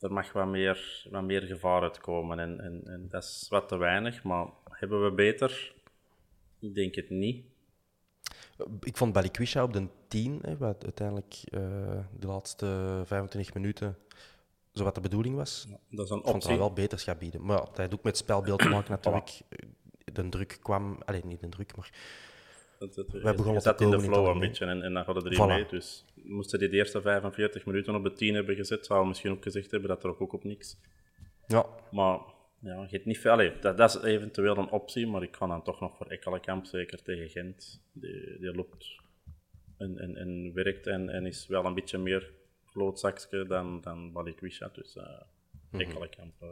er 0.00 0.12
mag 0.12 0.32
wat 0.32 0.46
meer, 0.46 1.06
wat 1.10 1.22
meer 1.22 1.42
gevaar 1.42 1.82
uitkomen. 1.82 2.38
En, 2.38 2.60
en, 2.60 2.82
en 2.84 3.08
dat 3.08 3.22
is 3.22 3.46
wat 3.50 3.68
te 3.68 3.76
weinig, 3.76 4.22
maar 4.22 4.46
hebben 4.64 5.04
we 5.04 5.12
beter? 5.12 5.74
Ik 6.60 6.74
denk 6.74 6.94
het 6.94 7.10
niet. 7.10 7.44
Ik 8.80 8.96
vond 8.96 9.12
Balikwisha 9.12 9.62
op 9.62 9.72
de 9.72 9.88
10, 10.08 10.38
hè, 10.42 10.56
wat 10.56 10.84
uiteindelijk 10.84 11.34
uh, 11.50 11.60
de 12.18 12.26
laatste 12.26 13.02
25 13.04 13.54
minuten 13.54 13.96
zo 14.74 14.84
wat 14.84 14.94
de 14.94 15.00
bedoeling 15.00 15.36
was. 15.36 15.66
Ja, 15.68 15.78
dat 15.90 16.04
is 16.04 16.10
een 16.10 16.16
optie. 16.16 16.30
vond 16.30 16.42
dat 16.42 16.56
wel 16.56 16.72
beterschap 16.72 17.18
bieden. 17.18 17.44
Maar 17.44 17.56
ja, 17.56 17.64
dat 17.64 17.76
had 17.76 17.92
ook 17.92 18.02
met 18.02 18.16
het 18.16 18.16
spelbeeld 18.16 18.58
te 18.58 18.68
maken 18.76 18.90
natuurlijk. 18.90 19.40
De 20.12 20.28
druk 20.28 20.58
kwam... 20.62 20.98
Alleen 21.04 21.22
niet 21.24 21.40
de 21.40 21.48
druk, 21.48 21.76
maar... 21.76 21.90
We 22.78 23.34
begonnen 23.36 23.62
zat 23.62 23.80
in 23.80 23.90
de 23.90 24.00
flow 24.00 24.26
een 24.26 24.38
beetje 24.38 24.64
en, 24.66 24.82
en 24.82 24.92
dan 24.92 25.04
hadden 25.04 25.24
er 25.24 25.34
voilà. 25.34 25.46
mee. 25.46 25.66
Dus 25.66 26.04
moesten 26.14 26.58
die 26.58 26.68
de 26.68 26.76
eerste 26.76 27.00
45 27.00 27.66
minuten 27.66 27.94
op 27.94 28.04
de 28.04 28.12
10 28.12 28.34
hebben 28.34 28.54
gezet, 28.54 28.86
zou 28.86 29.06
misschien 29.06 29.30
ook 29.30 29.42
gezegd 29.42 29.70
hebben 29.70 29.88
dat 29.88 30.04
er 30.04 30.20
ook 30.20 30.32
op 30.32 30.44
niks. 30.44 30.76
Ja. 31.46 31.66
Maar 31.90 32.18
ja, 32.58 32.80
je 32.80 32.88
hebt 32.90 33.04
niet 33.04 33.18
veel. 33.18 33.30
Allee, 33.30 33.58
dat, 33.60 33.76
dat, 33.76 33.94
is 33.94 34.02
eventueel 34.02 34.56
een 34.56 34.70
optie, 34.70 35.06
maar 35.06 35.22
ik 35.22 35.36
ga 35.36 35.46
dan 35.46 35.62
toch 35.62 35.80
nog 35.80 35.96
voor 35.96 36.06
Ekkelenkamp, 36.06 36.64
zeker 36.64 37.02
tegen 37.02 37.28
Gent. 37.28 37.82
Die, 37.92 38.38
die 38.38 38.54
loopt 38.54 39.00
en, 39.78 39.98
en, 39.98 40.16
en 40.16 40.50
werkt 40.54 40.86
en, 40.86 41.08
en 41.08 41.26
is 41.26 41.46
wel 41.46 41.64
een 41.64 41.74
beetje 41.74 41.98
meer 41.98 42.32
vlootzakje 42.74 43.46
dan, 43.46 43.80
dan 43.80 44.12
Balikwisha. 44.12 44.68
Dus 44.68 44.96
uh, 44.96 45.80
Ekkelenkamp. 45.80 46.42
Uh. 46.42 46.48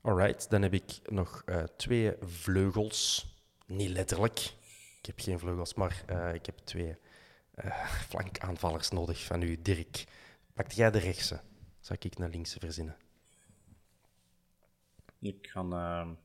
Alright, 0.00 0.50
dan 0.50 0.62
heb 0.62 0.72
ik 0.72 1.00
nog 1.10 1.42
uh, 1.46 1.62
twee 1.62 2.14
vleugels. 2.20 3.26
Niet 3.66 3.90
letterlijk. 3.90 4.38
Ik 4.98 5.06
heb 5.06 5.20
geen 5.20 5.38
vleugels, 5.38 5.74
maar 5.74 6.04
ik 6.34 6.46
heb 6.46 6.58
twee 6.58 6.96
flankaanvallers 8.08 8.90
nodig 8.90 9.24
van 9.24 9.42
u, 9.42 9.62
Dirk. 9.62 10.04
Pak 10.54 10.72
jij 10.72 10.90
de 10.90 10.98
rechtse? 10.98 11.40
Zal 11.80 11.96
ik 12.00 12.18
naar 12.18 12.28
linkse 12.28 12.58
verzinnen? 12.58 12.96
Ik 15.18 15.46
ga, 15.46 16.16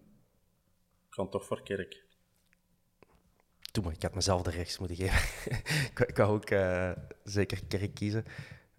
ik 1.09 1.31
toch 1.31 1.45
voor 1.45 1.63
Kerk. 1.63 2.04
Doe 3.75 3.83
maar, 3.83 3.93
ik 3.93 4.01
had 4.01 4.15
mezelf 4.15 4.41
de 4.41 4.49
rechts 4.49 4.79
moeten 4.79 4.97
geven. 4.97 5.19
ik, 5.91 5.99
ik 5.99 6.17
wou 6.17 6.35
ook 6.35 6.49
uh, 6.49 6.91
zeker 7.23 7.59
Kerk 7.67 7.93
kiezen. 7.93 8.23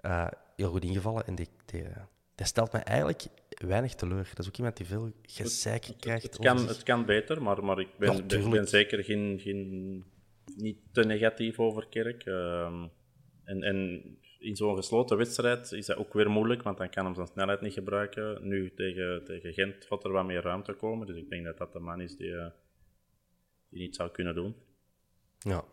Uh, 0.00 0.26
heel 0.56 0.70
goed 0.70 0.84
ingevallen. 0.84 1.26
En 1.26 1.34
die, 1.34 1.48
die, 1.64 1.82
die, 2.34 2.46
stelt 2.46 2.72
mij 2.72 2.82
eigenlijk 2.82 3.26
weinig 3.48 3.94
teleur. 3.94 4.28
Dat 4.28 4.38
is 4.38 4.48
ook 4.48 4.56
iemand 4.56 4.76
die 4.76 4.86
veel 4.86 5.12
gezeik 5.22 5.88
krijgt. 6.00 6.22
Het, 6.22 6.38
kan, 6.38 6.66
het 6.66 6.82
kan 6.82 7.04
beter, 7.04 7.42
maar, 7.42 7.64
maar 7.64 7.80
ik 7.80 7.88
ben, 7.98 8.28
ja, 8.28 8.48
ben 8.48 8.68
zeker 8.68 9.04
geen, 9.04 9.40
geen, 9.40 10.04
niet 10.56 10.78
te 10.92 11.04
negatief 11.04 11.58
over 11.58 11.86
Kerk. 11.88 12.24
Ehm, 12.24 12.86
en, 13.44 13.62
en 13.62 14.02
in 14.38 14.56
zo'n 14.56 14.76
gesloten 14.76 15.16
wedstrijd 15.16 15.72
is 15.72 15.86
dat 15.86 15.96
ook 15.96 16.12
weer 16.12 16.30
moeilijk, 16.30 16.62
want 16.62 16.78
dan 16.78 16.90
kan 16.90 17.04
hij 17.04 17.14
zijn 17.14 17.26
snelheid 17.26 17.60
niet 17.60 17.72
gebruiken. 17.72 18.48
Nu 18.48 18.74
tegen, 18.74 19.24
tegen 19.24 19.52
Gent 19.52 19.84
gaat 19.84 20.04
er 20.04 20.12
wat 20.12 20.26
meer 20.26 20.42
ruimte 20.42 20.72
komen, 20.72 21.06
dus 21.06 21.16
ik 21.16 21.30
denk 21.30 21.44
dat 21.44 21.58
dat 21.58 21.72
de 21.72 21.78
man 21.78 22.00
is 22.00 22.16
die, 22.16 22.34
die 23.68 23.80
niet 23.80 23.96
zou 23.96 24.10
kunnen 24.10 24.34
doen. 24.34 24.65
Ja. 25.38 25.64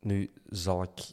Nu 0.00 0.32
zal 0.48 0.82
ik 0.82 1.10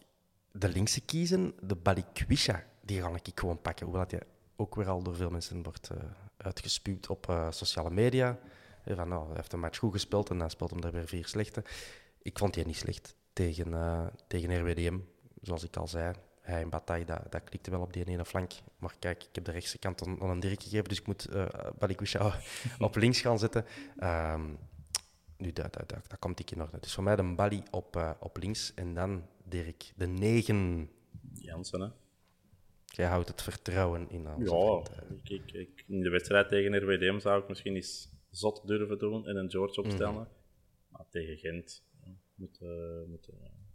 de 0.52 0.70
linkse 0.70 1.02
kiezen, 1.02 1.54
de 1.62 1.76
Balikwisha, 1.76 2.64
die 2.82 3.02
ga 3.02 3.12
ik 3.24 3.40
gewoon 3.40 3.62
pakken. 3.62 3.86
Hoewel 3.86 4.04
dat 4.08 4.12
je 4.12 4.26
ook 4.56 4.76
weer 4.76 4.90
al 4.90 5.04
door 5.04 5.16
veel 5.16 5.30
mensen 5.30 5.64
wordt 5.64 5.90
uh, 5.92 5.98
uitgespuwd 6.38 7.10
op 7.10 7.30
uh, 7.30 7.52
sociale 7.52 7.90
media. 7.90 8.40
Van, 8.86 9.08
nou, 9.08 9.26
hij 9.26 9.36
heeft 9.36 9.54
een 9.54 9.60
match 9.60 9.78
goed 9.78 9.92
gespeeld 9.92 10.30
en 10.30 10.38
dan 10.38 10.50
speelt 10.50 10.70
hem 10.70 10.84
er 10.84 10.92
weer 10.92 11.08
vier 11.08 11.28
slechte. 11.28 11.64
Ik 12.22 12.38
vond 12.38 12.54
die 12.54 12.66
niet 12.66 12.76
slecht 12.76 13.16
tegen, 13.34 13.68
uh, 13.68 14.08
tegen 14.28 14.60
RWDM 14.60 14.98
zoals 15.42 15.64
ik 15.64 15.76
al 15.76 15.88
zei, 15.88 16.14
hij 16.42 16.62
en 16.62 16.70
Bataille, 16.70 17.06
dat, 17.06 17.44
klikte 17.44 17.72
wel 17.72 17.82
op 17.82 17.94
die 17.94 18.06
ene 18.06 18.26
flank. 18.26 18.52
Maar 18.78 18.96
kijk, 19.00 19.24
ik 19.24 19.36
heb 19.36 19.46
de 19.46 19.52
rechtse 19.52 19.78
kant 19.78 20.08
aan, 20.08 20.30
een 20.30 20.40
Dirk 20.40 20.64
gegeven, 20.64 20.90
dus 20.90 21.00
ik 21.00 21.08
moet 21.08 21.28
uh, 21.30 21.46
Balikwisha 21.80 22.40
op 22.80 22.96
links 22.96 23.22
gaan 23.22 23.40
zetten. 23.40 23.66
Um, 24.04 24.58
nu, 25.38 25.54
dat, 25.54 25.74
dat, 25.74 25.90
dat, 25.90 26.10
dat 26.10 26.20
komt 26.20 26.40
ik 26.40 26.52
in 26.52 26.62
orde. 26.62 26.80
Dus 26.80 26.94
voor 26.94 27.04
mij 27.04 27.16
de 27.16 27.34
Bali 27.36 27.64
op, 27.72 27.96
uh, 27.96 28.12
op 28.20 28.38
links 28.38 28.74
en 28.74 28.94
dan 28.94 29.26
Dirk, 29.44 29.92
de 29.96 30.08
negen. 30.08 30.90
Jansen, 31.34 31.82
hè? 31.82 31.88
Jij 32.86 33.08
houdt 33.08 33.28
het 33.28 33.42
vertrouwen 33.42 34.10
in. 34.10 34.22
Ja, 34.22 34.36
uh, 34.38 34.82
ik, 35.24 35.30
ik, 35.30 35.52
ik, 35.52 35.84
in 35.88 36.02
de 36.02 36.10
wedstrijd 36.10 36.50
tegen 36.50 36.78
RWDM 36.78 37.20
zou 37.20 37.42
ik 37.42 37.48
misschien 37.48 37.76
eens 37.76 38.12
zot 38.30 38.68
durven 38.68 39.00
doen 39.00 39.28
en 39.28 39.36
een 39.36 39.50
George 39.50 39.82
opstellen. 39.82 40.12
Mm 40.12 40.18
-hmm. 40.18 40.28
Maar 40.88 41.06
tegen 41.10 41.38
Gent 41.38 41.84
moet, 42.36 42.60
uh, 42.62 43.08
moet 43.08 43.30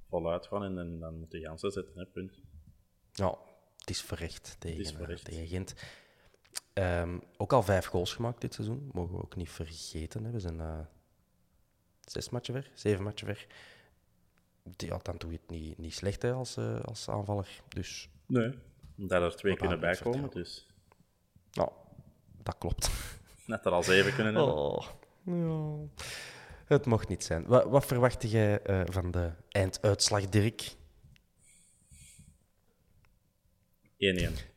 voluit 0.09 0.47
gaan 0.47 0.65
en, 0.65 0.79
en 0.79 0.99
dan 0.99 1.19
moet 1.19 1.31
de 1.31 1.39
Jansen 1.39 1.71
zetten, 1.71 1.99
hè, 1.99 2.07
punt. 2.07 2.41
Ja, 3.13 3.39
het 3.79 3.91
is 3.91 4.03
verrecht 4.03 4.57
tegen, 4.59 4.81
is 4.81 4.91
eh, 4.91 4.97
verrecht. 4.97 5.25
tegen 5.25 5.47
Gent. 5.47 5.75
Ehm, 6.73 7.19
ook 7.37 7.53
al 7.53 7.63
vijf 7.63 7.87
goals 7.87 8.15
gemaakt 8.15 8.41
dit 8.41 8.55
seizoen, 8.55 8.91
mogen 8.93 9.17
we 9.17 9.23
ook 9.23 9.37
niet 9.37 9.51
vergeten. 9.51 10.25
Hè. 10.25 10.31
We 10.31 10.41
zijn 10.41 10.61
eh, 10.61 10.81
zes 12.05 12.31
matchen 12.31 12.55
ver, 12.55 12.71
zeven 12.75 13.05
matchen 13.05 13.27
ver. 13.27 13.47
Ja, 14.77 14.99
dan 15.03 15.17
doe 15.17 15.31
je 15.31 15.39
het 15.41 15.51
niet, 15.51 15.79
niet 15.79 15.95
slecht 15.95 16.23
hè, 16.23 16.33
als, 16.33 16.57
eh, 16.57 16.81
als 16.81 17.09
aanvaller. 17.09 17.63
Dus 17.69 18.09
Nee. 18.27 18.55
Dat 18.95 19.23
er 19.23 19.37
twee 19.37 19.57
kunnen 19.57 19.81
bijkomen, 19.81 20.31
dus 20.31 20.67
ja, 21.51 21.69
dat 22.43 22.59
klopt. 22.59 22.91
net 23.47 23.67
er 23.67 23.73
al 23.73 23.83
zeven 23.83 24.15
kunnen 24.15 24.35
hebben. 24.35 24.55
Oh, 24.55 24.87
ja. 25.25 26.03
Het 26.65 26.87
mocht 26.87 27.09
niet 27.09 27.25
zijn. 27.25 27.47
Wat, 27.47 27.65
wat 27.69 27.87
verwacht 27.87 28.31
jij 28.31 28.63
eh, 28.63 28.83
van 28.85 29.11
de 29.11 29.31
einduitslag, 29.49 30.29
Dirk? 30.29 30.75
1-1. 33.97 34.51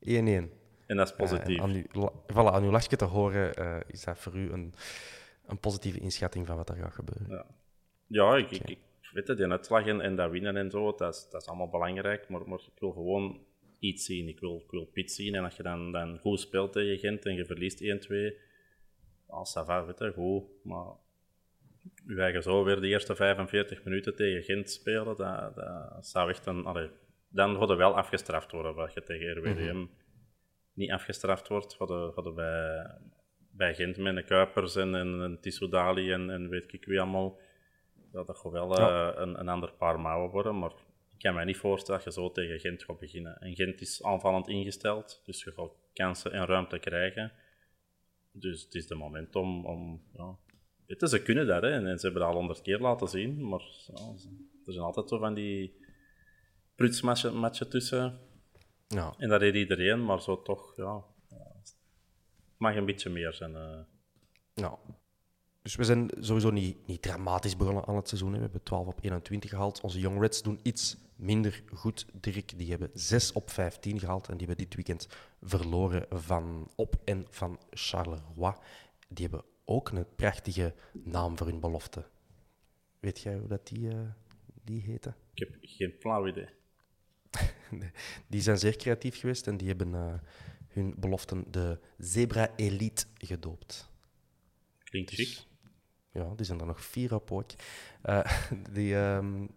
1-1. 0.00 0.60
En 0.86 0.96
dat 0.96 1.08
is 1.08 1.14
positief. 1.16 1.56
en 1.56 1.62
aan, 1.62 1.70
uw, 1.92 2.10
voilà, 2.32 2.54
aan 2.54 2.62
uw 2.62 2.70
lachje 2.70 2.96
te 2.96 3.04
horen, 3.04 3.54
eh, 3.54 3.76
is 3.86 4.04
dat 4.04 4.18
voor 4.18 4.36
u 4.36 4.52
een, 4.52 4.74
een 5.52 5.60
positieve 5.60 6.00
inschatting 6.00 6.46
van 6.46 6.56
wat 6.56 6.68
er 6.68 6.76
gaat 6.76 6.94
gebeuren. 6.94 7.28
Ja, 7.28 7.46
ja 8.06 8.36
ik, 8.36 8.50
ik, 8.50 8.68
ik 8.68 9.10
weet 9.12 9.28
het, 9.28 9.36
die 9.36 9.46
uitslag 9.46 9.86
en, 9.86 10.00
en 10.00 10.16
dat 10.16 10.30
winnen 10.30 10.56
en 10.56 10.70
zo, 10.70 10.94
dat 10.94 11.14
is, 11.14 11.28
dat 11.30 11.42
is 11.42 11.48
allemaal 11.48 11.68
belangrijk. 11.68 12.28
Maar, 12.28 12.48
maar 12.48 12.58
ik 12.58 12.80
wil 12.80 12.92
gewoon 12.92 13.44
iets 13.78 14.04
zien. 14.04 14.28
Ik 14.28 14.40
wil, 14.40 14.62
ik 14.64 14.70
wil 14.70 14.84
pit 14.84 15.12
zien. 15.12 15.34
En 15.34 15.44
als 15.44 15.56
je 15.56 15.62
dan, 15.62 15.92
dan 15.92 16.18
goed 16.18 16.40
speelt 16.40 16.72
tegen 16.72 16.98
Gent 16.98 17.24
en 17.24 17.34
je 17.34 17.44
verliest 17.44 17.82
1-2, 17.82 17.84
ja, 19.28 19.44
ça 19.44 19.66
va, 19.66 19.86
weet 19.86 20.14
goed. 20.14 20.44
Maar 20.62 20.86
je 22.06 22.20
eigen 22.20 22.42
zo 22.42 22.64
weer 22.64 22.80
de 22.80 22.88
eerste 22.88 23.16
45 23.16 23.84
minuten 23.84 24.16
tegen 24.16 24.42
Gent 24.42 24.70
spelen, 24.70 25.16
dat, 25.16 25.54
dat 25.54 26.06
zou 26.06 26.30
echt 26.30 26.46
een... 26.46 26.64
Allee, 26.64 26.90
dan 27.28 27.56
wordt 27.56 27.70
er 27.70 27.76
wel 27.76 27.96
afgestraft 27.96 28.52
worden, 28.52 28.74
wat 28.74 28.94
je 28.94 29.02
tegen 29.02 29.36
RWDM 29.36 29.86
niet 30.72 30.90
afgestraft 30.90 31.48
wordt. 31.48 31.74
Hadden, 31.74 32.12
hadden 32.14 32.34
bij, 32.34 32.98
bij 33.52 33.74
Gent 33.74 33.96
met 33.96 34.14
de 34.14 34.22
Kuipers 34.24 34.76
en, 34.76 34.94
en, 34.94 35.22
en 35.22 35.40
Tissoudali 35.40 36.12
en, 36.12 36.30
en 36.30 36.48
weet 36.48 36.72
ik 36.72 36.84
wie 36.84 37.00
allemaal, 37.00 37.38
ja, 38.12 38.24
dat 38.24 38.38
gaat 38.38 38.52
wel 38.52 38.78
Ja. 38.80 39.12
eh, 39.12 39.20
een, 39.20 39.40
een 39.40 39.48
ander 39.48 39.72
paar 39.72 40.00
mouwen 40.00 40.30
worden. 40.30 40.58
Maar 40.58 40.72
ik 41.10 41.18
kan 41.18 41.34
mij 41.34 41.44
niet 41.44 41.56
voorstellen 41.56 42.04
dat 42.04 42.14
je 42.14 42.20
zo 42.20 42.30
tegen 42.32 42.60
Gent 42.60 42.84
gaat 42.84 42.98
beginnen. 42.98 43.36
En 43.40 43.54
Gent 43.54 43.80
is 43.80 44.02
aanvallend 44.02 44.48
ingesteld, 44.48 45.22
dus 45.24 45.42
je 45.44 45.52
gaat 45.52 45.72
kansen 45.92 46.32
en 46.32 46.46
ruimte 46.46 46.78
krijgen. 46.78 47.32
Dus 48.32 48.62
het 48.62 48.74
is 48.74 48.86
de 48.86 48.94
moment 48.94 49.36
om... 49.36 49.66
om 49.66 50.02
ja. 50.12 50.36
Weet 50.86 51.00
je, 51.00 51.08
ze 51.08 51.22
kunnen 51.22 51.46
dat, 51.46 51.62
hè, 51.62 51.70
en, 51.70 51.98
ze 51.98 52.04
hebben 52.06 52.22
dat 52.22 52.30
al 52.30 52.36
honderd 52.38 52.62
keer 52.62 52.78
laten 52.78 53.08
zien, 53.08 53.48
maar 53.48 53.62
ja, 53.86 54.12
er 54.66 54.72
zijn 54.72 54.84
altijd 54.84 55.08
zo 55.08 55.18
van 55.18 55.34
die 55.34 55.80
prutsmatchen 56.74 57.36
matchen 57.36 57.70
tussen. 57.70 58.18
Ja, 58.88 59.14
En 59.18 59.28
dat 59.28 59.40
deed 59.40 59.54
iedereen, 59.54 60.04
maar 60.04 60.22
zo 60.22 60.42
toch, 60.42 60.76
ja. 60.76 61.04
Mag 62.62 62.76
een 62.76 62.86
beetje 62.86 63.10
meer 63.10 63.32
zijn. 63.32 63.52
ja. 64.54 64.78
Dus 65.62 65.74
we 65.74 65.84
zijn 65.84 66.10
sowieso 66.20 66.50
niet, 66.50 66.86
niet 66.86 67.02
dramatisch 67.02 67.56
begonnen 67.56 67.86
aan 67.86 67.96
het 67.96 68.08
seizoen. 68.08 68.30
hè. 68.30 68.36
We 68.36 68.42
hebben 68.42 68.62
12 68.62 68.86
op 68.86 68.98
21 69.02 69.50
gehaald. 69.50 69.80
Onze 69.80 69.98
Young 70.00 70.20
Reds 70.20 70.42
doen 70.42 70.60
iets 70.62 70.96
minder 71.16 71.62
goed, 71.74 72.06
Dirk. 72.12 72.58
Die 72.58 72.70
hebben 72.70 72.90
6 72.92 73.32
op 73.32 73.50
15 73.50 73.98
gehaald 73.98 74.28
en 74.28 74.36
die 74.36 74.46
hebben 74.46 74.64
dit 74.64 74.74
weekend 74.74 75.08
verloren 75.42 76.06
van 76.10 76.70
op 76.76 76.94
en 77.04 77.26
van 77.30 77.60
Charleroi. 77.70 78.54
Die 79.08 79.26
hebben 79.28 79.44
ook 79.64 79.88
een 79.88 80.06
prachtige 80.16 80.74
naam 80.92 81.36
voor 81.38 81.46
hun 81.46 81.60
belofte. 81.60 82.04
Weet 83.00 83.20
jij 83.20 83.36
hoe 83.36 83.48
dat 83.48 83.66
die, 83.66 83.88
eh, 83.90 83.98
die 84.64 84.82
heten? 84.82 85.16
Ik 85.34 85.38
heb 85.38 85.56
geen 85.60 85.94
flauw 85.98 86.26
idee. 86.26 86.48
Die 88.28 88.40
zijn 88.40 88.58
zeer 88.58 88.76
creatief 88.76 89.18
geweest 89.20 89.46
en 89.46 89.56
die 89.56 89.68
hebben 89.68 89.94
eh, 89.94 90.14
hun 90.72 90.94
beloften 90.98 91.44
de 91.50 91.78
Zebra 91.98 92.48
Elite 92.56 93.04
gedoopt. 93.18 93.90
Klinkt 94.84 95.16
Dus- 95.16 95.34
chic. 95.36 95.50
Ja, 96.12 96.32
die 96.36 96.46
zijn 96.46 96.60
er 96.60 96.66
nog 96.66 96.84
vier 96.84 97.14
op 97.14 97.32
ook. 97.32 97.50
Eh, 98.02 98.42
die, 98.72 98.96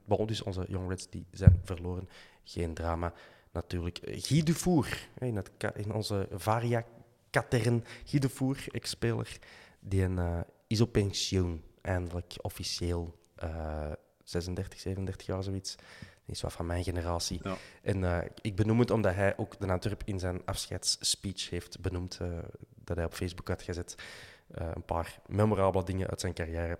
bon, 0.05 0.27
dus 0.27 0.43
onze 0.43 0.65
Young 0.67 0.89
Reds 0.89 1.09
die 1.09 1.25
zijn 1.31 1.61
verloren. 1.63 2.09
Geen 2.43 2.73
drama. 2.73 3.13
Natuurlijk 3.51 3.99
Guy 4.03 4.43
Dufour, 4.43 5.07
in, 5.19 5.35
het 5.35 5.51
in 5.75 5.93
onze 5.93 6.27
Varia-katern. 6.31 7.83
Guy 8.05 8.19
Dufour, 8.19 8.65
ex-speler, 8.71 9.39
die 9.79 10.01
een, 10.01 10.17
eh, 10.17 10.39
is 10.67 10.81
op 10.81 10.91
pensioen. 10.91 11.63
Eindelijk 11.81 12.33
officieel 12.41 13.19
eh, 13.35 13.91
36, 14.23 14.79
37 14.79 15.27
jaar 15.27 15.43
zoiets. 15.43 15.75
Die 16.25 16.35
is 16.35 16.41
wat 16.41 16.53
van 16.53 16.65
mijn 16.65 16.83
generatie. 16.83 17.39
Ja. 17.43 17.57
En 17.81 18.03
eh, 18.03 18.29
ik 18.41 18.55
benoem 18.55 18.79
het 18.79 18.91
omdat 18.91 19.13
hij 19.13 19.37
ook 19.37 19.59
de 19.59 19.67
Antwerp 19.67 20.01
in 20.05 20.19
zijn 20.19 20.45
afscheidsspeech 20.45 21.49
heeft 21.49 21.81
benoemd, 21.81 22.17
eh, 22.21 22.37
dat 22.83 22.95
hij 22.95 23.05
op 23.05 23.13
Facebook 23.13 23.47
had 23.47 23.61
gezet. 23.61 23.95
Eh, 24.47 24.71
een 24.73 24.85
paar 24.85 25.19
memorabele 25.27 25.83
dingen 25.83 26.09
uit 26.09 26.19
zijn 26.19 26.33
carrière. 26.33 26.79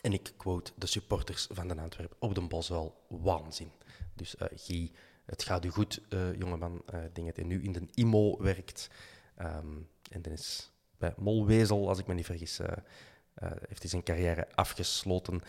En 0.00 0.12
ik 0.12 0.32
quote 0.36 0.72
de 0.76 0.86
supporters 0.86 1.48
van 1.50 1.68
de 1.68 1.80
Antwerp 1.80 2.16
op 2.18 2.34
de 2.34 2.40
Boswel, 2.40 3.04
waanzin. 3.08 3.70
Dus 4.14 4.34
Guy, 4.38 4.90
het 5.24 5.42
gaat 5.42 5.64
u 5.64 5.68
goed, 5.68 6.00
jongeman. 6.38 6.82
Ik 6.86 7.14
denk 7.14 7.26
dat 7.26 7.36
hij 7.36 7.44
nu 7.44 7.62
in 7.62 7.72
de 7.72 7.88
IMO 7.94 8.42
werkt. 8.42 8.90
Ehm, 9.36 9.76
en 10.10 10.22
dan 10.22 10.32
is 10.32 10.72
bij 10.98 11.14
Molwezel, 11.16 11.88
als 11.88 11.98
ik 11.98 12.06
me 12.06 12.14
niet 12.14 12.26
vergis, 12.26 12.58
heeft 13.68 13.80
hij 13.80 13.90
zijn 13.90 14.02
carrière 14.02 14.48
afgesloten. 14.54 15.40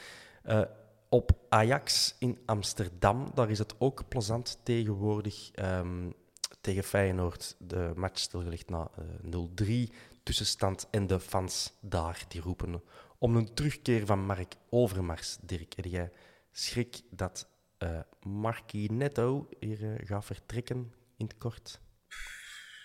Eh, 1.13 1.19
op 1.19 1.31
Ajax 1.49 2.15
in 2.19 2.37
Amsterdam, 2.45 3.31
daar 3.33 3.49
is 3.49 3.59
het 3.59 3.75
ook 3.79 4.07
plezant 4.07 4.59
tegenwoordig. 4.63 5.51
Ehm, 5.51 6.11
tegen 6.61 6.83
Feyenoord 6.83 7.55
de 7.59 7.91
match 7.95 8.19
stilgelegd 8.19 8.69
na 8.69 8.91
eh, 8.95 9.03
0-3 9.21 9.89
tussenstand. 10.23 10.87
En 10.91 11.07
de 11.07 11.19
fans 11.19 11.73
daar 11.81 12.25
die 12.27 12.41
roepen 12.41 12.81
om 13.17 13.35
een 13.35 13.53
terugkeer 13.53 14.05
van 14.05 14.25
Mark 14.25 14.55
Overmars. 14.69 15.37
Dirk, 15.41 15.73
heb 15.75 15.85
jij 15.85 16.11
schrik 16.51 17.01
dat 17.09 17.47
eh 17.77 17.99
Marky 18.21 18.87
Netto 18.91 19.47
hier 19.59 19.83
eh, 19.83 20.07
gaat 20.07 20.25
vertrekken 20.25 20.93
in 21.17 21.25
het 21.25 21.37
kort? 21.37 21.81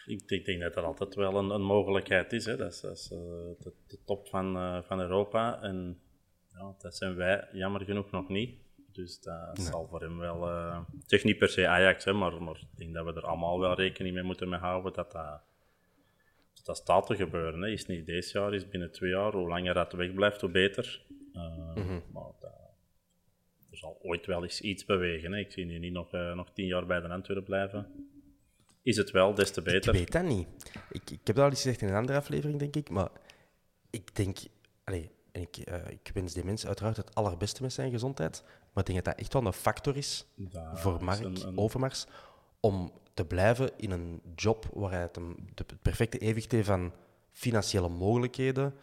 Ik, 0.06 0.44
denk 0.44 0.60
dat 0.60 0.74
dat 0.74 0.84
altijd 0.84 1.14
wel 1.14 1.36
een, 1.36 1.50
een 1.50 1.62
mogelijkheid 1.62 2.32
is. 2.32 2.44
Hè. 2.44 2.56
Dat 2.56 2.72
is, 2.72 2.80
dat 2.80 3.08
eh, 3.10 3.72
de, 3.86 3.98
top 4.04 4.28
van, 4.28 4.56
eh, 4.56 4.82
van 4.82 5.00
Europa. 5.00 5.62
En 5.62 6.00
ja, 6.58 6.74
dat 6.78 6.96
zijn 6.96 7.14
wij 7.14 7.48
jammer 7.52 7.84
genoeg 7.84 8.10
nog 8.10 8.28
niet. 8.28 8.58
Dus 8.92 9.20
dat 9.20 9.58
zal 9.58 9.86
voor 9.86 10.00
hem 10.00 10.18
wel... 10.18 10.48
eh 10.48 10.80
het 11.00 11.12
is 11.12 11.24
niet 11.24 11.38
per 11.38 11.48
se 11.48 11.68
Ajax, 11.68 12.04
hè, 12.04 12.12
maar, 12.12 12.42
maar 12.42 12.56
ik 12.56 12.78
denk 12.78 12.94
dat 12.94 13.04
we 13.04 13.12
er 13.12 13.26
allemaal 13.26 13.60
wel 13.60 13.74
rekening 13.74 14.14
mee 14.14 14.24
moeten 14.24 14.48
mee 14.48 14.58
houden 14.58 14.92
dat 14.92 15.12
dat, 15.12 15.42
dat, 16.54 16.64
dat 16.64 16.76
staat 16.76 17.06
te 17.06 17.16
gebeuren. 17.16 17.62
Hè. 17.62 17.68
Is 17.68 17.86
niet 17.86 18.06
deze 18.06 18.38
jaar, 18.38 18.54
is 18.54 18.68
binnen 18.68 18.92
twee 18.92 19.10
jaar. 19.10 19.32
Hoe 19.32 19.48
langer 19.48 19.74
dat 19.74 19.92
wegblijft, 19.92 20.40
hoe 20.40 20.50
beter. 20.50 21.04
Eh, 21.32 21.74
Maar 22.12 22.32
dat, 22.40 22.56
er 23.70 23.78
zal 23.78 23.98
ooit 24.02 24.26
wel 24.26 24.42
eens 24.42 24.60
iets 24.60 24.84
bewegen. 24.84 25.32
Hè. 25.32 25.38
Ik 25.38 25.52
zie 25.52 25.64
nu 25.64 25.78
niet 25.78 25.92
nog, 25.92 26.12
eh, 26.12 26.34
nog 26.34 26.50
tien 26.52 26.66
jaar 26.66 26.86
bij 26.86 27.00
de 27.00 27.08
Antwerpen 27.08 27.44
blijven. 27.44 28.08
Is 28.82 28.96
het 28.96 29.10
wel, 29.10 29.34
des 29.34 29.50
te 29.50 29.62
beter. 29.62 29.94
Ik 29.94 29.98
weet 29.98 30.12
dat 30.12 30.24
niet. 30.24 30.48
Ik, 30.90 31.10
ik 31.10 31.20
heb 31.24 31.36
dat 31.36 31.44
al 31.44 31.50
eens 31.50 31.62
gezegd 31.62 31.82
in 31.82 31.88
een 31.88 31.94
andere 31.94 32.18
aflevering, 32.18 32.58
denk 32.58 32.76
ik. 32.76 32.90
Maar 32.90 33.10
ik 33.90 34.14
denk... 34.16 34.38
Allee, 34.84 35.10
en 35.38 35.44
ik, 35.44 35.56
eh, 35.56 35.90
ik 35.90 36.10
wens 36.14 36.32
die 36.32 36.44
mensen 36.44 36.68
uiteraard 36.68 36.96
het 36.96 37.14
allerbeste 37.14 37.62
met 37.62 37.72
zijn 37.72 37.90
gezondheid. 37.90 38.42
Maar 38.72 38.88
ik 38.88 38.92
denk 38.92 39.04
dat 39.04 39.14
dat 39.14 39.24
echt 39.24 39.32
wel 39.32 39.46
een 39.46 39.52
factor 39.52 39.96
is 39.96 40.26
voor 40.74 41.04
Mark 41.04 41.20
een- 41.20 41.58
Overmars 41.58 42.06
om 42.60 42.92
te 43.14 43.24
blijven 43.24 43.70
in 43.76 43.90
een 43.90 44.20
job 44.34 44.66
waar 44.72 44.90
hij 44.90 45.00
het, 45.00 45.16
het 45.54 45.82
perfecte 45.82 46.18
evenwicht 46.18 46.52
heeft 46.52 46.66
van 46.66 46.92
financiële 47.32 47.88
mogelijkheden 47.88 48.74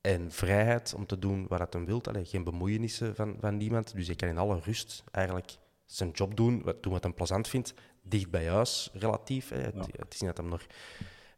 en 0.00 0.30
vrijheid 0.32 0.94
om 0.96 1.06
te 1.06 1.18
doen 1.18 1.46
wat 1.48 1.58
hij. 1.72 2.08
Allee, 2.08 2.24
geen 2.24 2.44
bemoeienissen 2.44 3.14
van, 3.14 3.36
van 3.40 3.56
niemand. 3.56 3.94
Dus 3.94 4.06
hij 4.06 4.16
kan 4.16 4.28
in 4.28 4.38
alle 4.38 4.60
rust 4.60 5.04
eigenlijk 5.10 5.56
zijn 5.84 6.10
job 6.10 6.36
doen, 6.36 6.62
wat, 6.62 6.82
doen 6.82 6.92
wat 6.92 7.02
hij 7.02 7.12
plezant 7.12 7.48
vindt, 7.48 7.74
dicht 8.02 8.30
bij 8.30 8.48
huis 8.48 8.90
relatief. 8.92 9.48
Hè. 9.48 9.56
Het, 9.60 9.74
het 9.74 10.14
is 10.14 10.20
niet 10.20 10.36
dat 10.36 10.38
hij 10.44 10.46
nog 10.46 10.66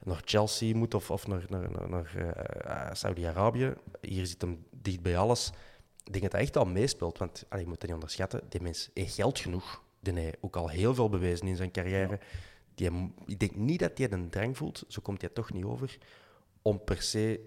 naar 0.05 0.22
Chelsea 0.24 0.76
moet 0.76 0.94
of, 0.94 1.11
of 1.11 1.26
naar, 1.26 1.44
naar, 1.48 1.70
naar, 1.70 1.88
naar, 1.88 2.16
eh, 2.16 2.94
Saudi-Arabië. 2.94 3.74
Hier 4.01 4.26
zit 4.26 4.40
hem 4.40 4.64
dicht 4.70 5.01
bij 5.03 5.18
alles. 5.18 5.53
Ik 6.05 6.12
denk 6.12 6.22
dat 6.22 6.32
hij 6.32 6.40
echt 6.40 6.57
al 6.57 6.64
meespeelt, 6.64 7.18
want 7.18 7.44
allee, 7.48 7.62
je 7.62 7.68
moet 7.68 7.80
dat 7.80 7.88
niet 7.88 7.98
onderschatten. 7.98 8.42
Die 8.48 8.61
mens 8.61 8.90
heeft 8.94 9.14
geld 9.14 9.38
genoeg. 9.38 9.82
Die 10.01 10.18
heeft 10.18 10.36
ook 10.40 10.57
al 10.57 10.68
heel 10.68 10.94
veel 10.94 11.09
bewezen 11.09 11.46
in 11.46 11.57
zijn 11.57 11.70
carrière. 11.70 12.18
Die, 12.74 13.12
ik 13.26 13.38
denk 13.38 13.57
niet 13.57 13.80
dat 13.80 13.98
hij 13.98 14.12
een 14.12 14.30
drang 14.30 14.57
voelt, 14.57 14.84
zo 14.88 15.01
komt 15.03 15.20
hij 15.20 15.30
toch 15.30 15.53
niet 15.53 15.64
over, 15.64 15.98
om 16.62 16.84
per 16.84 17.03
se 17.03 17.40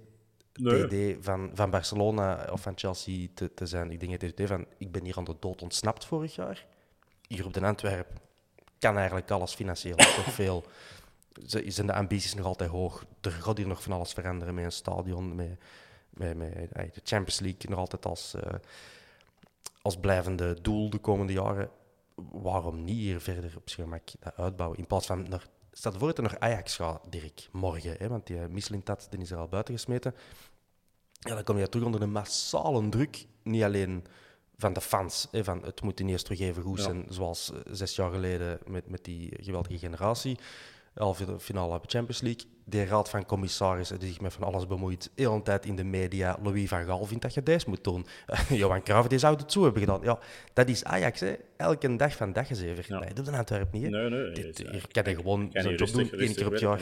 Nee. 0.54 1.16
TD 1.16 1.26
van, 1.26 1.52
van 1.54 1.70
Barcelona 1.70 2.48
of 2.52 2.62
van 2.62 2.74
Chelsea 2.76 3.28
te, 3.34 3.54
te 3.54 3.66
zijn. 3.66 3.92
Ik 3.92 4.00
denk 4.00 4.22
dat 4.22 4.38
hij 4.38 4.48
van, 4.48 4.66
ik 4.78 4.92
ben 4.92 5.04
hier 5.04 5.18
aan 5.18 5.24
de 5.24 5.36
dood 5.40 5.62
ontsnapt 5.62 6.06
vorig 6.06 6.36
jaar. 6.36 6.66
Hier 7.28 7.46
op 7.46 7.54
de 7.54 7.62
Antwerp 7.62 8.08
kan 8.80 8.98
eigenlijk 8.98 9.32
alles 9.32 9.54
financieel, 9.54 9.96
toch 9.96 10.34
veel. 10.42 10.64
Zijn 11.46 11.88
de 11.88 11.94
ambities 11.94 12.34
nog 12.34 12.46
altijd 12.46 12.70
hoog? 12.70 13.06
Er 13.22 13.32
gaat 13.32 13.58
hier 13.58 13.68
nog 13.68 13.84
van 13.84 13.92
alles 13.92 14.14
veranderen 14.14 14.54
met 14.54 14.64
een 14.64 14.72
stadion, 14.72 15.36
met, 15.36 15.58
met, 16.10 16.38
met 16.38 16.72
eh, 16.72 16.92
de 16.94 17.02
Champions 17.04 17.40
League 17.40 17.70
nog 17.70 17.80
altijd 17.80 18.06
als, 18.06 18.34
eh, 18.34 18.54
als 19.82 19.98
blijvende 19.98 20.62
doel 20.62 20.90
de 20.90 20.98
komende 20.98 21.34
jaren. 21.34 21.70
Waarom 22.32 22.84
niet 22.84 22.98
hier 22.98 23.22
verder 23.22 23.54
op 23.58 23.70
zijn 23.70 23.88
gemak 23.88 24.04
dat 24.20 24.38
uitbouwen? 24.38 24.78
In 24.78 24.88
plaats 24.88 25.06
van 25.06 25.30
naar, 25.30 25.48
stel 25.72 25.92
voor 25.92 26.08
dat 26.08 26.18
er 26.18 26.24
naar 26.24 26.40
Ajax 26.40 26.76
gaat, 26.76 27.12
Dirk, 27.12 27.50
morgen. 27.52 27.96
Hè, 27.98 28.08
want 28.08 28.28
die 28.28 28.38
Mislintat 28.38 29.08
die 29.10 29.20
is 29.20 29.32
er 29.32 29.38
al 29.38 29.48
buiten 29.48 29.74
gesmeten. 29.74 30.16
Ja, 31.20 31.36
dan 31.36 31.44
kom 31.44 31.58
je 31.58 31.70
terug 31.70 31.86
onder 31.86 32.02
een 32.02 32.12
massale 32.12 32.90
druk. 32.90 33.26
Niet 33.44 33.64
alleen 33.64 34.06
van 34.58 34.74
de 34.74 34.82
fans. 34.82 35.28
Hè, 35.32 35.44
van 35.44 35.64
het 35.64 35.82
moet 35.82 36.00
ineens 36.00 36.24
terug 36.24 36.40
even 36.40 36.64
goed 36.64 36.82
zijn, 36.82 37.06
zoals 37.10 37.52
eh, 37.52 37.60
zes 37.72 37.96
jaar 37.96 38.12
geleden 38.12 38.60
met, 38.68 38.90
met 38.90 39.04
die 39.04 39.38
geweldige 39.42 39.78
generatie. 39.78 40.38
Halve 40.94 41.40
finale 41.40 41.80
Champions 41.86 42.22
League. 42.22 42.46
De 42.66 42.86
raad 42.86 43.10
van 43.10 43.26
commissarissen 43.26 44.00
die 44.00 44.10
zich 44.10 44.22
met 44.22 44.34
van 44.34 44.44
alles 44.44 44.68
bemoeit. 44.68 45.12
De 45.16 45.22
hele 45.22 45.42
tijd 45.42 45.66
in 45.66 45.76
de 45.76 45.84
media. 45.84 46.38
Louis 46.44 46.70
van 46.70 46.86
Gaal 46.86 47.06
vindt 47.06 47.24
dat 47.24 47.34
je 47.34 47.44
deze 47.44 47.70
moet 47.70 47.84
doen. 47.84 48.06
Johan 48.50 48.84
Cruijff 48.84 49.08
die 49.08 49.18
zou 49.18 49.36
het 49.36 49.52
zo 49.52 49.64
hebben 49.64 49.82
gedaan. 49.82 50.02
Ja, 50.04 50.20
dat 50.54 50.70
is 50.70 50.84
Ajax. 50.84 51.20
Hè. 51.20 51.36
Elke 51.58 51.96
dag 51.96 52.16
van 52.16 52.34
dag 52.34 52.50
is 52.50 52.62
even. 52.62 53.00
Nee, 53.00 53.14
dat 53.14 53.26
doet 53.26 53.34
Antwerpen 53.34 53.82
niet. 53.82 53.90
Nee, 53.90 54.10
nee. 54.10 54.32
Dit, 54.32 54.64
eh, 54.64 54.72
hier 54.72 54.88
kan 54.92 55.04
je 55.04 55.16
gewoon 55.16 55.50
zo'n 55.52 55.76
doen. 55.76 56.12
één 56.12 56.36
keer 56.36 56.46
op 56.46 56.52
het 56.52 56.62
jaar. 56.62 56.82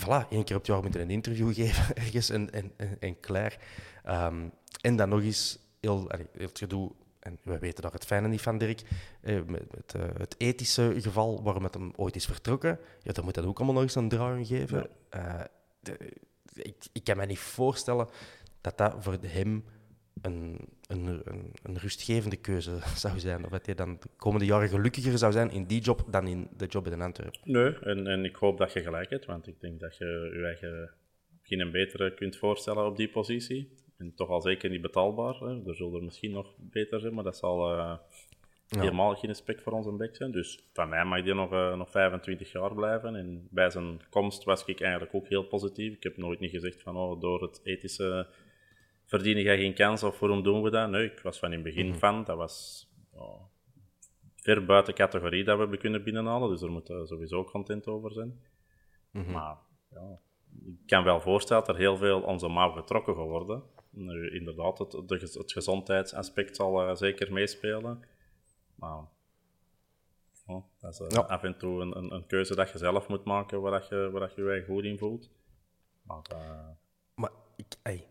Voilà, 0.00 0.28
één 0.30 0.44
keer 0.44 0.56
op 0.56 0.62
het 0.62 0.66
jaar 0.66 0.82
moet 0.82 0.94
je 0.94 1.00
een 1.00 1.10
interview 1.10 1.54
geven 1.64 1.96
ergens 1.96 2.30
en, 2.30 2.50
en, 2.50 2.72
en, 2.76 2.96
en 3.00 3.20
klaar. 3.20 3.58
Ehm, 4.04 4.48
en 4.80 4.96
dan 4.96 5.08
nog 5.08 5.22
eens 5.22 5.58
heel, 5.80 6.10
allee, 6.10 6.26
heel 6.32 6.46
het 6.46 6.58
gedoe, 6.58 6.92
en 7.20 7.38
we 7.42 7.58
weten 7.58 7.82
daar 7.82 7.92
het 7.92 8.04
fijne 8.04 8.28
niet 8.28 8.40
van, 8.40 8.58
Dirk, 8.58 8.82
eh, 9.20 9.34
met, 9.46 9.74
met, 9.74 9.94
eh, 9.94 10.02
het 10.18 10.34
ethische 10.38 10.94
geval 11.00 11.42
waarom 11.42 11.64
het 11.64 11.74
hem 11.74 11.92
ooit 11.96 12.16
is 12.16 12.26
vertrokken, 12.26 12.78
ja, 13.02 13.12
dan 13.12 13.24
moet 13.24 13.34
dat 13.34 13.44
ook 13.44 13.56
allemaal 13.56 13.74
nog 13.74 13.82
eens 13.84 13.94
een 13.94 14.08
draai 14.08 14.44
geven. 14.44 14.88
Eh, 15.08 15.40
de- 15.80 16.12
ik, 16.54 16.74
ik 16.92 17.04
kan 17.04 17.16
me 17.16 17.26
niet 17.26 17.38
voorstellen 17.38 18.08
dat 18.60 18.78
dat 18.78 18.94
voor 18.98 19.16
hem 19.26 19.64
een, 20.22 20.58
een, 20.86 21.06
een, 21.24 21.52
een 21.62 21.78
rustgevende 21.78 22.36
keuze 22.36 22.78
zou 22.96 23.18
zijn. 23.18 23.44
Of 23.44 23.50
dat 23.50 23.66
hij 23.66 23.74
dan 23.74 23.96
de 24.00 24.08
komende 24.16 24.46
jaren 24.46 24.68
gelukkiger 24.68 25.18
zou 25.18 25.32
zijn 25.32 25.50
in 25.50 25.64
die 25.64 25.80
job 25.80 26.04
dan 26.10 26.26
in 26.26 26.48
de 26.56 26.66
job 26.66 26.86
in 26.86 27.00
Antwerpen. 27.00 27.40
Nee, 27.44 27.78
en, 27.78 28.06
en 28.06 28.24
ik 28.24 28.36
hoop 28.36 28.58
dat 28.58 28.72
je 28.72 28.82
gelijk 28.82 29.10
hebt, 29.10 29.26
want 29.26 29.46
ik 29.46 29.60
denk 29.60 29.80
dat 29.80 29.96
je 29.96 30.04
je 30.34 30.44
eigen 30.44 30.90
geen 31.42 31.70
betere 31.70 32.14
kunt 32.14 32.36
voorstellen 32.36 32.86
op 32.86 32.96
die 32.96 33.08
positie. 33.08 33.78
En 34.00 34.14
toch 34.14 34.28
al 34.28 34.40
zeker 34.40 34.70
niet 34.70 34.80
betaalbaar. 34.80 35.34
Hè. 35.34 35.66
Er 35.66 35.76
zullen 35.76 35.94
er 35.94 36.04
misschien 36.04 36.30
nog 36.30 36.54
beter 36.56 37.00
zijn, 37.00 37.14
maar 37.14 37.24
dat 37.24 37.36
zal 37.36 37.72
eh, 37.76 37.96
helemaal 38.68 39.14
geen 39.14 39.30
respect 39.30 39.62
voor 39.62 39.72
onze 39.72 39.92
bek 39.92 40.16
zijn. 40.16 40.30
Dus 40.30 40.58
van 40.72 40.88
mij 40.88 41.04
mag 41.04 41.22
die 41.22 41.34
nog, 41.34 41.52
eh, 41.52 41.76
nog 41.76 41.90
25 41.90 42.52
jaar 42.52 42.74
blijven. 42.74 43.14
En 43.14 43.48
bij 43.50 43.70
zijn 43.70 44.00
komst 44.10 44.44
was 44.44 44.64
ik 44.64 44.80
eigenlijk 44.80 45.14
ook 45.14 45.28
heel 45.28 45.44
positief. 45.44 45.94
Ik 45.94 46.02
heb 46.02 46.16
nooit 46.16 46.40
niet 46.40 46.50
gezegd 46.50 46.82
van 46.82 46.96
oh, 46.96 47.20
door 47.20 47.42
het 47.42 47.60
ethische 47.64 48.26
verdienen 49.04 49.42
jij 49.42 49.58
geen 49.58 49.74
kans 49.74 50.02
of 50.02 50.18
waarom 50.18 50.42
doen 50.42 50.62
we 50.62 50.70
dat? 50.70 50.90
Nee, 50.90 51.04
ik 51.04 51.20
was 51.20 51.38
van 51.38 51.48
in 51.48 51.54
het 51.54 51.74
begin 51.74 51.94
van. 51.94 52.24
Dat 52.24 52.36
was 52.36 52.86
ver 54.36 54.64
buiten 54.64 54.94
categorie 54.94 55.44
dat 55.44 55.54
we 55.54 55.60
hebben 55.60 55.78
kunnen 55.78 56.04
binnenhalen. 56.04 56.50
Dus 56.50 56.60
daar 56.60 56.70
moeten 56.70 57.00
we 57.00 57.06
sowieso 57.06 57.44
content 57.44 57.86
over 57.86 58.12
zijn. 58.12 58.40
Maar 59.10 59.56
ja, 59.90 60.18
ik 60.64 60.86
kan 60.86 61.04
wel 61.04 61.20
voorstellen 61.20 61.64
dat 61.64 61.74
er 61.74 61.80
heel 61.80 61.96
veel 61.96 62.20
onze 62.20 62.48
mouw 62.48 62.70
getrokken 62.70 63.14
gaat 63.14 63.26
worden. 63.26 63.62
Nu, 63.90 64.30
inderdaad, 64.34 64.78
het, 64.78 64.90
de, 64.90 65.30
het 65.32 65.52
gezondheidsaspect 65.52 66.56
zal 66.56 66.96
zeker 66.96 67.32
meespelen. 67.32 68.04
Maar 68.74 69.04
dat 70.80 70.92
is 70.92 71.00
eh, 71.00 71.06
Ja. 71.08 71.20
af 71.20 71.42
en 71.42 71.58
toe 71.58 71.80
een, 71.80 71.96
een, 71.96 72.14
een 72.14 72.26
keuze 72.26 72.54
dat 72.54 72.70
je 72.70 72.78
zelf 72.78 73.08
moet 73.08 73.24
maken 73.24 73.60
waar 73.60 73.72
dat 73.72 73.88
je 73.88 74.08
waar 74.10 74.20
dat 74.20 74.34
je, 74.34 74.42
je 74.42 74.50
eigen 74.50 74.74
goed 74.74 74.84
in 74.84 74.98
voelt. 74.98 75.30
Maar 76.02 76.22
eh, 76.28 76.68
Maar 77.14 77.30
ik, 77.56 77.66
ey, 77.82 78.06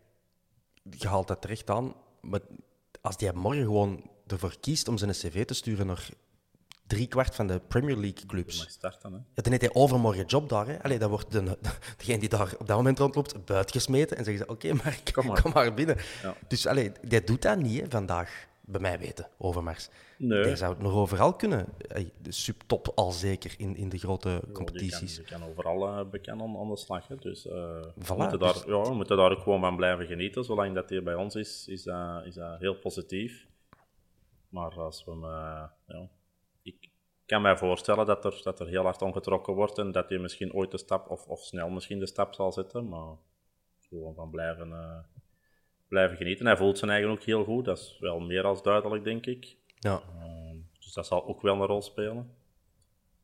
je 0.98 1.08
haalt 1.08 1.28
dat 1.28 1.40
terecht 1.40 1.70
aan. 1.70 1.94
Maar 2.20 2.40
als 3.00 3.16
die 3.16 3.32
morgen 3.32 3.64
gewoon 3.64 4.10
ervoor 4.26 4.60
kiest 4.60 4.88
om 4.88 4.98
zijn 4.98 5.10
cv 5.10 5.44
te 5.44 5.54
sturen 5.54 5.86
naar 5.86 6.08
driekwart 6.90 7.34
van 7.34 7.46
de 7.46 7.60
Premier 7.68 7.96
League 7.96 8.20
je 8.20 8.26
clubs. 8.26 8.58
mag 8.58 8.70
starten. 8.70 9.12
Hè. 9.12 9.18
Ja, 9.18 9.42
dan 9.42 9.50
heeft 9.52 9.60
hij 9.60 9.74
overmorgen 9.74 10.24
job 10.24 10.48
daar. 10.48 10.66
Hè. 10.66 10.82
Allee, 10.82 10.98
dan 10.98 11.10
wordt 11.10 11.32
de, 11.32 11.58
degene 11.98 12.18
die 12.18 12.28
daar 12.28 12.54
op 12.58 12.66
dat 12.66 12.76
moment 12.76 12.98
rondloopt 12.98 13.44
buitengesmeten. 13.44 14.16
En 14.16 14.24
zeggen 14.24 14.44
ze, 14.44 14.50
oké, 14.52 14.72
maar 14.72 15.00
Kom 15.12 15.24
kom 15.26 15.26
maar. 15.26 15.50
maar, 15.54 15.74
binnen. 15.74 15.96
Ja. 16.22 16.34
Dus 16.48 16.66
allee, 16.66 16.92
die 17.02 17.24
doet 17.24 17.42
dat 17.42 17.58
niet, 17.58 17.80
hè, 17.80 17.86
vandaag. 17.88 18.48
Bij 18.60 18.80
mij 18.80 18.98
weten, 18.98 19.28
Overmars. 19.38 19.88
Nee. 20.18 20.42
Die 20.42 20.56
zou 20.56 20.72
het 20.72 20.82
nog 20.82 20.92
overal 20.92 21.34
kunnen. 21.34 21.66
De 22.22 22.32
subtop 22.32 22.92
al 22.94 23.10
zeker 23.10 23.54
in, 23.56 23.76
in 23.76 23.88
de 23.88 23.98
grote 23.98 24.40
kan, 24.42 24.52
competities. 24.52 25.14
die 25.16 25.24
kan 25.24 25.44
overal 25.44 25.86
eh, 25.88 26.10
bekend 26.10 26.40
aan, 26.42 26.56
aan 26.56 26.68
de 26.68 26.76
slag. 26.76 27.08
Hè. 27.08 27.16
Dus 27.16 27.46
eh, 27.46 27.52
we, 27.94 28.14
moeten 28.16 28.38
daar, 28.38 28.52
dus- 28.52 28.62
ja, 28.66 28.82
we 28.82 28.94
moeten 28.94 29.16
daar 29.16 29.30
ook 29.30 29.42
gewoon 29.42 29.60
van 29.60 29.76
blijven 29.76 30.06
genieten. 30.06 30.44
Zolang 30.44 30.74
dat 30.74 30.88
hier 30.90 31.02
bij 31.02 31.14
ons 31.14 31.34
is, 31.34 31.66
is 31.68 31.82
dat, 31.82 32.24
is 32.24 32.34
dat 32.34 32.58
heel 32.58 32.74
positief. 32.74 33.46
Maar 34.48 34.70
als 34.80 35.04
we 35.04 35.10
hem, 35.10 35.24
eh, 35.24 35.62
ja, 35.86 36.08
kan 37.30 37.42
mij 37.42 37.56
voorstellen 37.56 38.06
dat 38.06 38.24
er, 38.24 38.40
dat 38.42 38.60
er 38.60 38.66
heel 38.66 38.82
hard 38.82 39.02
ongetrokken 39.02 39.54
wordt 39.54 39.78
en 39.78 39.92
dat 39.92 40.08
hij 40.08 40.18
misschien 40.18 40.52
ooit 40.52 40.70
de 40.70 40.78
stap, 40.78 41.10
of, 41.10 41.26
of 41.26 41.40
snel 41.40 41.70
misschien 41.70 41.98
de 41.98 42.06
stap 42.06 42.34
zal 42.34 42.52
zetten. 42.52 42.88
Maar 42.88 43.16
gewoon 43.88 44.14
van 44.14 44.30
blijven, 44.30 44.72
eh, 44.72 44.98
blijven 45.88 46.16
genieten. 46.16 46.46
Hij 46.46 46.56
voelt 46.56 46.78
zijn 46.78 46.90
eigen 46.90 47.10
ook 47.10 47.22
heel 47.22 47.44
goed. 47.44 47.64
Dat 47.64 47.78
is 47.78 47.96
wel 48.00 48.20
meer 48.20 48.44
als 48.44 48.62
duidelijk, 48.62 49.04
denk 49.04 49.26
ik. 49.26 49.56
Ja. 49.78 50.02
Ehm, 50.18 50.56
dus 50.78 50.92
dat 50.92 51.06
zal 51.06 51.26
ook 51.26 51.42
wel 51.42 51.54
een 51.54 51.66
rol 51.66 51.82
spelen. 51.82 52.34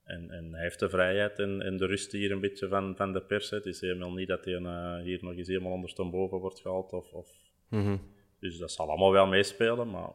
En, 0.04 0.30
en 0.30 0.52
hij 0.52 0.62
heeft 0.62 0.78
de 0.78 0.88
vrijheid 0.88 1.38
en, 1.38 1.62
en 1.62 1.76
de 1.76 1.86
rust 1.86 2.12
hier 2.12 2.30
een 2.30 2.40
beetje 2.40 2.68
van, 2.68 2.96
van 2.96 3.12
de 3.12 3.20
pers. 3.20 3.50
Het 3.50 3.66
is 3.66 3.80
helemaal 3.80 4.12
niet 4.12 4.28
dat 4.28 4.44
hij 4.44 4.54
eh, 4.54 5.02
hier 5.02 5.18
nog 5.22 5.36
eens 5.36 5.48
helemaal 5.48 5.72
ondersteboven 5.72 6.38
wordt 6.38 6.61
gehaald. 6.61 6.92
Of, 6.92 7.12
of... 7.12 7.28
Mhm. 7.68 7.96
Dus 8.40 8.59
dat 8.59 8.72
zal 8.72 8.88
allemaal 8.88 9.12
wel 9.12 9.26
meespelen, 9.26 9.90
maar 9.90 10.12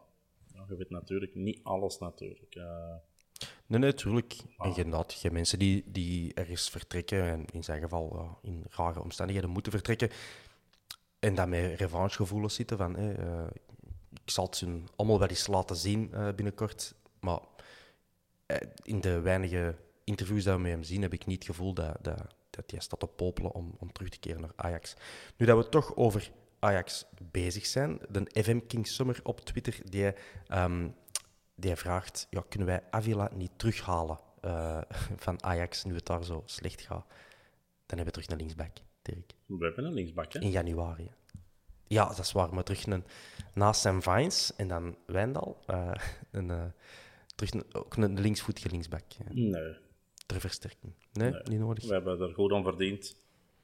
ja, 0.54 0.66
je 0.70 0.76
weet 0.76 0.90
natuurlijk 0.90 1.36
niet 1.36 1.60
alles 1.64 2.00
natuurlijk. 2.00 2.56
Nee, 3.72 3.80
nee, 3.80 3.94
tuurlijk. 3.94 4.36
En 4.58 4.74
je, 4.76 5.04
hebt 5.22 5.32
mensen 5.32 5.60
die, 5.60 5.84
die 5.86 6.34
ergens 6.34 6.70
vertrekken, 6.70 7.24
en 7.24 7.46
in 7.52 7.64
zijn 7.64 7.82
geval 7.82 8.18
ja, 8.18 8.50
in 8.50 8.66
rare 8.70 9.02
omstandigheden 9.02 9.50
moeten 9.50 9.72
vertrekken, 9.72 10.10
en 11.20 11.36
dan 11.36 11.50
met 11.50 11.80
revanchegevoelens 11.80 12.56
zitten 12.56 12.78
van, 12.78 12.96
hé, 12.96 13.14
eh, 13.14 13.48
ik 14.24 14.32
zal 14.32 14.46
het 14.46 14.60
hun 14.60 14.88
allemaal 14.96 15.20
wel 15.20 15.28
eens 15.28 15.48
laten 15.48 15.76
zien 15.76 16.14
eh, 16.14 16.28
binnenkort, 16.36 16.96
maar 17.20 17.40
eh, 18.46 18.58
in 18.84 19.02
de 19.02 19.20
weinige 19.20 19.76
interviews 20.04 20.44
die 20.44 20.54
we 20.54 20.60
met 20.60 20.72
hem 20.72 20.84
zien, 20.84 21.02
heb 21.02 21.14
ik 21.14 21.26
niet 21.26 21.38
het 21.38 21.56
gevoel 21.56 21.74
dat, 21.74 21.98
dat, 22.02 22.36
dat 22.50 22.72
hij 22.72 22.80
staat 22.80 23.00
te 23.00 23.08
popelen 23.08 23.52
om, 23.52 23.76
om 23.80 23.92
terug 23.92 24.10
te 24.10 24.20
keren 24.20 24.42
naar 24.42 24.54
Ajax. 24.56 24.96
Nu 25.38 25.46
dat 25.46 25.58
we 25.58 25.70
toch 25.70 25.96
over 25.96 26.32
Ajax 26.60 27.06
bezig 27.32 27.66
zijn, 27.66 28.00
de 28.10 28.44
FM 28.44 28.60
King 28.68 28.88
Summer 28.88 29.20
op 29.24 29.40
Twitter, 29.40 29.80
die, 29.90 30.14
ehm, 30.48 30.88
die 31.56 31.76
vraagt, 31.76 32.28
ja, 32.30 32.44
kunnen 32.50 32.68
wij 32.68 32.84
Avila 32.90 33.30
niet 33.34 33.52
terughalen 33.56 34.20
eh, 34.42 34.82
van 35.26 35.44
Ajax 35.44 35.84
nu 35.84 35.96
het 35.96 36.06
daar 36.06 36.24
zo 36.24 36.42
slecht 36.46 36.82
gaat? 36.82 37.06
Dan 37.86 37.98
hebben 38.00 38.06
we 38.06 38.12
terug 38.12 38.28
naar 38.28 38.38
linksback, 38.38 38.78
Dirk. 39.02 39.32
we 39.46 39.66
hebben 39.66 39.86
een 39.86 39.94
linksbak, 39.94 40.34
hè? 40.34 40.40
In 40.40 40.50
januari. 40.50 41.04
hè. 41.04 41.40
Ja, 41.88 42.06
dat 42.08 42.20
is 42.20 42.32
waar. 42.32 42.54
Maar 42.54 42.64
terug 42.64 42.86
een, 42.86 43.04
naast 43.54 43.82
Sam 43.82 44.02
Vines 44.02 44.56
en 44.56 44.68
dan 44.68 44.96
Wijndal, 45.06 45.58
eh, 45.68 45.92
een, 46.32 46.74
terug 47.36 47.74
ook 47.74 47.96
een 47.96 48.20
linksvoetige 48.20 48.70
linksback. 48.70 49.04
hè, 49.24 49.34
Nee, 49.34 49.76
ter 50.26 50.40
versterking. 50.40 50.94
Nee, 51.14 51.32
niet 51.44 51.60
nodig. 51.60 51.86
we 51.88 51.94
hebben 51.94 52.20
er 52.22 52.34
goed 52.34 52.52
aan 52.52 52.64
verdiend. 52.64 53.16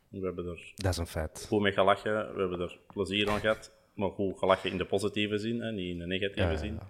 We 0.10 0.20
hebben 0.26 0.46
er 0.48 0.72
Dat 0.76 0.92
is 0.92 0.98
een 0.98 1.08
feit. 1.08 1.46
goed 1.48 1.62
mee 1.62 1.72
gelachen. 1.72 2.34
We 2.34 2.40
hebben 2.40 2.60
er 2.60 2.80
plezier 2.94 3.30
aan 3.30 3.40
gehad. 3.40 3.72
Maar 3.94 4.10
goed 4.10 4.38
gelachen 4.40 4.72
in 4.72 4.78
de 4.78 4.86
positieve 4.86 5.38
zin, 5.38 5.60
hè, 5.62 5.72
niet 5.72 5.90
in 5.90 6.00
de 6.00 6.06
negatieve 6.06 6.50
ja, 6.52 6.58
zin. 6.58 6.74
ja. 6.74 6.90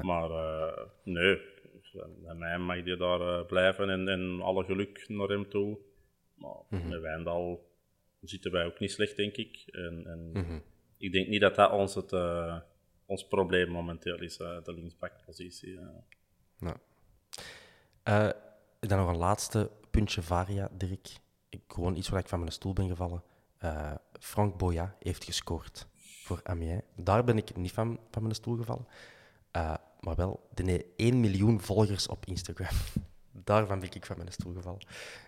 Maar 0.00 0.30
eh, 0.30 0.86
nee, 1.04 1.40
bij 2.22 2.34
mij 2.34 2.58
mag 2.58 2.82
die 2.82 2.96
daar 2.96 3.20
eh, 3.20 3.46
blijven 3.46 3.90
en, 3.90 4.08
en 4.08 4.40
alle 4.42 4.64
geluk 4.64 5.04
naar 5.08 5.28
hem 5.28 5.48
toe. 5.48 5.78
Maar 6.34 6.56
Mhm. 6.68 6.88
met 6.88 7.00
Wijndal 7.00 7.70
zitten 8.20 8.52
wij 8.52 8.66
ook 8.66 8.78
niet 8.78 8.90
slecht, 8.92 9.16
denk 9.16 9.36
ik. 9.36 9.62
En, 9.66 10.06
en 10.06 10.30
Mhm. 10.32 10.58
ik 10.98 11.12
denk 11.12 11.28
niet 11.28 11.40
dat 11.40 11.54
dat 11.54 11.70
ons, 11.72 11.94
het, 11.94 12.12
eh, 12.12 12.58
ons 13.06 13.26
probleem 13.28 13.68
momenteel 13.68 14.20
is, 14.20 14.36
de 14.36 14.62
linksbackpositie. 14.74 15.78
Eh, 18.02 18.28
dan 18.80 18.98
nog 18.98 19.08
een 19.08 19.16
laatste 19.16 19.70
puntje 19.90 20.22
Varia, 20.22 20.68
Dirk. 20.72 21.08
Ik, 21.48 21.60
gewoon 21.68 21.96
iets 21.96 22.08
waar 22.08 22.20
ik 22.20 22.28
van 22.28 22.38
mijn 22.38 22.52
stoel 22.52 22.72
ben 22.72 22.88
gevallen. 22.88 23.22
Frank 24.20 24.56
Boya 24.58 24.96
heeft 24.98 25.24
gescoord 25.24 25.86
voor 25.96 26.40
Amiens. 26.42 26.82
Daar 26.96 27.24
ben 27.24 27.36
ik 27.36 27.56
niet 27.56 27.72
van, 27.72 28.00
van 28.10 28.22
mijn 28.22 28.34
stoel 28.34 28.56
gevallen. 28.56 28.86
Eh, 29.52 29.74
maar 30.00 30.14
wel, 30.16 30.48
die 30.54 30.70
heeft 30.70 30.84
1 30.96 31.20
miljoen 31.20 31.60
volgers 31.60 32.06
op 32.06 32.26
Instagram. 32.26 32.68
Daarvan 33.44 33.80
ben 33.80 33.88
ik 33.92 34.06
van 34.06 34.16
mijn 34.16 34.32
stoel 34.32 34.52
gevallen. 34.54 34.86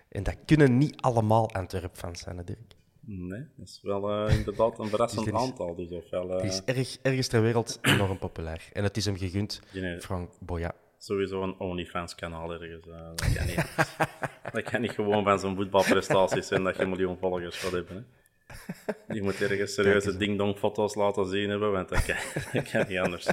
En 0.09 0.22
dat 0.22 0.37
kunnen 0.47 0.79
niet 0.79 1.01
allemaal 1.01 1.51
Antwerp-fans 1.53 2.20
zijn, 2.20 2.37
hè, 2.37 2.45
Dirk. 2.45 2.75
Nee, 3.07 3.47
dat 3.57 3.66
is 3.68 3.81
wel 3.83 4.11
eh, 4.27 4.37
inderdaad 4.37 4.79
een 4.79 4.89
verrassend 4.95 5.25
Dus 5.25 5.35
is- 5.35 5.41
aantal. 5.41 5.75
Dus 5.75 5.91
ofwel, 5.91 6.31
eh, 6.31 6.43
Het 6.43 6.53
is 6.53 6.64
erg, 6.64 6.97
ergens 7.03 7.29
ter 7.29 7.43
wereld 7.43 7.79
enorm 7.83 8.18
populair. 8.18 8.68
En 8.72 8.83
het 8.85 8.97
is 8.97 9.05
hem 9.05 9.16
gegund, 9.16 9.61
Frank 10.01 10.31
Boya. 10.41 10.72
sowieso 10.99 11.43
een 11.43 11.59
OnlyFans-kanaal 11.59 12.53
ergens. 12.53 12.85
dat, 12.85 13.33
kan 13.35 13.47
niet, 13.47 13.64
dat 14.53 14.62
kan 14.62 14.81
niet 14.81 14.91
gewoon 14.91 15.25
van 15.25 15.39
zo'n 15.39 15.57
voetbalprestaties 15.57 16.47
zijn 16.47 16.64
dat 16.64 16.77
je 16.77 16.83
een 16.83 16.89
miljoen 16.89 17.18
volgers 17.18 17.57
gaat 17.59 17.72
hebben. 17.72 17.97
Hè. 17.97 18.05
Je 19.14 19.22
moet 19.22 19.41
ergens 19.43 19.75
serieuze 19.75 20.16
ding-dong-foto's 20.16 20.95
laten 20.95 21.27
zien 21.27 21.51
hebben, 21.51 21.72
want 21.72 21.89
dat 21.89 22.05
kan, 22.05 22.16
dat 22.53 22.70
kan 22.70 22.85
niet 22.89 22.99
anders. 22.99 23.27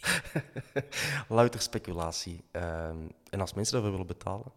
Louter 1.28 1.60
speculatie. 1.60 2.44
Ehm, 2.50 2.96
en 3.30 3.40
als 3.40 3.54
mensen 3.54 3.72
daarvoor 3.72 3.90
willen 3.90 4.06
betalen, 4.06 4.52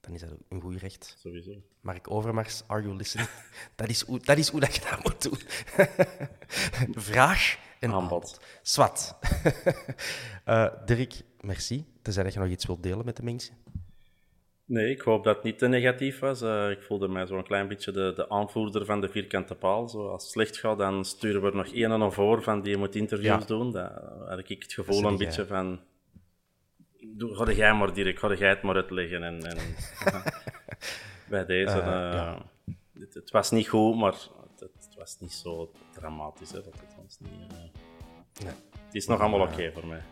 dan 0.00 0.14
is 0.14 0.20
dat 0.20 0.32
ook 0.32 0.38
een 0.48 0.60
goed 0.60 0.76
recht. 0.76 1.16
Sowieso. 1.18 1.62
Mark 1.80 2.10
Overmars, 2.10 2.62
are 2.66 2.82
you 2.82 2.96
listening? 2.96 3.28
dat, 3.76 3.88
is 3.88 4.00
hoe, 4.00 4.18
dat 4.18 4.38
is 4.38 4.48
hoe 4.48 4.60
dat 4.60 4.74
je 4.74 4.80
dat 4.90 5.02
moet 5.04 5.22
doen. 5.22 5.38
Vraag 7.10 7.58
en 7.78 7.92
Aanbod. 7.92 8.02
aanbod. 8.02 8.40
Swat. 8.62 9.16
Eh, 10.44 10.70
Dirk, 10.84 11.22
merci. 11.40 11.86
Tenzij 12.02 12.22
dat 12.22 12.32
je 12.32 12.38
nog 12.38 12.48
iets 12.48 12.66
wilt 12.66 12.82
delen 12.82 13.04
met 13.04 13.16
de 13.16 13.22
mensen. 13.22 13.56
Nee, 14.66 14.90
ik 14.90 15.00
hoop 15.00 15.24
dat 15.24 15.34
het 15.34 15.44
niet 15.44 15.58
te 15.58 15.66
negatief 15.68 16.18
was. 16.18 16.42
Eh, 16.42 16.70
ik 16.70 16.82
voelde 16.82 17.08
mij 17.08 17.26
zo'n 17.26 17.42
klein 17.44 17.68
beetje 17.68 17.92
de, 17.92 18.12
de 18.14 18.28
aanvoerder 18.28 18.84
van 18.84 19.00
de 19.00 19.08
vierkante 19.08 19.54
paal. 19.54 19.88
Zo, 19.88 20.08
als 20.08 20.22
het 20.22 20.32
slecht 20.32 20.58
gaat, 20.58 20.78
dan 20.78 21.04
sturen 21.04 21.40
we 21.42 21.48
er 21.48 21.56
nog 21.56 21.66
één 21.66 21.90
en 21.92 22.12
voor 22.12 22.42
van 22.42 22.62
die 22.62 22.76
moet 22.76 22.94
interviews 22.94 23.40
Ja. 23.40 23.46
doen. 23.46 23.72
Dat 23.72 23.92
had 24.28 24.38
ik 24.38 24.62
het 24.62 24.72
gevoel 24.72 25.04
een 25.04 25.16
beetje 25.16 25.46
van... 25.46 25.80
Ga 27.18 27.52
jij 27.52 27.74
maar 27.74 27.94
direct, 27.94 28.18
ga 28.18 28.34
jij 28.34 28.48
het 28.48 28.62
maar 28.62 28.74
uitleggen. 28.74 29.22
En, 29.22 29.42
en 29.46 29.56
bij 31.28 31.44
deze... 31.44 31.78
Eh, 31.80 31.86
ja. 31.86 32.42
het, 32.98 33.14
het 33.14 33.30
was 33.30 33.50
niet 33.50 33.68
goed, 33.68 33.96
maar 33.96 34.12
het, 34.12 34.60
het 34.60 34.94
was 34.96 35.16
niet 35.20 35.32
zo 35.32 35.70
dramatisch. 35.92 36.50
Hè, 36.50 36.62
dat 36.62 36.74
het 36.74 36.94
ons 37.02 37.18
niet, 37.18 37.30
Nee. 37.52 38.52
Het 38.84 38.94
is 38.94 39.06
nog 39.06 39.20
allemaal 39.20 39.40
oké 39.40 39.72
voor 39.72 39.86
mij. 39.86 40.02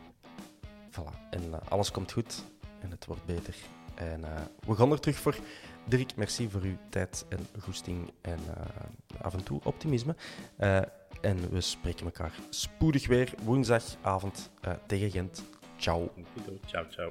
Voilà. 0.91 1.31
En 1.31 1.69
alles 1.69 1.91
komt 1.91 2.13
goed 2.13 2.45
en 2.81 2.91
het 2.91 3.07
wordt 3.07 3.25
beter. 3.27 3.55
En 3.95 4.25
eh, 4.25 4.31
we 4.67 4.75
gaan 4.75 4.93
er 4.93 5.01
terug 5.01 5.17
voor. 5.17 5.37
Dirk, 5.85 6.17
merci 6.17 6.49
voor 6.51 6.61
uw 6.61 6.77
tijd 6.89 7.25
en 7.29 7.47
goesting 7.61 8.11
en 8.21 8.39
eh, 8.57 9.23
af 9.23 9.35
en 9.35 9.43
toe 9.43 9.61
optimisme. 9.65 10.15
Eh, 10.57 10.77
en 11.21 11.51
we 11.51 11.61
spreken 11.61 12.05
elkaar 12.05 12.33
spoedig 12.51 13.07
weer 13.07 13.35
woensdagavond 13.43 14.51
tegen 14.87 15.11
Gent. 15.11 15.43
Ciao. 15.77 16.13
Ciao, 16.67 16.85
ciao. 16.89 17.11